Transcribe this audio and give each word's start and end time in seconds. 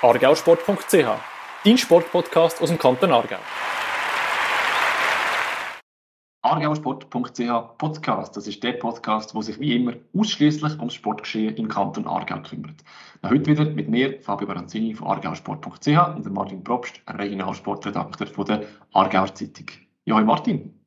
argausport.ch, 0.00 1.08
dein 1.64 1.76
Sportpodcast 1.76 2.62
aus 2.62 2.68
dem 2.68 2.78
Kanton 2.78 3.10
Aargau. 3.10 3.38
argausport.ch 6.42 7.78
Podcast, 7.78 8.36
das 8.36 8.46
ist 8.46 8.62
der 8.62 8.74
Podcast, 8.74 9.34
der 9.34 9.42
sich 9.42 9.58
wie 9.58 9.74
immer 9.74 9.94
ausschließlich 10.16 10.78
ums 10.78 10.94
Sportgeschehen 10.94 11.56
im 11.56 11.66
Kanton 11.66 12.06
Aargau 12.06 12.40
kümmert. 12.42 12.84
Auch 13.22 13.30
heute 13.30 13.46
wieder 13.46 13.64
mit 13.64 13.88
mir, 13.88 14.20
Fabio 14.22 14.46
Baranzini 14.46 14.94
von 14.94 15.08
argausport.ch 15.08 15.88
und 15.88 16.32
Martin 16.32 16.62
Probst, 16.62 17.02
Regionalsportredakteur 17.08 18.28
von 18.28 18.44
der 18.44 18.62
Aargauer 18.92 19.34
Zeitung. 19.34 19.66
Ja, 20.04 20.14
hi 20.14 20.22
Martin. 20.22 20.78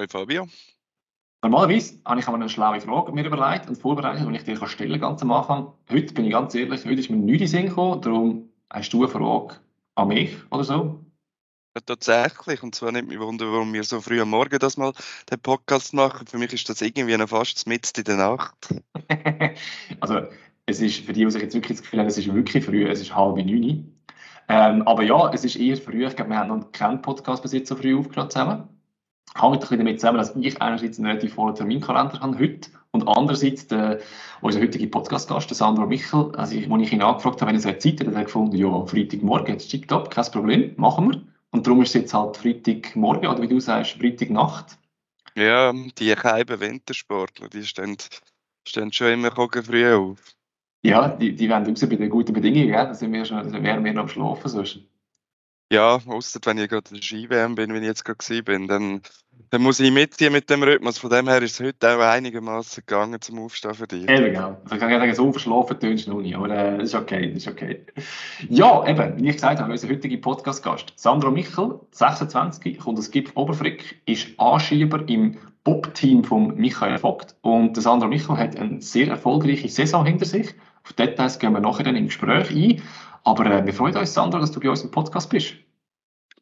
Hi 0.00 0.08
Fabio. 0.08 0.48
Normalerweise 1.42 2.00
habe 2.06 2.20
ich 2.20 2.26
eine 2.26 2.48
schlaue 2.48 2.80
Frage 2.80 3.12
mir 3.12 3.26
überlegt 3.26 3.68
und 3.68 3.76
vorbereitet, 3.76 4.26
die 4.26 4.36
ich 4.36 4.44
dir 4.44 4.66
stellen 4.66 4.92
kann, 4.92 5.00
ganz 5.00 5.20
am 5.20 5.32
Anfang. 5.32 5.74
Heute 5.90 6.14
bin 6.14 6.24
ich 6.24 6.32
ganz 6.32 6.54
ehrlich, 6.54 6.86
heute 6.86 6.94
ist 6.94 7.10
mir 7.10 7.18
nichts 7.18 7.52
in 7.52 7.60
den 7.60 7.66
Sinn 7.66 7.68
gekommen, 7.68 8.00
darum 8.00 8.48
Hast 8.70 8.92
du 8.92 9.04
eine 9.04 9.12
Frage 9.12 9.56
an 9.94 10.08
mich 10.08 10.36
oder 10.50 10.64
so? 10.64 11.04
Ja, 11.76 11.80
tatsächlich. 11.84 12.62
Und 12.62 12.74
zwar 12.74 12.92
nicht 12.92 13.08
mich 13.08 13.18
wundern, 13.18 13.52
warum 13.52 13.72
wir 13.72 13.82
so 13.82 14.00
früh 14.00 14.20
am 14.20 14.30
Morgen 14.30 14.58
das 14.58 14.76
mal 14.76 14.92
den 15.30 15.40
Podcast 15.40 15.92
machen. 15.92 16.26
Für 16.26 16.38
mich 16.38 16.52
ist 16.52 16.68
das 16.68 16.80
irgendwie 16.80 17.16
noch 17.16 17.28
fast 17.28 17.66
mitten 17.66 18.00
in 18.00 18.04
der 18.04 18.16
Nacht. 18.16 18.74
also, 20.00 20.20
es 20.66 20.80
ist, 20.80 21.04
für 21.04 21.12
die, 21.12 21.24
die 21.24 21.30
sich 21.30 21.42
jetzt 21.42 21.54
wirklich 21.54 21.76
das 21.76 21.82
Gefühl 21.82 22.00
haben, 22.00 22.06
es 22.06 22.18
ist 22.18 22.32
wirklich 22.32 22.64
früh, 22.64 22.88
es 22.88 23.00
ist 23.00 23.14
halb 23.14 23.36
neun. 23.36 23.94
Ähm, 24.48 24.82
aber 24.82 25.02
ja, 25.02 25.32
es 25.32 25.44
ist 25.44 25.56
eher 25.56 25.76
früh. 25.76 26.06
Ich 26.06 26.16
glaube, 26.16 26.30
wir 26.30 26.38
haben 26.38 26.48
noch 26.48 26.70
keinen 26.72 27.02
Podcast 27.02 27.42
bis 27.42 27.52
jetzt 27.52 27.68
so 27.68 27.76
früh 27.76 27.98
aufgenommen 27.98 28.30
zusammen. 28.30 28.73
Hängt 29.34 29.54
ein 29.54 29.60
bisschen 29.60 29.78
damit 29.78 30.00
zusammen, 30.00 30.18
dass 30.18 30.36
ich 30.36 30.62
einerseits 30.62 30.98
einen 30.98 31.06
relativ 31.06 31.34
vollen 31.34 31.54
Terminkalender 31.54 32.20
habe 32.20 32.38
heute 32.38 32.70
und 32.94 33.08
andererseits 33.08 33.66
der, 33.66 34.00
unser 34.40 34.60
heutiger 34.60 34.86
Podcast-Gast, 34.86 35.50
der 35.50 35.56
Sandro 35.56 35.86
Michel, 35.86 36.30
also 36.36 36.54
ich, 36.54 36.70
als 36.70 36.82
ich 36.82 36.92
ihn 36.92 37.02
angefragt 37.02 37.40
habe, 37.40 37.48
wenn 37.48 37.56
er 37.56 37.60
so 37.60 37.72
Zeit 37.72 38.00
hat, 38.00 38.06
hat 38.06 38.14
er 38.14 38.24
gefunden, 38.24 38.56
ja, 38.56 38.86
Freitagmorgen, 38.86 39.54
jetzt 39.54 39.68
schickt 39.68 39.92
ab, 39.92 40.10
kein 40.10 40.24
Problem, 40.26 40.74
machen 40.76 41.10
wir. 41.10 41.20
Und 41.50 41.66
darum 41.66 41.82
ist 41.82 41.88
es 41.88 41.94
jetzt 41.94 42.14
halt 42.14 42.36
Freitagmorgen, 42.36 43.28
oder 43.28 43.42
wie 43.42 43.48
du 43.48 43.58
sagst, 43.58 43.98
Freitagnacht. 43.98 44.78
Ja, 45.34 45.72
die 45.72 46.14
Keiben 46.14 46.60
Wintersportler, 46.60 47.48
die 47.48 47.64
stehen, 47.64 47.96
stehen 48.66 48.92
schon 48.92 49.12
immer 49.12 49.32
früh 49.32 49.92
auf. 49.92 50.18
Ja, 50.84 51.08
die, 51.08 51.34
die 51.34 51.48
werden 51.48 51.66
raus 51.66 51.80
bei 51.80 51.96
den 51.96 52.10
guten 52.10 52.32
Bedingungen, 52.32 52.68
gell? 52.68 52.86
da 52.86 52.94
sind 52.94 53.12
wir 53.12 53.24
schon, 53.24 53.50
da 53.50 53.60
wären 53.60 53.84
wir 53.84 53.92
noch 53.92 54.02
am 54.02 54.08
Schlafen 54.08 54.48
sonst. 54.48 54.80
Ja, 55.72 55.98
außer 56.06 56.40
wenn 56.44 56.58
ich 56.58 56.68
gerade 56.68 56.90
in 56.90 56.96
der 56.96 57.02
Ski-WM 57.02 57.54
bin, 57.54 57.72
wie 57.72 57.78
ich 57.78 57.84
jetzt 57.84 58.04
gerade 58.04 58.42
bin, 58.42 58.68
dann, 58.68 59.00
dann 59.50 59.62
muss 59.62 59.80
ich 59.80 59.90
mitziehen 59.90 60.32
mit 60.32 60.50
dem 60.50 60.62
Rhythmus. 60.62 60.98
Von 60.98 61.10
dem 61.10 61.26
her 61.26 61.42
ist 61.42 61.58
es 61.58 61.66
heute 61.66 61.96
auch 61.96 62.00
einigermaßen 62.00 62.82
gegangen 62.86 63.20
zum 63.20 63.38
Aufstehen 63.38 63.74
für 63.74 63.86
dich. 63.86 64.08
Eben, 64.08 64.26
genau. 64.26 64.58
Also 64.64 64.74
ich 64.74 64.80
kann 64.80 64.90
sagen, 64.90 65.14
so 65.14 65.32
verschlafen 65.32 65.80
tönst 65.80 66.06
du 66.06 66.12
noch 66.12 66.20
nicht, 66.20 66.36
aber 66.36 66.50
äh, 66.50 66.82
ist 66.82 66.94
okay, 66.94 67.30
ist 67.30 67.48
okay. 67.48 67.84
Ja, 68.50 68.86
eben, 68.86 69.16
wie 69.16 69.28
ich 69.28 69.36
gesagt 69.36 69.58
habe, 69.58 69.72
unser 69.72 69.88
heutiger 69.88 70.16
Podcast-Gast, 70.18 70.92
Sandro 70.96 71.30
Michel, 71.30 71.80
26, 71.92 72.78
kommt 72.78 72.98
aus 72.98 73.10
Gipf 73.10 73.32
Oberfrick, 73.34 74.02
ist 74.04 74.28
Anschieber 74.38 75.02
im 75.08 75.38
Bob-Team 75.64 76.24
von 76.24 76.54
Michael 76.56 76.98
Vogt 76.98 77.34
und 77.40 77.80
Sandro 77.80 78.06
Michel 78.06 78.36
hat 78.36 78.56
eine 78.56 78.82
sehr 78.82 79.08
erfolgreiche 79.08 79.68
Saison 79.70 80.04
hinter 80.04 80.26
sich. 80.26 80.54
Auf 80.84 80.92
Details 80.92 81.38
gehen 81.38 81.54
wir 81.54 81.60
nachher 81.60 81.84
dann 81.84 81.96
im 81.96 82.06
Gespräch 82.06 82.50
ein. 82.50 82.82
Aber 83.24 83.46
äh, 83.46 83.64
wir 83.64 83.72
freuen 83.72 83.96
uns, 83.96 84.14
Sandro, 84.14 84.38
dass 84.38 84.52
du 84.52 84.60
bei 84.60 84.70
uns 84.70 84.82
im 84.82 84.90
Podcast 84.90 85.30
bist. 85.30 85.54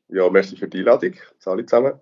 Ja, 0.09 0.29
merci 0.29 0.57
für 0.57 0.69
die 0.69 0.79
Einladung. 0.79 1.15
Alle 1.45 1.65
zusammen. 1.65 1.93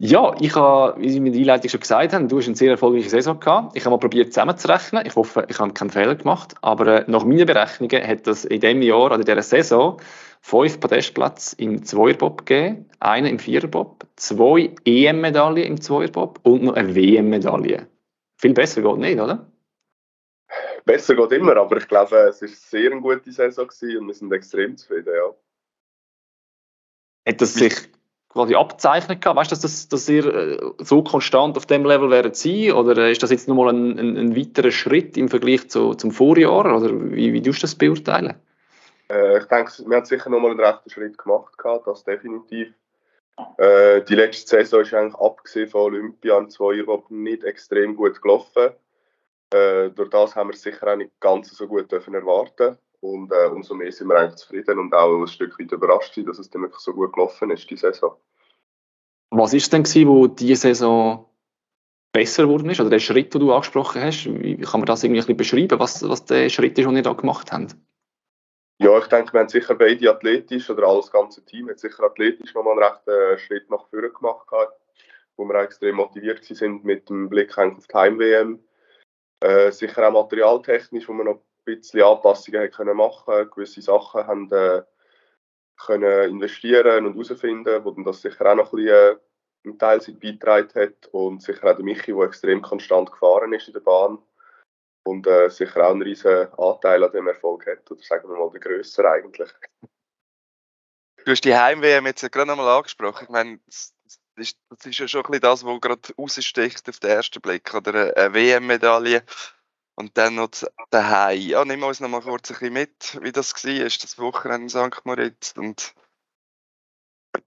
Ja, 0.00 0.32
ich 0.40 0.54
habe, 0.54 1.00
wie 1.00 1.10
Sie 1.10 1.18
mir 1.18 1.32
die 1.32 1.40
Einleitung 1.40 1.70
schon 1.70 1.80
gesagt 1.80 2.12
haben, 2.12 2.28
du 2.28 2.38
hast 2.38 2.46
eine 2.46 2.54
sehr 2.54 2.70
erfolgreiche 2.70 3.10
Saison 3.10 3.40
gehabt. 3.40 3.76
Ich 3.76 3.84
habe 3.84 3.90
mal 3.90 3.98
probiert 3.98 4.32
zusammenzurechnen. 4.32 5.04
Ich 5.04 5.16
hoffe, 5.16 5.44
ich 5.48 5.58
habe 5.58 5.72
keinen 5.72 5.90
Fehler 5.90 6.14
gemacht. 6.14 6.54
Aber 6.62 6.86
äh, 6.86 7.04
nach 7.08 7.24
meinen 7.24 7.46
Berechnungen 7.46 8.06
hat 8.06 8.28
es 8.28 8.44
in 8.44 8.60
diesem 8.60 8.80
Jahr 8.82 9.06
oder 9.06 9.16
in 9.16 9.22
dieser 9.22 9.42
Saison 9.42 10.00
fünf 10.40 10.78
Podestplätze 10.78 11.56
im 11.58 11.82
Zweierbob 11.82 12.46
gegeben, 12.46 12.86
einen 13.00 13.26
im 13.26 13.38
Viererbob, 13.40 14.06
zwei 14.14 14.72
EM-Medaillen 14.84 15.64
im 15.64 15.80
Zweierbob 15.80 16.38
und 16.44 16.62
noch 16.62 16.74
eine 16.74 16.94
WM-Medaille. 16.94 17.88
Viel 18.36 18.54
besser 18.54 18.82
geht 18.82 18.98
nicht, 18.98 19.18
oder? 19.18 19.47
Besser 20.88 21.14
geht 21.14 21.32
immer, 21.32 21.54
aber 21.58 21.76
ich 21.76 21.86
glaube, 21.86 22.16
es 22.16 22.40
war 22.40 22.48
sehr 22.48 22.90
eine 22.90 23.02
gute 23.02 23.30
Saison 23.30 23.66
und 23.66 24.06
wir 24.06 24.14
sind 24.14 24.32
extrem 24.32 24.74
zufrieden, 24.74 25.12
ja. 25.14 25.34
Hat 27.30 27.42
das 27.42 27.52
sich 27.52 27.74
quasi 28.30 28.54
abzeichnet 28.54 29.20
gehabt? 29.20 29.36
Weißt 29.38 29.50
du, 29.50 29.54
dass, 29.54 29.60
das, 29.60 29.88
dass 29.90 30.08
ihr 30.08 30.24
äh, 30.24 30.58
so 30.78 31.02
konstant 31.02 31.58
auf 31.58 31.66
dem 31.66 31.84
Level 31.84 32.08
werdet 32.08 32.36
sein? 32.36 32.72
Oder 32.72 33.10
ist 33.10 33.22
das 33.22 33.30
jetzt 33.30 33.48
nochmal 33.48 33.74
ein, 33.74 33.98
ein, 33.98 34.16
ein 34.16 34.36
weiterer 34.36 34.70
Schritt 34.70 35.18
im 35.18 35.28
Vergleich 35.28 35.68
zu, 35.68 35.92
zum 35.92 36.10
Vorjahr? 36.10 36.74
Oder 36.74 36.90
wie, 37.12 37.34
wie 37.34 37.42
tust 37.42 37.58
du 37.58 37.64
das 37.64 37.74
beurteilen? 37.74 38.36
Äh, 39.10 39.40
ich 39.40 39.44
denke, 39.44 39.70
wir 39.86 39.94
haben 39.94 40.06
sicher 40.06 40.30
nochmal 40.30 40.52
einen 40.52 40.60
rechten 40.60 40.88
Schritt 40.88 41.18
gemacht, 41.18 41.58
gehabt, 41.58 41.86
das 41.86 42.04
definitiv. 42.04 42.72
Äh, 43.58 44.00
die 44.04 44.14
letzte 44.14 44.56
Saison 44.56 44.80
ist 44.80 44.94
eigentlich 44.94 45.20
abgesehen 45.20 45.68
von 45.68 45.82
Olympia 45.82 46.38
und 46.38 46.50
zwei 46.50 46.76
Jahren 46.76 47.02
nicht 47.10 47.44
extrem 47.44 47.94
gut 47.94 48.22
gelaufen. 48.22 48.70
Äh, 49.50 49.90
durch 49.90 50.10
das 50.10 50.36
haben 50.36 50.50
wir 50.50 50.56
sicher 50.56 50.92
auch 50.92 50.96
nicht 50.96 51.18
ganz 51.20 51.50
so 51.50 51.66
gut 51.66 51.90
dürfen 51.90 52.14
erwarten 52.14 52.76
und 53.00 53.32
äh, 53.32 53.46
umso 53.46 53.74
mehr 53.74 53.92
sind 53.92 54.08
wir 54.08 54.16
eigentlich 54.16 54.36
zufrieden 54.36 54.78
und 54.78 54.94
auch 54.94 55.20
ein 55.20 55.26
Stück 55.26 55.58
weit 55.58 55.72
überrascht 55.72 56.14
sind, 56.14 56.28
dass 56.28 56.38
es 56.38 56.50
dann 56.50 56.62
wirklich 56.62 56.80
so 56.80 56.92
gut 56.92 57.12
gelaufen 57.12 57.50
ist, 57.50 57.68
die 57.70 57.76
Saison. 57.76 58.16
Was 59.30 59.54
ist 59.54 59.72
denn 59.72 59.82
gewesen, 59.82 60.08
wo 60.08 60.26
diese 60.26 60.56
Saison 60.56 61.26
besser 62.12 62.44
geworden 62.44 62.70
ist? 62.70 62.80
Oder 62.80 62.90
der 62.90 62.98
Schritt, 62.98 63.32
den 63.32 63.40
du 63.40 63.52
angesprochen 63.52 64.02
hast, 64.02 64.26
wie 64.26 64.56
kann 64.58 64.80
man 64.80 64.86
das 64.86 65.04
irgendwie 65.04 65.20
ein 65.20 65.36
bisschen 65.36 65.36
beschreiben, 65.36 65.78
was, 65.78 66.06
was 66.08 66.24
der 66.24 66.48
Schritt 66.48 66.78
ist, 66.78 66.86
den 66.86 66.96
ihr 66.96 67.02
da 67.02 67.12
gemacht 67.12 67.52
habt? 67.52 67.76
Ja, 68.80 68.96
ich 68.98 69.06
denke, 69.06 69.32
wir 69.32 69.40
haben 69.40 69.48
sicher 69.48 69.74
beide 69.74 70.10
athletisch, 70.10 70.70
oder 70.70 70.86
alles 70.86 71.10
ganze 71.10 71.44
Team 71.44 71.68
hat 71.68 71.80
sicher 71.80 72.04
athletisch 72.04 72.54
nochmal 72.54 72.74
einen 72.74 72.84
rechten 72.84 73.10
äh, 73.10 73.38
Schritt 73.38 73.68
nach 73.70 73.88
vorne 73.88 74.10
gemacht, 74.10 74.46
wo 75.36 75.44
wir 75.44 75.58
auch 75.58 75.64
extrem 75.64 75.96
motiviert 75.96 76.44
sind 76.44 76.84
mit 76.84 77.08
dem 77.08 77.28
Blick 77.28 77.58
auf 77.58 77.86
die 77.86 77.94
Heim-WM. 77.96 78.60
Äh, 79.40 79.70
sicher 79.70 80.08
auch 80.08 80.12
materialtechnisch, 80.12 81.08
wo 81.08 81.12
wir 81.12 81.24
noch 81.24 81.42
bisschen 81.76 82.02
Anpassungen 82.02 82.70
können 82.70 82.96
machen 82.96 83.50
gewisse 83.50 83.82
Sachen 83.82 84.26
haben 84.26 84.50
äh, 84.52 84.82
können 85.76 86.30
investieren 86.30 87.06
und 87.06 87.14
herausfinden, 87.14 87.84
wo 87.84 87.90
dann 87.90 88.04
das 88.04 88.22
sicher 88.22 88.50
auch 88.50 88.56
noch 88.56 88.72
ein 88.72 88.84
bisschen 88.84 89.16
äh, 89.16 89.18
einen 89.64 89.78
Teil 89.78 89.98
beigetragen 89.98 90.74
hat 90.74 91.06
und 91.12 91.42
sicher 91.42 91.70
auch 91.70 91.76
der 91.76 91.84
Michi, 91.84 92.12
der 92.12 92.24
extrem 92.24 92.62
konstant 92.62 93.10
gefahren 93.12 93.52
ist 93.52 93.68
in 93.68 93.74
der 93.74 93.80
Bahn 93.80 94.18
und 95.04 95.26
äh, 95.26 95.48
sicher 95.50 95.86
auch 95.86 95.90
einen 95.90 96.02
riesen 96.02 96.52
Anteil 96.54 97.04
an 97.04 97.12
dem 97.12 97.28
Erfolg 97.28 97.66
hat, 97.66 97.90
oder 97.90 98.02
sagen 98.02 98.28
wir 98.28 98.36
mal 98.36 98.50
der 98.50 98.60
grösser 98.60 99.04
eigentlich. 99.04 99.50
Du 101.24 101.32
hast 101.32 101.44
die 101.44 101.54
Heim-WM 101.54 102.06
jetzt 102.06 102.32
gerade 102.32 102.46
nochmal 102.46 102.76
angesprochen. 102.76 103.24
Ich 103.24 103.28
meine, 103.28 103.60
ist, 104.38 104.58
das 104.70 104.86
ist 104.86 104.98
ja 104.98 105.08
schon 105.08 105.24
ein 105.24 105.30
bisschen 105.30 105.42
das, 105.42 105.64
was 105.64 105.80
gerade 105.80 106.14
raussticht 106.16 106.88
auf 106.88 106.98
den 107.00 107.10
ersten 107.10 107.40
Blick. 107.40 107.74
Oder 107.74 108.16
eine 108.16 108.34
WM-Medaille 108.34 109.22
und 109.94 110.16
dann 110.16 110.36
noch 110.36 110.50
daheim. 110.90 111.40
Ja, 111.40 111.64
nimm 111.64 111.82
uns 111.82 112.00
noch 112.00 112.08
mal 112.08 112.20
kurz 112.20 112.50
ein 112.50 112.58
bisschen 112.58 112.72
mit, 112.72 113.18
wie 113.22 113.32
das 113.32 113.52
war, 113.64 113.86
ist 113.86 114.04
das 114.04 114.18
Wochenende 114.18 114.64
in 114.64 114.68
St. 114.68 115.04
Moritz 115.04 115.54
und 115.56 115.94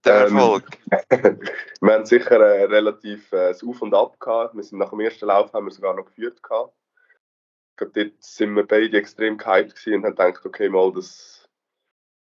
der 0.04 0.26
ähm, 0.26 0.36
Erfolg. 0.36 0.78
wir 1.80 1.92
haben 1.92 2.06
sicher 2.06 2.40
äh, 2.40 2.64
relativ 2.64 3.32
äh, 3.32 3.54
Auf 3.66 3.82
und 3.82 3.94
Ab 3.94 4.18
gehabt. 4.20 4.54
Wir 4.54 4.62
sind 4.62 4.78
nach 4.78 4.90
dem 4.90 5.00
ersten 5.00 5.26
Lauf 5.26 5.52
haben 5.52 5.66
wir 5.66 5.70
sogar 5.70 5.94
noch 5.94 6.06
geführt 6.06 6.42
gehabt. 6.42 6.74
Ich 7.70 7.76
glaube, 7.78 7.92
dort 7.94 8.22
sind 8.22 8.54
wir 8.54 8.66
beide 8.66 8.98
extrem 8.98 9.38
gehypt 9.38 9.86
und 9.86 10.04
haben 10.04 10.14
gedacht, 10.14 10.44
okay, 10.44 10.68
mal, 10.68 10.92
das, 10.92 11.48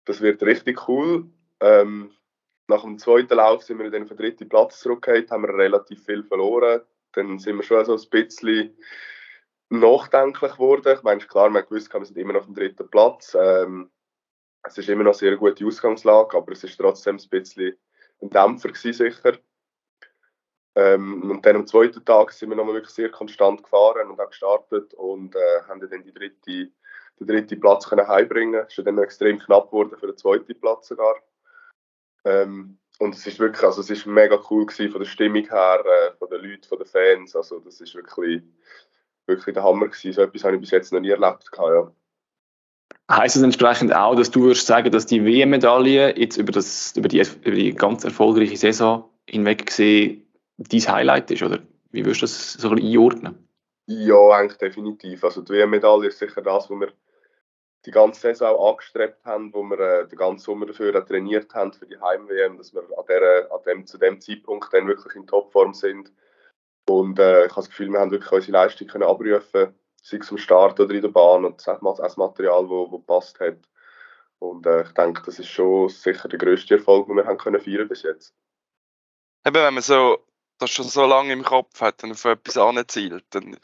das 0.05 0.21
wird 0.21 0.43
richtig 0.43 0.89
cool. 0.89 1.31
Ähm, 1.61 2.15
nach 2.69 2.83
dem 2.83 2.99
zweiten 2.99 3.35
Lauf 3.35 3.63
sind 3.63 3.79
wir 3.79 3.91
dann 3.91 4.03
auf 4.03 4.09
den 4.09 4.17
dritten 4.17 4.49
Platz 4.49 4.81
zurückgekehrt, 4.81 5.31
haben 5.31 5.43
wir 5.43 5.55
relativ 5.55 6.05
viel 6.05 6.23
verloren. 6.23 6.83
Dann 7.13 7.39
sind 7.39 7.57
wir 7.57 7.63
schon 7.63 7.85
so 7.85 7.95
ein 7.97 8.11
bisschen 8.11 8.77
nachdenklich 9.69 10.53
geworden. 10.53 10.95
Ich 10.97 11.03
meine, 11.03 11.21
klar, 11.21 11.51
man 11.51 11.65
gewusst, 11.65 11.93
wir 11.93 12.05
sind 12.05 12.19
immer 12.19 12.35
noch 12.35 12.41
auf 12.41 12.47
dem 12.47 12.55
dritten 12.55 12.89
Platz. 12.89 13.37
Ähm, 13.39 13.91
es 14.63 14.79
ist 14.79 14.89
immer 14.89 15.03
noch 15.03 15.13
eine 15.13 15.19
sehr 15.19 15.37
gute 15.37 15.67
Ausgangslage, 15.67 16.37
aber 16.37 16.53
es 16.53 16.65
ist 16.65 16.77
trotzdem 16.77 17.17
ein 17.17 17.29
bisschen 17.29 17.77
ein 18.21 18.31
Dämpfer 18.31 18.69
gewesen, 18.69 18.93
sicher. 18.93 19.39
Ähm, 20.75 21.31
und 21.31 21.45
dann 21.45 21.57
am 21.57 21.67
zweiten 21.67 22.05
Tag 22.05 22.33
sind 22.33 22.49
wir 22.49 22.57
nochmal 22.57 22.75
wirklich 22.75 22.95
sehr 22.95 23.11
konstant 23.11 23.63
gefahren 23.63 24.11
und 24.11 24.21
auch 24.21 24.31
gestartet 24.31 24.95
und 24.95 25.35
äh, 25.35 25.63
haben 25.69 25.81
dann 25.81 26.03
die 26.03 26.15
dritte, 26.15 26.71
den 27.21 27.27
dritten 27.27 27.61
Platz 27.61 27.89
können 27.89 28.09
heimbringen. 28.09 28.65
Es 28.67 28.79
ist 28.79 28.87
dann 28.87 28.99
extrem 28.99 29.39
knapp 29.39 29.67
geworden 29.67 29.97
für 29.99 30.07
den 30.07 30.17
zweiten 30.17 30.59
Platz 30.59 30.89
sogar. 30.89 31.17
Ähm, 32.25 32.79
und 32.99 33.15
es 33.15 33.27
ist 33.27 33.39
wirklich, 33.39 33.63
also 33.65 33.81
es 33.81 33.91
ist 33.91 34.07
mega 34.07 34.39
cool 34.51 34.67
gewesen 34.67 34.91
von 34.91 35.01
der 35.01 35.09
Stimmung 35.09 35.45
her, 35.49 35.83
äh, 35.85 36.17
von 36.19 36.29
den 36.29 36.43
Leuten, 36.43 36.65
von 36.69 36.79
den 36.79 36.87
Fans. 36.87 37.35
Also 37.35 37.59
das 37.61 37.81
ist 37.81 37.95
wirklich 37.95 38.43
wirklich 39.27 39.55
der 39.55 39.63
Hammer 39.63 39.89
gewesen. 39.89 40.13
So 40.13 40.23
etwas 40.23 40.45
habe 40.45 40.55
ich 40.55 40.61
bis 40.61 40.71
jetzt 40.71 40.93
noch 40.93 41.01
nie 41.01 41.11
erlebt. 41.11 41.51
Ja. 41.57 41.93
Heißt 43.11 43.37
das 43.37 43.43
entsprechend 43.43 43.95
auch, 43.95 44.15
dass 44.15 44.31
du 44.31 44.43
würdest 44.43 44.67
sagen, 44.67 44.91
dass 44.91 45.07
die 45.07 45.25
WM-Medaille 45.25 46.19
jetzt 46.19 46.37
über, 46.37 46.53
das, 46.53 46.97
über, 46.97 47.09
die, 47.09 47.23
über 47.43 47.57
die 47.57 47.75
ganz 47.75 48.05
erfolgreiche 48.05 48.57
Saison 48.57 49.09
hinweg 49.29 49.67
gesehen 49.67 50.27
dein 50.57 50.81
Highlight 50.81 51.31
ist? 51.31 51.43
Oder 51.43 51.61
wie 51.91 52.05
würdest 52.05 52.23
du 52.23 52.27
das 52.27 52.53
so 52.55 52.71
ein 52.71 52.79
einordnen? 52.79 53.49
Ja, 53.87 54.29
eigentlich 54.31 54.59
definitiv. 54.59 55.25
Also 55.25 55.43
die 55.43 55.53
WM-Medaille 55.53 56.09
ist 56.09 56.19
sicher 56.19 56.41
das, 56.43 56.71
was 56.71 56.81
wir 56.81 56.93
die 57.85 57.91
ganze 57.91 58.21
Saison 58.21 58.57
auch 58.57 58.73
angestrebt 58.73 59.25
haben, 59.25 59.53
wo 59.53 59.63
wir 59.63 59.79
äh, 59.79 60.09
den 60.09 60.19
ganzen 60.19 60.45
Sommer 60.45 60.67
dafür 60.67 61.05
trainiert 61.05 61.53
haben 61.55 61.73
für 61.73 61.87
die 61.87 62.01
Heim-WM, 62.01 62.57
dass 62.57 62.73
wir 62.73 62.83
an, 62.83 63.05
der, 63.09 63.51
an 63.51 63.63
dem, 63.67 63.87
zu 63.87 63.99
dem 63.99 64.21
Zeitpunkt 64.21 64.73
dann 64.73 64.87
wirklich 64.87 65.17
in 65.17 65.27
Topform 65.27 65.75
sind. 65.75 66.13
Und 66.89 67.19
äh, 67.19 67.47
ich 67.47 67.51
habe 67.51 67.61
das 67.61 67.71
Gefühl, 67.71 67.91
wir 67.91 68.01
haben 68.01 68.11
wirklich 68.11 68.33
unsere 68.33 68.53
Leistung 68.53 68.87
können 68.87 69.05
abrufen, 69.05 69.75
sei 70.01 70.17
es 70.17 70.31
am 70.31 70.39
Start 70.39 70.79
oder 70.79 70.95
in 70.95 71.03
der 71.03 71.09
Bahn 71.09 71.45
und 71.45 71.67
das 71.67 72.17
Material, 72.17 72.69
das 72.69 72.91
gepasst 72.91 73.41
hat. 73.41 73.59
Und 74.39 74.67
äh, 74.67 74.83
ich 74.83 74.93
denke, 74.93 75.23
das 75.25 75.39
ist 75.39 75.49
schon 75.49 75.89
sicher 75.89 76.29
der 76.29 76.39
grösste 76.39 76.75
Erfolg, 76.75 77.07
den 77.07 77.17
wir 77.17 77.27
haben 77.27 77.39
können 77.39 77.61
feiern 77.61 77.89
bis 77.89 78.03
jetzt. 78.03 78.35
Eben, 79.45 79.55
wenn 79.55 79.75
man 79.75 79.83
so 79.83 80.19
das 80.59 80.71
schon 80.71 80.87
so 80.87 81.05
lange 81.05 81.33
im 81.33 81.43
Kopf 81.43 81.81
hat 81.81 82.03
und 82.05 82.13
auf 82.13 82.25
etwas 82.25 82.57
anzielt, 82.57 83.25
dann 83.31 83.57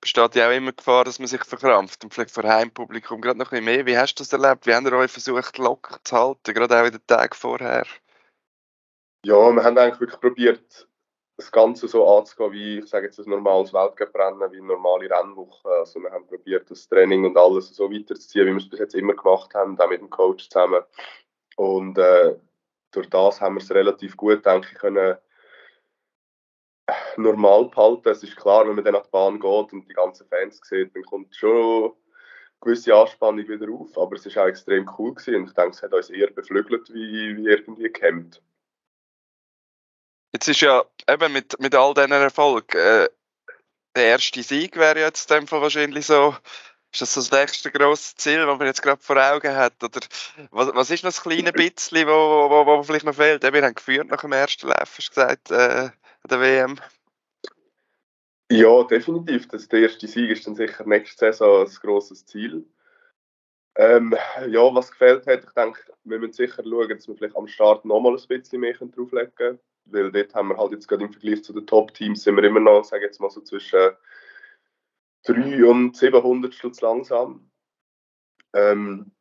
besteht 0.00 0.34
ja 0.34 0.48
auch 0.48 0.52
immer 0.52 0.72
Gefahr, 0.72 1.04
dass 1.04 1.18
man 1.18 1.28
sich 1.28 1.44
verkrampft 1.44 2.02
und 2.04 2.14
vielleicht 2.14 2.30
vor 2.30 2.44
Heimpublikum 2.44 3.20
gerade 3.20 3.38
noch 3.38 3.52
ein 3.52 3.64
bisschen 3.64 3.64
mehr. 3.64 3.86
Wie 3.86 3.98
hast 3.98 4.14
du 4.14 4.22
das 4.22 4.32
erlebt? 4.32 4.66
Wie 4.66 4.74
habt 4.74 4.86
ihr 4.86 4.92
euch 4.92 5.10
versucht, 5.10 5.58
locker 5.58 5.98
zu 6.04 6.16
halten, 6.16 6.54
gerade 6.54 6.80
auch 6.80 6.86
in 6.86 6.92
den 6.92 7.06
Tagen 7.06 7.34
vorher? 7.34 7.86
Ja, 9.24 9.34
wir 9.52 9.62
haben 9.62 9.76
eigentlich 9.76 10.00
wirklich 10.00 10.20
probiert, 10.20 10.88
das 11.36 11.52
Ganze 11.52 11.88
so 11.88 12.06
anzugehen, 12.06 12.52
wie 12.52 12.78
ich 12.78 12.86
sage 12.86 13.06
jetzt 13.06 13.18
ein 13.18 13.30
normales 13.30 13.72
Weltcuprennen, 13.72 14.50
wie 14.52 14.58
eine 14.58 14.66
normale 14.66 15.10
Rennwoche. 15.10 15.68
Also 15.68 16.00
wir 16.00 16.10
haben 16.10 16.26
probiert, 16.26 16.70
das 16.70 16.88
Training 16.88 17.24
und 17.24 17.36
alles 17.36 17.74
so 17.74 17.90
weiterzuziehen, 17.90 18.46
wie 18.46 18.52
wir 18.52 18.56
es 18.58 18.68
bis 18.68 18.78
jetzt 18.78 18.94
immer 18.94 19.14
gemacht 19.14 19.54
haben, 19.54 19.78
auch 19.78 19.88
mit 19.88 20.00
dem 20.00 20.10
Coach 20.10 20.48
zusammen. 20.48 20.82
Und 21.56 21.98
äh, 21.98 22.36
durch 22.92 23.08
das 23.10 23.40
haben 23.40 23.56
wir 23.56 23.62
es 23.62 23.70
relativ 23.70 24.16
gut, 24.16 24.44
denke 24.44 24.68
ich, 24.72 24.78
können 24.78 25.16
normal 27.16 27.66
behalten. 27.66 28.08
Es 28.08 28.22
ist 28.22 28.36
klar, 28.36 28.66
wenn 28.66 28.74
man 28.74 28.84
dann 28.84 28.94
nach 28.94 29.02
der 29.02 29.10
Bahn 29.10 29.40
geht 29.40 29.72
und 29.72 29.88
die 29.88 29.94
ganzen 29.94 30.26
Fans 30.28 30.60
sieht, 30.62 30.94
dann 30.94 31.02
kommt 31.04 31.34
schon 31.34 31.84
eine 31.84 31.92
gewisse 32.60 32.94
Anspannung 32.94 33.48
wieder 33.48 33.70
auf. 33.72 33.96
Aber 33.98 34.16
es 34.16 34.34
war 34.34 34.44
auch 34.44 34.48
extrem 34.48 34.90
cool 34.98 35.14
gewesen 35.14 35.36
und 35.36 35.48
ich 35.48 35.54
denke, 35.54 35.70
es 35.70 35.82
hat 35.82 35.92
uns 35.92 36.10
eher 36.10 36.30
beflügelt 36.30 36.92
wie, 36.92 37.36
wie 37.36 37.48
irgendwie 37.48 37.90
gehemmt. 37.90 38.42
Jetzt 40.32 40.48
ist 40.48 40.60
ja 40.60 40.84
eben 41.08 41.32
mit, 41.32 41.58
mit 41.60 41.74
all 41.74 41.92
diesen 41.94 42.12
Erfolgen, 42.12 42.78
äh, 42.78 43.08
der 43.96 44.04
erste 44.04 44.42
Sieg 44.42 44.76
wäre 44.76 45.00
jetzt 45.00 45.30
in 45.30 45.50
wahrscheinlich 45.50 46.06
so, 46.06 46.36
ist 46.92 47.02
das 47.02 47.14
so 47.14 47.20
das 47.20 47.32
nächste 47.32 47.70
grosse 47.70 48.14
Ziel, 48.16 48.46
das 48.46 48.58
man 48.58 48.66
jetzt 48.66 48.82
gerade 48.82 49.02
vor 49.02 49.16
Augen 49.16 49.54
hat? 49.54 49.82
Oder 49.82 50.00
was, 50.50 50.74
was 50.74 50.90
ist 50.90 51.04
noch 51.04 51.08
das 51.08 51.22
kleine 51.22 51.52
bisschen, 51.52 52.06
wo, 52.06 52.50
wo, 52.50 52.66
wo 52.66 52.82
vielleicht 52.82 53.04
noch 53.04 53.14
fehlt? 53.14 53.42
Wir 53.42 53.62
haben 53.62 53.74
geführt 53.74 54.08
nach 54.08 54.20
dem 54.20 54.32
ersten 54.32 54.68
Lauf, 54.68 54.96
hast 54.96 55.08
du 55.08 55.10
gesagt, 55.10 55.50
äh, 55.50 55.90
der 56.28 56.40
WM. 56.40 56.80
Ja, 58.50 58.82
definitiv. 58.82 59.46
Das, 59.48 59.68
der 59.68 59.82
erste 59.82 60.08
Sieg 60.08 60.28
ist 60.28 60.44
dann 60.46 60.56
sicher 60.56 60.84
nächste 60.84 61.32
Saison 61.32 61.64
ein 61.64 61.72
grosses 61.80 62.26
Ziel. 62.26 62.66
Ähm, 63.76 64.14
ja, 64.48 64.74
was 64.74 64.90
gefällt 64.90 65.26
hat, 65.26 65.44
ich 65.44 65.52
denke, 65.52 65.80
wir 66.02 66.18
müssen 66.18 66.32
sicher 66.32 66.64
schauen, 66.64 66.88
dass 66.88 67.06
wir 67.06 67.14
vielleicht 67.14 67.36
am 67.36 67.46
Start 67.46 67.84
nochmal 67.84 68.16
ein 68.16 68.28
bisschen 68.28 68.60
mehr 68.60 68.74
drauflegen 68.74 69.34
können. 69.36 69.60
Weil 69.84 70.10
dort 70.10 70.34
haben 70.34 70.48
wir 70.48 70.56
halt 70.56 70.72
jetzt 70.72 70.88
gerade 70.88 71.04
im 71.04 71.12
Vergleich 71.12 71.44
zu 71.44 71.52
den 71.52 71.66
Top-Teams 71.66 72.24
sind 72.24 72.36
wir 72.36 72.44
immer 72.44 72.60
noch, 72.60 72.84
sage 72.84 73.04
jetzt 73.04 73.20
mal 73.20 73.30
so 73.30 73.40
zwischen 73.40 73.92
3 75.24 75.64
und 75.64 75.96
700 75.96 76.52
Stutz 76.52 76.80
langsam. 76.80 77.50
Ähm, 78.52 79.12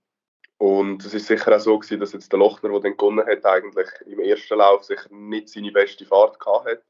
und 0.57 1.05
es 1.05 1.13
ist 1.13 1.27
sicher 1.27 1.55
auch 1.55 1.59
so 1.59 1.77
gewesen, 1.77 1.99
dass 1.99 2.13
jetzt 2.13 2.31
der 2.31 2.39
Lochner, 2.39 2.69
der 2.69 2.79
dann 2.79 2.97
gewonnen 2.97 3.25
hat, 3.25 3.45
eigentlich 3.45 3.89
im 4.07 4.19
ersten 4.19 4.57
Lauf 4.57 4.83
sicher 4.83 5.07
nicht 5.11 5.49
seine 5.49 5.71
beste 5.71 6.05
Fahrt 6.05 6.39
gehabt 6.39 6.65
hat. 6.65 6.83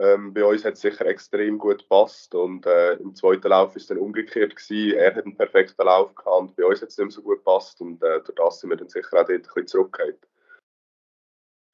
Ähm, 0.00 0.32
bei 0.32 0.42
uns 0.42 0.64
hat 0.64 0.74
es 0.74 0.80
sicher 0.80 1.04
extrem 1.04 1.58
gut 1.58 1.80
gepasst 1.80 2.34
und 2.34 2.64
äh, 2.64 2.94
im 2.94 3.14
zweiten 3.14 3.48
Lauf 3.48 3.76
ist 3.76 3.82
es 3.82 3.88
dann 3.88 3.98
umgekehrt 3.98 4.56
gewesen. 4.56 4.96
Er 4.96 5.14
hat 5.14 5.24
einen 5.24 5.36
perfekten 5.36 5.84
Lauf 5.84 6.14
gehabt 6.14 6.40
und 6.40 6.56
bei 6.56 6.64
uns 6.64 6.80
hat 6.80 6.88
es 6.88 6.96
nicht 6.96 7.04
mehr 7.04 7.12
so 7.12 7.20
gut 7.22 7.38
gepasst 7.38 7.82
und 7.82 8.02
äh, 8.02 8.22
durch 8.22 8.34
das 8.34 8.60
sind 8.60 8.70
wir 8.70 8.78
dann 8.78 8.88
sicher 8.88 9.12
auch 9.12 9.26
dort 9.26 9.30
ein 9.30 9.42
bisschen 9.42 9.66
zurückgekehrt. 9.66 10.26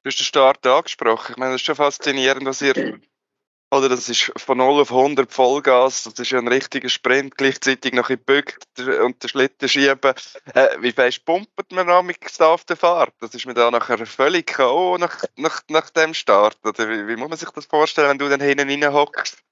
Du 0.03 0.09
hast 0.11 0.19
den 0.19 0.25
Start 0.25 0.67
angesprochen. 0.67 1.33
Ich 1.33 1.37
meine, 1.37 1.53
das 1.53 1.61
ist 1.61 1.67
schon 1.67 1.77
faszinierend, 1.77 2.47
was 2.47 2.63
ihr 2.63 2.75
oder 3.73 3.89
das 3.89 4.09
ist 4.09 4.33
von 4.37 4.59
0 4.59 4.81
auf 4.81 4.91
100 4.91 5.33
Vollgas, 5.33 6.05
das 6.05 6.19
ist 6.19 6.31
ja 6.31 6.39
ein 6.39 6.49
richtiger 6.49 6.89
Sprint, 6.89 7.37
gleichzeitig 7.37 7.93
noch 7.95 8.11
in 8.11 8.19
Bück 8.19 8.59
und 8.79 9.23
den 9.23 9.29
Schlitten 9.29 9.69
schieben. 9.69 10.15
Äh, 10.55 10.69
wie 10.81 10.93
fest 10.93 11.25
pumpert 11.25 11.73
man 11.73 11.89
noch 11.89 12.03
mit 12.03 12.19
auf 12.41 12.65
der 12.65 12.77
Fahrt? 12.77 13.15
Das 13.21 13.35
ist 13.35 13.47
mir 13.47 13.55
da 13.55 13.71
nachher 13.71 14.05
völlig 14.07 14.47
K.O. 14.47 14.99
Nach, 14.99 15.25
nach, 15.37 15.63
nach 15.69 15.91
dem 15.91 16.15
Start. 16.15 16.59
Oder 16.65 16.89
wie, 16.89 17.09
wie, 17.09 17.17
muss 17.17 17.29
man 17.29 17.39
sich 17.39 17.51
das 17.51 17.67
vorstellen, 17.67 18.11
wenn 18.11 18.19
du 18.19 18.29
dann 18.29 18.41
hinten 18.41 18.69
rein 18.69 18.95
hockst? 18.95 19.43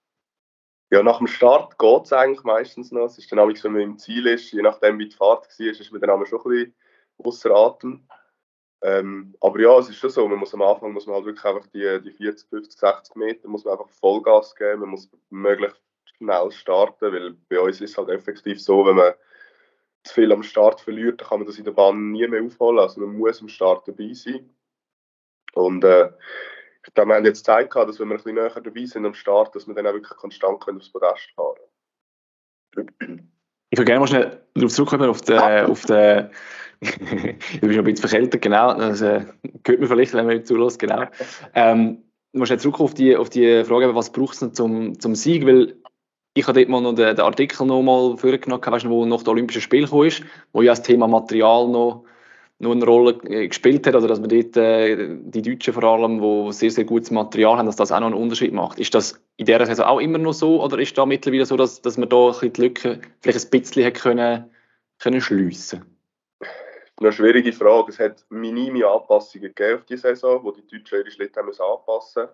Ja, 0.90 1.02
nach 1.02 1.18
dem 1.18 1.26
Start 1.26 1.76
geht 1.78 2.04
es 2.04 2.12
eigentlich 2.12 2.44
meistens 2.44 2.92
noch. 2.92 3.06
Es 3.06 3.18
ist 3.18 3.32
dann 3.32 3.38
wenn 3.38 3.72
man 3.72 3.82
im 3.82 3.98
Ziel 3.98 4.26
ist, 4.28 4.52
je 4.52 4.62
nachdem 4.62 4.98
wie 5.00 5.08
die 5.08 5.16
Fahrt 5.16 5.48
war, 5.48 5.66
ist 5.66 5.92
man 5.92 6.00
dann 6.00 6.26
schon 6.26 6.38
ein 6.38 6.44
bisschen 6.44 6.74
außer 7.18 7.50
Atem. 7.50 8.06
Ähm, 8.84 9.34
aber 9.40 9.60
ja, 9.60 9.78
es 9.78 9.88
ist 9.88 9.96
schon 9.96 10.10
so, 10.10 10.28
man 10.28 10.38
muss 10.38 10.52
am 10.52 10.60
Anfang 10.60 10.92
muss 10.92 11.06
man 11.06 11.16
halt 11.16 11.24
wirklich 11.24 11.44
einfach 11.46 11.66
die, 11.68 12.02
die 12.02 12.10
40, 12.10 12.50
50, 12.50 12.78
60 12.78 13.16
Meter 13.16 13.48
muss 13.48 13.64
man 13.64 13.72
einfach 13.72 13.88
Vollgas 13.88 14.54
geben, 14.54 14.80
man 14.80 14.90
muss 14.90 15.10
möglichst 15.30 15.80
schnell 16.18 16.50
starten, 16.50 17.10
weil 17.10 17.32
bei 17.48 17.60
uns 17.60 17.80
ist 17.80 17.92
es 17.92 17.96
halt 17.96 18.10
effektiv 18.10 18.62
so, 18.62 18.84
wenn 18.84 18.96
man 18.96 19.14
zu 20.02 20.12
viel 20.12 20.30
am 20.32 20.42
Start 20.42 20.82
verliert, 20.82 21.18
dann 21.18 21.28
kann 21.28 21.38
man 21.38 21.46
das 21.46 21.56
in 21.56 21.64
der 21.64 21.72
Bahn 21.72 22.12
nie 22.12 22.28
mehr 22.28 22.42
aufholen, 22.44 22.78
also 22.78 23.00
man 23.00 23.16
muss 23.16 23.40
am 23.40 23.48
Start 23.48 23.88
dabei 23.88 24.12
sein. 24.12 24.54
Und 25.54 25.82
äh, 25.82 26.10
da 26.92 27.06
wir 27.06 27.14
haben 27.14 27.24
jetzt 27.24 27.46
Zeit 27.46 27.70
gehabt, 27.70 27.88
dass 27.88 27.98
wenn 27.98 28.08
wir 28.08 28.16
ein 28.16 28.22
bisschen 28.22 28.34
näher 28.34 28.50
dabei 28.50 28.84
sind 28.84 29.06
am 29.06 29.14
Start, 29.14 29.56
dass 29.56 29.66
wir 29.66 29.74
dann 29.74 29.86
auch 29.86 29.94
wirklich 29.94 30.18
konstant 30.18 30.62
können 30.62 30.76
aufs 30.76 30.92
Podest 30.92 31.30
fahren 31.34 31.56
Ich 33.74 33.78
würde 33.78 33.86
gerne 33.86 33.98
mal 33.98 34.06
schnell 34.06 34.40
darauf 34.54 34.72
zurückkommen, 34.72 35.10
auf 35.10 35.20
den, 35.22 35.40
auf 35.40 35.84
den 35.84 36.30
ich 36.80 37.60
bin 37.60 37.70
noch 37.70 37.78
ein 37.78 37.84
bisschen 37.84 38.08
verkältet, 38.08 38.40
genau. 38.40 38.72
Das 38.72 39.00
äh, 39.00 39.22
hört 39.66 39.80
man 39.80 39.88
vielleicht, 39.88 40.14
wenn 40.14 40.26
man 40.26 40.44
zulässt, 40.44 40.78
genau. 40.78 41.06
Ähm, 41.54 42.04
musst 42.32 42.52
jetzt 42.52 42.62
zurück 42.62 42.78
auf 42.78 42.94
die, 42.94 43.16
auf 43.16 43.30
die 43.30 43.64
Frage, 43.64 43.92
was 43.96 44.12
braucht 44.12 44.40
es 44.40 44.52
zum, 44.52 45.00
zum 45.00 45.16
Sieg? 45.16 45.44
Weil 45.44 45.74
ich 46.34 46.46
habe 46.46 46.60
dort 46.60 46.68
mal 46.68 46.82
noch 46.82 46.94
den, 46.94 47.16
den 47.16 47.24
Artikel 47.24 47.66
noch 47.66 47.82
mal 47.82 48.16
vorgenommen, 48.16 48.62
weißt 48.64 48.84
du, 48.84 48.90
wo 48.90 49.04
noch 49.06 49.24
das 49.24 49.28
Olympische 49.28 49.60
Spiel 49.60 49.88
kam, 49.88 50.08
wo 50.52 50.62
ja 50.62 50.70
das 50.70 50.82
Thema 50.82 51.08
Material 51.08 51.66
noch, 51.66 52.04
noch 52.64 52.72
eine 52.72 52.84
Rolle 52.84 53.18
äh, 53.24 53.46
gespielt 53.48 53.86
hat, 53.86 53.94
also 53.94 54.08
dass 54.08 54.20
man 54.20 54.28
dort 54.28 54.56
äh, 54.56 55.16
die 55.20 55.42
Deutschen 55.42 55.72
vor 55.72 55.84
allem, 55.84 56.20
die 56.20 56.52
sehr, 56.52 56.70
sehr 56.70 56.84
gutes 56.84 57.10
Material 57.10 57.56
haben, 57.56 57.66
dass 57.66 57.76
das 57.76 57.92
auch 57.92 58.00
noch 58.00 58.08
einen 58.08 58.16
Unterschied 58.16 58.52
macht. 58.52 58.80
Ist 58.80 58.94
das 58.94 59.20
in 59.36 59.46
dieser 59.46 59.64
Saison 59.66 59.86
auch 59.86 60.00
immer 60.00 60.18
noch 60.18 60.32
so 60.32 60.62
oder 60.62 60.78
ist 60.78 60.98
da 60.98 61.06
mittlerweile 61.06 61.46
so, 61.46 61.56
dass, 61.56 61.80
dass 61.80 61.96
man 61.96 62.08
da 62.08 62.30
ein 62.30 62.52
die 62.52 62.60
Lücke 62.60 63.00
vielleicht 63.20 63.44
ein 63.44 63.50
bisschen 63.50 63.84
hat 63.84 63.94
können, 63.94 64.50
können 64.98 65.20
schliessen 65.20 65.84
eine 66.96 67.12
schwierige 67.12 67.52
Frage. 67.52 67.90
Es 67.90 67.98
hat 67.98 68.24
minime 68.30 68.86
Anpassungen 68.86 69.52
gegeben 69.54 69.78
auf 69.78 69.84
die 69.84 69.96
Saison, 69.96 70.42
wo 70.44 70.52
die 70.52 70.66
Deutschen 70.66 71.00
ihre 71.00 71.10
Schritte 71.10 71.40
haben 71.40 71.48
anpassen 71.48 72.28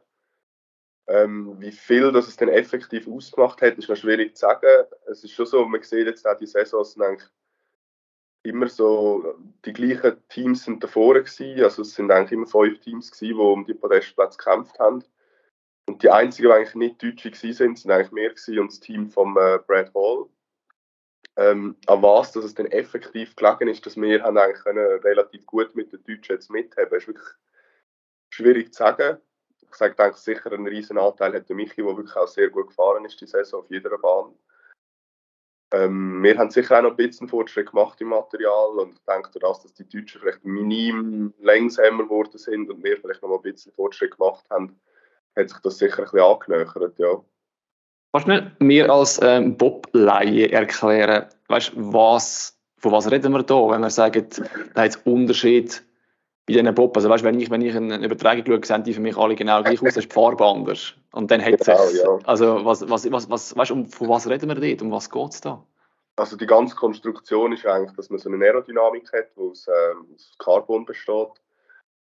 ähm, 1.09 1.57
Wie 1.59 1.73
viel 1.73 2.13
das 2.13 2.29
es 2.29 2.37
dann 2.37 2.49
effektiv 2.49 3.09
ausgemacht 3.09 3.63
hat, 3.63 3.79
ist 3.79 3.89
noch 3.89 3.97
schwierig 3.97 4.37
zu 4.37 4.43
sagen. 4.43 4.87
Es 5.07 5.25
ist 5.25 5.33
schon 5.33 5.47
so, 5.47 5.65
man 5.65 5.83
sieht 5.83 6.07
jetzt 6.07 6.27
auch 6.27 6.37
die 6.37 6.47
Saisons 6.47 6.93
sind 6.93 7.03
eigentlich 7.03 7.29
immer 8.43 8.69
so, 8.69 9.35
die 9.65 9.73
gleichen 9.73 10.17
Teams 10.29 10.65
sind 10.65 10.83
davor 10.83 11.15
gewesen. 11.15 11.63
Also 11.63 11.83
es 11.83 11.95
sind 11.95 12.11
eigentlich 12.11 12.33
immer 12.33 12.47
fünf 12.47 12.81
Teams 12.81 13.11
gewesen, 13.11 13.37
die 13.37 13.43
um 13.43 13.67
die 13.67 13.75
Podestplätze 13.75 14.39
gekämpft 14.39 14.79
haben. 14.79 15.05
Und 15.87 16.03
die 16.03 16.11
einzigen, 16.11 16.49
die 16.49 16.55
eigentlich 16.55 16.75
nicht 16.75 17.03
Deutsche 17.03 17.31
gewesen 17.31 17.53
sind, 17.53 17.79
sind 17.79 17.91
eigentlich 17.91 18.13
mehr 18.13 18.31
gewesen 18.31 18.59
und 18.61 18.71
das 18.71 18.81
Team 18.81 19.11
von 19.11 19.37
äh, 19.37 19.59
Brad 19.67 19.93
Hall 19.95 20.29
ähm, 21.37 21.77
an 21.87 22.03
was 22.03 22.33
dass 22.33 22.45
es 22.45 22.55
dann 22.55 22.67
effektiv 22.67 23.35
gelegen 23.37 23.69
ist, 23.69 23.87
dass 23.87 23.97
wir 23.97 24.23
haben 24.23 24.37
eigentlich 24.37 24.63
können 24.63 25.01
relativ 25.01 25.47
gut 25.47 25.75
mit 25.75 25.93
den 25.93 26.03
Deutschen 26.05 26.35
jetzt 26.35 26.51
mithaben. 26.51 26.97
ist 26.97 27.07
wirklich 27.07 27.29
schwierig 28.29 28.75
zu 28.75 28.79
sagen. 28.79 29.19
Ich 29.63 29.75
sage, 29.75 29.95
denke 29.95 30.19
sicher, 30.19 30.53
einen 30.53 30.67
riesen 30.67 30.99
Anteil 30.99 31.33
hat 31.33 31.49
der 31.49 31.57
Michi, 31.57 31.77
der 31.77 31.97
wirklich 31.97 32.17
auch 32.17 32.27
sehr 32.27 32.51
gut 32.51 32.69
gefahren 32.69 33.05
ist, 33.05 33.21
die 33.21 33.27
Saison 33.27 33.61
auf 33.61 33.71
jeder 33.71 33.97
Bahn. 33.99 34.35
Ähm, 35.73 36.23
wir 36.23 36.37
haben 36.37 36.51
sicher 36.51 36.79
auch 36.79 36.83
noch 36.83 36.91
ein 36.91 36.97
bisschen 36.97 37.29
Fortschritt 37.29 37.71
gemacht 37.71 38.01
im 38.01 38.09
Material 38.09 38.79
und 38.79 38.95
ich 38.95 39.01
denke, 39.07 39.39
dass 39.39 39.73
die 39.75 39.89
Deutschen 39.89 40.21
vielleicht 40.21 40.45
minim 40.45 41.33
längsamer 41.41 42.05
geworden 42.05 42.39
sind 42.39 42.69
und 42.69 42.83
wir 42.83 42.97
vielleicht 42.97 43.23
noch 43.23 43.37
ein 43.37 43.43
bisschen 43.43 43.73
Fortschritt 43.73 44.17
gemacht 44.17 44.45
haben, 44.51 44.81
hat 45.37 45.49
sich 45.49 45.59
das 45.61 45.79
sicher 45.79 45.99
ein 45.99 46.05
bisschen 46.05 46.21
angenähert, 46.21 46.99
ja. 46.99 47.23
Kannst 48.13 48.29
du 48.29 48.65
mir 48.65 48.91
als 48.91 49.21
ähm, 49.23 49.57
Bob-Laie 49.57 50.51
erklären, 50.51 51.27
weißt, 51.47 51.73
was, 51.77 52.59
von 52.79 52.91
was 52.91 53.09
reden 53.09 53.33
wir 53.33 53.45
da, 53.45 53.69
wenn 53.69 53.83
wir 53.83 53.91
sagen, 53.91 54.27
da 54.75 54.83
hat 54.83 54.91
es 54.91 54.97
Unterschied 54.97 55.85
bei 56.51 56.63
diesen 56.63 56.75
Bob? 56.75 56.97
Also 56.97 57.09
weißt, 57.09 57.25
wenn 57.25 57.39
ich, 57.39 57.51
wenn 57.51 57.63
ich 57.63 57.75
eine 57.75 58.05
Übertragung 58.05 58.45
schaue, 58.47 58.65
sehen 58.65 58.85
die 58.85 58.95
für 58.95 59.01
mich 59.01 59.17
alle 59.17 59.35
genau 59.35 59.63
gleich 59.63 59.81
aus, 59.81 59.95
das 59.95 59.97
ist 59.99 60.11
die 60.11 60.15
Farbe 60.15 60.45
anders. 60.45 60.95
Und 61.13 61.31
dann 61.31 61.43
hat 61.43 61.59
genau, 61.59 61.91
ja. 61.91 62.19
also 62.27 62.65
was, 62.65 62.89
was, 62.89 63.11
was, 63.11 63.31
was, 63.31 63.57
weißt, 63.57 63.71
um, 63.71 63.87
von 63.87 64.09
was 64.09 64.29
reden 64.29 64.49
wir 64.49 64.55
dort, 64.55 64.83
um 64.83 64.91
was 64.91 65.11
geht 65.11 65.33
es 65.33 65.41
da? 65.41 65.63
Also 66.17 66.37
die 66.37 66.47
ganze 66.47 66.77
Konstruktion 66.77 67.53
ist 67.53 67.65
eigentlich, 67.67 67.97
dass 67.97 68.11
man 68.11 68.19
so 68.19 68.31
eine 68.31 68.45
Aerodynamik 68.45 69.13
hat, 69.13 69.29
die 69.37 69.41
aus, 69.41 69.67
ähm, 69.69 70.07
aus 70.15 70.33
Carbon 70.39 70.85
besteht. 70.85 71.41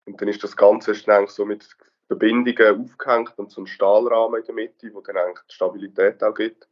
Und 0.06 0.22
dann 0.22 0.28
ist 0.28 0.44
das 0.44 0.56
Ganze 0.56 0.92
ist 0.92 1.08
so 1.28 1.46
mit 1.46 1.68
Verbindungen 2.08 2.84
aufgehängt 2.84 3.34
und 3.38 3.52
so 3.52 3.62
ein 3.62 3.68
Stahlrahmen 3.68 4.40
in 4.42 4.46
der 4.46 4.56
Mitte, 4.56 4.94
wo 4.94 5.02
dann 5.02 5.18
eigentlich 5.18 5.46
die 5.50 5.56
Stabilität 5.56 6.24
auch 6.24 6.36
gibt. 6.36 6.68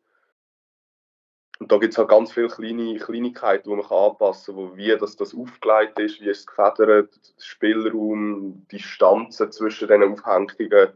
Und 1.63 1.72
da 1.72 1.77
gibt 1.77 1.93
es 1.93 1.98
halt 1.98 2.10
ganz 2.10 2.34
viele 2.34 2.50
kleine 2.50 3.00
Kleinigkeiten, 3.00 3.70
die 3.70 3.75
man 3.77 3.88
kann 3.88 4.12
anpassen 4.12 4.53
kann, 4.53 4.75
wie 4.75 4.98
das, 4.98 5.15
das 5.15 5.34
aufgelegt 5.34 5.98
ist, 5.98 6.20
wie 6.20 6.27
es 6.27 6.46
gefedert, 6.46 7.17
Spielraum, 7.39 8.67
Distanzen 8.70 9.50
zwischen 9.50 9.88
den 9.88 10.03
Aufhängungen. 10.03 10.89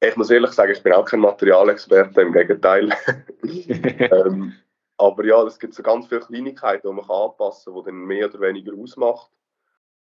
Ich 0.00 0.16
muss 0.16 0.28
ehrlich 0.28 0.50
sagen, 0.50 0.72
ich 0.72 0.82
bin 0.82 0.92
auch 0.92 1.06
kein 1.06 1.20
Materialexperte, 1.20 2.20
im 2.20 2.34
Gegenteil. 2.34 2.90
ähm, 3.42 4.52
aber 4.98 5.24
ja, 5.24 5.42
es 5.44 5.58
gibt 5.58 5.72
so 5.72 5.82
ganz 5.82 6.06
viele 6.06 6.20
Kleinigkeiten, 6.20 6.86
die 6.86 6.94
man 6.94 7.06
kann 7.06 7.30
anpassen 7.30 7.72
kann, 7.72 7.82
die 7.82 7.86
dann 7.86 8.04
mehr 8.04 8.26
oder 8.26 8.40
weniger 8.42 8.74
ausmacht. 8.74 9.30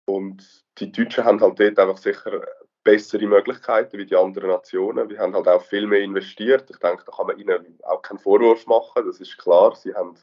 Und 0.06 0.64
die 0.78 0.90
Deutschen 0.90 1.22
haben 1.22 1.40
halt 1.40 1.60
dort 1.60 1.78
einfach 1.78 1.98
sicher 1.98 2.44
bessere 2.84 3.26
Möglichkeiten 3.26 3.98
wie 3.98 4.06
die 4.06 4.16
anderen 4.16 4.50
Nationen. 4.50 5.08
Wir 5.08 5.18
haben 5.18 5.34
halt 5.34 5.48
auch 5.48 5.64
viel 5.64 5.86
mehr 5.86 6.00
investiert. 6.00 6.68
Ich 6.70 6.78
denke, 6.78 7.04
da 7.04 7.12
kann 7.12 7.26
man 7.26 7.38
ihnen 7.38 7.78
auch 7.82 8.02
keinen 8.02 8.18
Vorwurf 8.18 8.66
machen. 8.66 9.06
Das 9.06 9.20
ist 9.20 9.38
klar. 9.38 9.74
Sie 9.76 9.94
haben 9.94 10.16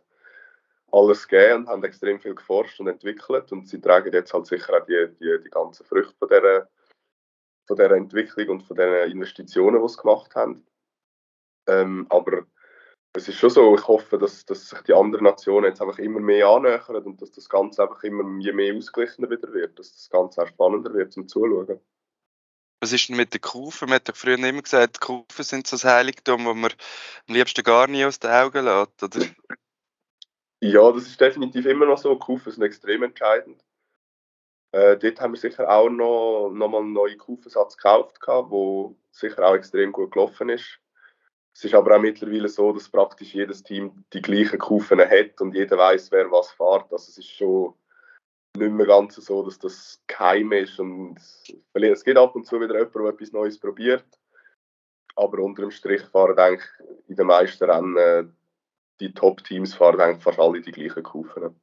alles 0.91 1.27
gegeben 1.27 1.63
und 1.63 1.69
haben 1.69 1.83
extrem 1.83 2.19
viel 2.19 2.35
geforscht 2.35 2.79
und 2.79 2.87
entwickelt. 2.87 3.51
Und 3.51 3.67
sie 3.67 3.79
tragen 3.79 4.11
jetzt 4.11 4.33
halt 4.33 4.47
sicher 4.47 4.73
auch 4.73 4.85
die, 4.85 5.07
die, 5.19 5.43
die 5.43 5.49
ganzen 5.49 5.85
Früchte 5.85 6.15
von 6.17 6.27
dieser, 6.27 6.69
von 7.67 7.77
dieser 7.77 7.91
Entwicklung 7.91 8.49
und 8.49 8.63
von 8.63 8.75
den 8.75 9.11
Investitionen, 9.11 9.81
die 9.81 9.87
sie 9.87 10.01
gemacht 10.01 10.35
haben. 10.35 10.65
Ähm, 11.67 12.07
aber 12.09 12.45
es 13.13 13.27
ist 13.27 13.37
schon 13.37 13.49
so, 13.49 13.75
ich 13.75 13.87
hoffe, 13.87 14.17
dass, 14.17 14.45
dass 14.45 14.69
sich 14.69 14.81
die 14.81 14.93
anderen 14.93 15.23
Nationen 15.23 15.67
jetzt 15.67 15.81
einfach 15.81 15.97
immer 15.99 16.19
mehr 16.19 16.47
annähern 16.47 17.03
und 17.05 17.21
dass 17.21 17.31
das 17.31 17.49
Ganze 17.49 17.83
einfach 17.83 18.03
immer 18.03 18.23
je 18.39 18.51
mehr 18.51 18.75
ausgeglichener 18.75 19.29
wieder 19.29 19.51
wird, 19.53 19.79
dass 19.79 19.93
das 19.93 20.09
Ganze 20.09 20.43
auch 20.43 20.47
spannender 20.47 20.93
wird 20.93 21.11
zum 21.11 21.27
Zuschauen. 21.27 21.79
Was 22.81 22.93
ist 22.93 23.09
denn 23.09 23.17
mit 23.17 23.33
den 23.33 23.41
Kufen? 23.41 23.89
Man 23.89 23.95
hat 23.95 24.07
doch 24.09 24.15
früher 24.15 24.37
immer 24.37 24.61
gesagt, 24.61 24.97
die 24.97 24.99
Kufen 24.99 25.43
sind 25.43 25.67
so 25.67 25.75
das 25.75 25.83
Heiligtum, 25.83 26.45
das 26.45 26.55
man 26.55 26.71
am 27.27 27.35
liebsten 27.35 27.63
gar 27.63 27.87
nie 27.87 28.05
aus 28.05 28.19
den 28.19 28.31
Augen 28.31 28.65
lässt, 28.65 29.03
oder? 29.03 29.25
Ja, 30.61 30.91
das 30.91 31.07
ist 31.07 31.19
definitiv 31.19 31.65
immer 31.65 31.85
noch 31.85 31.97
so. 31.97 32.17
Kufen 32.17 32.51
sind 32.51 32.63
extrem 32.63 33.03
entscheidend. 33.03 33.63
Äh, 34.71 34.97
dort 34.97 35.19
haben 35.19 35.33
wir 35.33 35.39
sicher 35.39 35.69
auch 35.69 35.89
noch, 35.89 36.51
noch 36.51 36.67
mal 36.67 36.79
einen 36.81 36.93
neuen 36.93 37.17
Kufensatz 37.17 37.75
gekauft, 37.75 38.19
der 38.27 38.95
sicher 39.11 39.47
auch 39.47 39.55
extrem 39.55 39.91
gut 39.91 40.11
gelaufen 40.11 40.49
ist. 40.49 40.79
Es 41.55 41.65
ist 41.65 41.73
aber 41.73 41.95
auch 41.95 42.01
mittlerweile 42.01 42.47
so, 42.47 42.71
dass 42.71 42.89
praktisch 42.89 43.33
jedes 43.33 43.63
Team 43.63 44.05
die 44.13 44.21
gleichen 44.21 44.59
Kufen 44.59 44.99
hat 44.99 45.41
und 45.41 45.55
jeder 45.55 45.77
weiß, 45.77 46.11
wer 46.11 46.31
was 46.31 46.51
fährt. 46.51 46.91
Also 46.91 47.09
es 47.09 47.17
ist 47.17 47.31
schon 47.31 47.73
nicht 48.59 48.71
mehr 48.71 48.85
ganz 48.85 49.15
so, 49.15 49.43
dass 49.43 49.57
das 49.59 50.01
geheim 50.07 50.51
ist. 50.51 50.79
Und 50.79 51.17
es 51.73 52.03
gibt 52.03 52.17
ab 52.17 52.35
und 52.35 52.45
zu 52.45 52.59
wieder 52.61 52.75
jemand, 52.77 52.95
der 52.95 53.05
etwas 53.05 53.31
Neues 53.31 53.59
probiert. 53.59 54.05
Aber 55.15 55.39
unter 55.39 55.63
dem 55.63 55.71
Strich 55.71 56.01
fahren 56.03 56.37
eigentlich 56.37 56.69
in 57.07 57.15
den 57.15 57.27
meisten 57.27 57.63
Rennen 57.63 58.35
die 58.99 59.13
Top-Teams 59.13 59.73
fahren 59.73 60.01
eigentlich 60.01 60.23
fast 60.23 60.39
alle 60.39 60.61
die 60.61 60.71
gleichen 60.71 61.03
Kufen. 61.03 61.55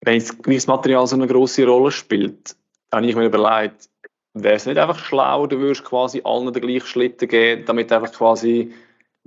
Wenn 0.00 0.18
gewisses 0.42 0.66
Material 0.66 1.06
so 1.06 1.16
eine 1.16 1.26
große 1.26 1.66
Rolle 1.66 1.90
spielt, 1.90 2.56
habe 2.92 3.06
ich 3.06 3.16
mir 3.16 3.26
überlegt, 3.26 3.88
wäre 4.34 4.54
es 4.54 4.66
nicht 4.66 4.78
einfach 4.78 4.98
schlau, 4.98 5.46
du 5.46 5.58
würdest 5.58 5.84
quasi 5.84 6.20
allen 6.24 6.52
den 6.52 6.62
gleichen 6.62 6.86
Schlitten 6.86 7.28
geben, 7.28 7.64
damit 7.64 7.92
einfach 7.92 8.12
quasi 8.12 8.74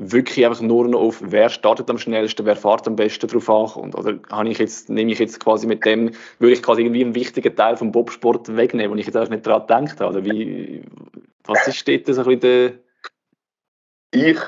wirklich 0.01 0.45
einfach 0.45 0.61
nur 0.61 0.87
noch 0.87 0.99
auf, 0.99 1.21
wer 1.23 1.49
startet 1.49 1.89
am 1.89 1.99
schnellsten, 1.99 2.45
wer 2.45 2.55
fährt 2.55 2.87
am 2.87 2.95
besten 2.95 3.27
drauf 3.27 3.49
ankommt? 3.49 3.95
Oder 3.95 4.19
habe 4.31 4.49
ich 4.49 4.57
jetzt, 4.57 4.89
nehme 4.89 5.11
ich 5.11 5.19
jetzt 5.19 5.39
quasi 5.39 5.67
mit 5.67 5.85
dem, 5.85 6.11
würde 6.39 6.53
ich 6.53 6.63
quasi 6.63 6.81
irgendwie 6.81 7.03
einen 7.03 7.13
wichtigen 7.13 7.55
Teil 7.55 7.77
vom 7.77 7.91
Bobsport 7.91 8.55
wegnehmen, 8.55 8.91
wo 8.91 8.99
ich 8.99 9.05
jetzt 9.05 9.15
einfach 9.15 9.29
nicht 9.29 9.45
daran 9.45 9.85
gedacht 9.85 9.99
habe? 9.99 10.17
Oder 10.17 10.25
wie, 10.25 10.83
was 11.43 11.67
ist 11.67 11.87
dort 11.87 12.07
so 12.07 12.21
ein 12.21 12.39
bisschen 12.39 12.39
der... 12.39 12.73
Ich 14.13 14.39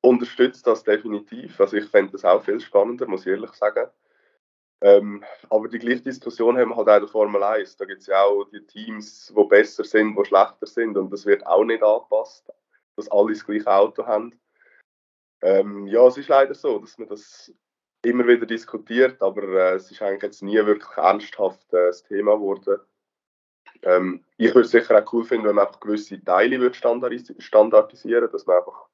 unterstütze 0.00 0.62
das 0.64 0.84
definitiv. 0.84 1.60
Also 1.60 1.76
ich 1.76 1.86
fände 1.86 2.12
das 2.12 2.24
auch 2.24 2.44
viel 2.44 2.60
spannender, 2.60 3.06
muss 3.08 3.22
ich 3.22 3.32
ehrlich 3.32 3.52
sagen. 3.52 3.90
Ähm, 4.80 5.24
aber 5.50 5.68
die 5.68 5.78
gleiche 5.78 6.02
Diskussion 6.02 6.56
haben 6.56 6.70
wir 6.70 6.76
halt 6.76 6.88
auch 6.88 6.94
in 6.96 7.00
der 7.00 7.08
Formel 7.08 7.42
1. 7.42 7.76
Da 7.78 7.84
gibt 7.84 8.02
es 8.02 8.06
ja 8.06 8.22
auch 8.22 8.44
die 8.44 8.64
Teams, 8.64 9.32
die 9.36 9.44
besser 9.44 9.82
sind, 9.82 10.16
die 10.16 10.24
schlechter 10.24 10.66
sind 10.66 10.96
und 10.96 11.10
das 11.12 11.26
wird 11.26 11.44
auch 11.46 11.64
nicht 11.64 11.82
angepasst, 11.82 12.52
dass 12.96 13.10
alle 13.10 13.32
das 13.32 13.44
gleiche 13.44 13.72
Auto 13.72 14.06
haben. 14.06 14.38
Ähm, 15.44 15.86
ja, 15.88 16.06
es 16.06 16.16
ist 16.16 16.28
leider 16.28 16.54
so, 16.54 16.78
dass 16.78 16.96
man 16.96 17.06
das 17.06 17.52
immer 18.02 18.26
wieder 18.26 18.46
diskutiert, 18.46 19.20
aber 19.20 19.42
äh, 19.42 19.74
es 19.74 19.90
ist 19.90 20.00
eigentlich 20.00 20.22
jetzt 20.22 20.42
nie 20.42 20.56
wirklich 20.56 20.96
ernsthaft 20.96 21.70
äh, 21.74 21.88
das 21.88 22.02
Thema 22.02 22.36
geworden. 22.36 22.80
Ähm, 23.82 24.24
ich 24.38 24.54
würde 24.54 24.62
es 24.62 24.70
sicher 24.70 24.98
auch 24.98 25.12
cool 25.12 25.22
finden, 25.22 25.46
wenn 25.46 25.56
man 25.56 25.66
einfach 25.66 25.80
gewisse 25.80 26.22
Teile 26.24 26.60
würde 26.60 26.74
standardis 26.74 27.34
standardisieren 27.38 28.30
dass 28.32 28.46
man 28.46 28.56
einfach 28.56 28.86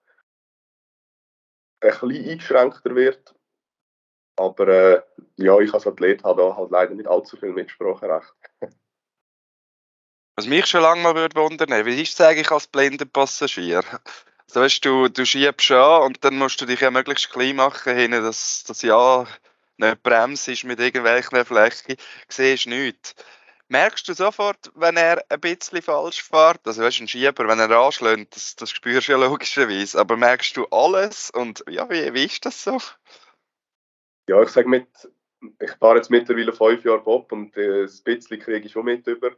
ein 1.83 1.91
bisschen 1.91 2.31
eingeschränkter 2.31 2.97
wird. 2.97 3.33
Aber 4.37 4.67
äh, 4.67 5.03
ja, 5.37 5.57
ich 5.61 5.73
als 5.73 5.87
Athlet 5.87 6.25
habe 6.25 6.43
da 6.43 6.57
halt 6.57 6.73
leider 6.73 6.95
nicht 6.95 7.09
allzu 7.09 7.37
viel 7.37 7.53
Mitspracherecht. 7.53 8.35
Was 10.37 10.49
mich 10.49 10.67
schon 10.67 10.83
lange 10.83 11.03
mal 11.03 11.15
würde 11.15 11.37
wundern, 11.37 11.87
wie 11.87 12.03
ist 12.03 12.15
es 12.15 12.21
eigentlich 12.21 12.51
als 12.51 12.67
blinder 12.67 13.05
Passagier? 13.05 13.85
Also 14.51 14.63
weißt, 14.63 14.85
du, 14.85 15.09
du 15.09 15.25
schiebst 15.25 15.71
an 15.71 16.03
und 16.03 16.25
dann 16.25 16.37
musst 16.37 16.61
du 16.61 16.67
dich 16.67 16.81
ja 16.81 16.91
möglichst 16.91 17.31
klein 17.31 17.55
machen, 17.55 18.11
dass 18.11 18.65
das 18.67 18.83
ja 18.83 19.25
nicht 19.77 20.03
bremst 20.03 20.49
ist 20.49 20.65
mit 20.65 20.81
irgendwelchen 20.81 21.45
Flächen, 21.45 21.97
siehst 22.29 22.67
nichts. 22.67 23.15
Merkst 23.69 24.09
du 24.09 24.13
sofort, 24.13 24.73
wenn 24.75 24.97
er 24.97 25.25
ein 25.29 25.41
bisschen 25.41 25.81
falsch 25.81 26.25
fährt? 26.25 26.67
Also 26.67 26.83
weißt 26.83 26.99
du, 26.99 27.05
ein 27.05 27.09
Schieber, 27.09 27.47
wenn 27.47 27.61
er 27.61 27.71
anschlägt, 27.71 28.35
das, 28.35 28.57
das 28.57 28.71
spürst 28.73 29.07
du 29.07 29.13
ja 29.13 29.19
logischerweise, 29.19 30.01
aber 30.01 30.17
merkst 30.17 30.57
du 30.57 30.67
alles 30.73 31.31
und 31.31 31.63
ja, 31.69 31.89
wie, 31.89 32.13
wie 32.13 32.25
ist 32.25 32.45
das 32.45 32.65
so? 32.65 32.81
Ja, 34.29 34.43
ich 34.43 34.49
sage 34.49 34.69
mit, 34.69 34.89
ich 35.61 35.71
fahre 35.79 35.99
jetzt 35.99 36.11
mittlerweile 36.11 36.53
fünf 36.53 36.85
Jahre 36.85 37.03
Bob 37.03 37.31
und 37.31 37.57
äh, 37.57 37.85
ein 37.85 38.03
bisschen 38.03 38.41
kriege 38.41 38.67
ich 38.67 38.73
schon 38.73 38.85
mit 38.85 39.07
über. 39.07 39.31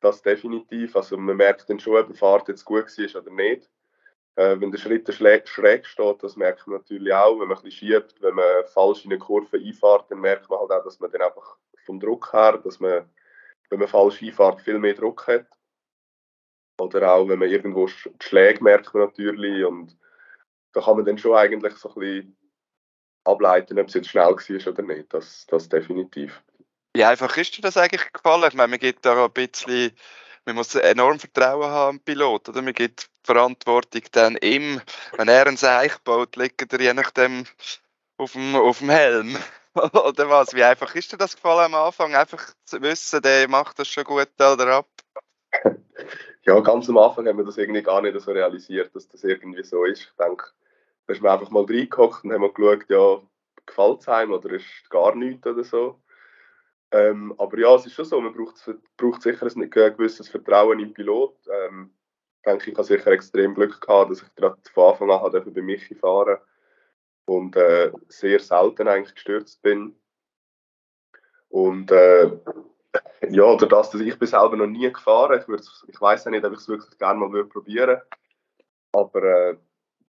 Das 0.00 0.22
definitiv. 0.22 0.96
Also 0.96 1.18
man 1.18 1.36
merkt 1.36 1.68
dann 1.68 1.78
schon, 1.78 1.98
ob 1.98 2.10
die 2.10 2.16
Fahrt 2.16 2.48
jetzt 2.48 2.64
gut 2.64 2.86
war 2.86 3.22
oder 3.22 3.30
nicht. 3.30 3.68
Äh, 4.36 4.58
wenn 4.60 4.70
der 4.70 4.78
Schritt 4.78 5.12
schräg, 5.12 5.46
schräg 5.46 5.86
steht, 5.86 6.22
das 6.22 6.36
merkt 6.36 6.66
man 6.66 6.78
natürlich 6.78 7.12
auch. 7.12 7.38
Wenn 7.38 7.48
man 7.48 7.58
ein 7.58 7.62
bisschen 7.62 7.88
schiebt, 7.88 8.22
wenn 8.22 8.34
man 8.34 8.64
falsch 8.66 9.04
in 9.04 9.12
eine 9.12 9.18
Kurve 9.18 9.58
einfährt, 9.58 10.10
dann 10.10 10.20
merkt 10.20 10.48
man 10.48 10.60
halt 10.60 10.70
auch, 10.70 10.84
dass 10.84 11.00
man 11.00 11.10
dann 11.10 11.22
einfach 11.22 11.56
vom 11.84 12.00
Druck 12.00 12.32
her, 12.32 12.58
dass 12.58 12.80
man, 12.80 13.08
wenn 13.68 13.78
man 13.78 13.88
falsch 13.88 14.22
einfährt, 14.22 14.62
viel 14.62 14.78
mehr 14.78 14.94
Druck 14.94 15.26
hat. 15.26 15.46
Oder 16.80 17.12
auch, 17.12 17.28
wenn 17.28 17.38
man 17.38 17.50
irgendwo 17.50 17.86
Schläge 17.86 18.64
merkt 18.64 18.94
man 18.94 19.04
natürlich 19.04 19.64
und 19.64 19.96
da 20.72 20.80
kann 20.80 20.96
man 20.96 21.04
dann 21.04 21.18
schon 21.18 21.36
eigentlich 21.36 21.74
so 21.74 21.90
ein 21.90 21.94
bisschen 22.00 22.36
ableiten, 23.24 23.78
ob 23.78 23.88
es 23.88 23.94
jetzt 23.94 24.08
schnell 24.08 24.24
war 24.24 24.72
oder 24.72 24.82
nicht. 24.82 25.12
Das, 25.12 25.46
das 25.46 25.68
definitiv. 25.68 26.42
Wie 26.94 27.04
einfach 27.04 27.36
ist 27.36 27.56
dir 27.56 27.62
das 27.62 27.76
eigentlich 27.76 28.12
gefallen? 28.12 28.44
Ich 28.48 28.54
meine, 28.54 28.68
man 28.68 28.78
gibt 28.78 29.04
da 29.04 29.24
ein 29.24 29.32
bisschen 29.32 29.92
man 30.44 30.56
muss 30.56 30.74
enorm 30.74 31.18
Vertrauen 31.18 31.70
haben 31.70 31.96
im 31.98 32.04
Pilot, 32.04 32.48
oder? 32.48 32.62
Man 32.62 32.74
gibt 32.74 33.08
Verantwortung 33.22 34.02
dann 34.12 34.36
ihm, 34.36 34.80
wenn 35.16 35.28
er 35.28 35.46
ein 35.46 35.56
Seich 35.56 35.98
baut, 35.98 36.36
liegt 36.36 36.72
er 36.72 36.80
je 36.80 36.94
nachdem 36.94 37.44
auf 38.16 38.32
dem, 38.32 38.56
auf 38.56 38.78
dem 38.78 38.90
Helm. 38.90 39.36
oder 39.74 40.28
was? 40.28 40.54
Wie 40.54 40.64
einfach 40.64 40.94
ist 40.94 41.12
dir 41.12 41.16
das 41.16 41.36
gefallen 41.36 41.72
am 41.72 41.74
Anfang? 41.74 42.14
Einfach 42.14 42.44
zu 42.64 42.82
wissen, 42.82 43.22
der 43.22 43.48
macht 43.48 43.78
das 43.78 43.88
schon 43.88 44.04
gut 44.04 44.28
oder 44.38 44.66
ab? 44.68 44.88
ja, 46.42 46.60
ganz 46.60 46.88
am 46.88 46.98
Anfang 46.98 47.26
haben 47.26 47.38
wir 47.38 47.44
das 47.44 47.58
irgendwie 47.58 47.82
gar 47.82 48.02
nicht 48.02 48.18
so 48.20 48.32
realisiert, 48.32 48.94
dass 48.94 49.08
das 49.08 49.24
irgendwie 49.24 49.62
so 49.62 49.84
ist. 49.84 50.02
Ich 50.02 50.16
denke, 50.18 50.44
da 51.06 51.12
ist 51.14 51.22
man 51.22 51.32
einfach 51.32 51.50
mal 51.50 51.64
reingeguckt 51.64 52.24
und 52.24 52.32
haben 52.32 52.52
geschaut, 52.52 52.84
ja, 52.88 53.20
gefällt 53.64 54.00
es 54.00 54.08
einem 54.08 54.32
oder 54.32 54.50
ist 54.50 54.66
gar 54.90 55.14
nichts 55.14 55.46
oder 55.46 55.64
so. 55.64 56.01
Ähm, 56.92 57.34
aber 57.38 57.58
ja, 57.58 57.74
es 57.74 57.86
ist 57.86 57.94
schon 57.94 58.04
so, 58.04 58.20
man 58.20 58.34
braucht, 58.34 58.70
braucht 58.98 59.22
sicher 59.22 59.46
ein 59.46 59.70
gewisses 59.70 60.28
Vertrauen 60.28 60.78
im 60.78 60.92
Pilot. 60.92 61.34
Ähm, 61.50 61.94
ich 62.36 62.42
denke, 62.42 62.70
ich 62.70 62.76
habe 62.76 62.86
sicher 62.86 63.10
extrem 63.12 63.54
Glück 63.54 63.80
gehabt, 63.80 64.10
dass 64.10 64.22
ich 64.22 64.34
gerade 64.34 64.58
von 64.74 65.10
Anfang 65.10 65.10
an 65.10 65.54
bei 65.54 65.62
Michi 65.62 65.94
fahren 65.94 66.38
und 67.24 67.56
äh, 67.56 67.92
sehr 68.08 68.40
selten 68.40 68.88
eigentlich 68.88 69.14
gestürzt 69.14 69.62
bin. 69.62 69.96
Und 71.48 71.90
äh, 71.92 72.30
ja, 73.30 73.44
oder 73.44 73.66
das, 73.66 73.90
dass 73.90 74.00
ich 74.00 74.18
bin 74.18 74.28
selber 74.28 74.56
noch 74.56 74.66
nie 74.66 74.92
gefahren. 74.92 75.40
Ich, 75.40 75.88
ich 75.88 76.00
weiß 76.00 76.26
nicht, 76.26 76.44
ob 76.44 76.52
ich 76.52 76.58
es 76.58 76.68
wirklich 76.68 76.98
gerne 76.98 77.20
mal 77.20 77.44
probieren 77.44 77.88
würde. 77.88 78.06
Aber 78.92 79.22
äh, 79.22 79.56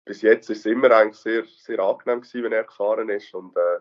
bis 0.05 0.23
jetzt 0.23 0.51
ist 0.51 0.61
es 0.61 0.67
immer 0.67 0.91
eigentlich 0.91 1.21
sehr, 1.21 1.45
sehr 1.45 1.79
angenehm 1.79 2.23
gewesen, 2.23 2.43
wenn 2.43 2.53
er 2.53 2.65
gefahren 2.65 3.09
ist. 3.09 3.33
Und 3.35 3.57
äh, 3.57 3.81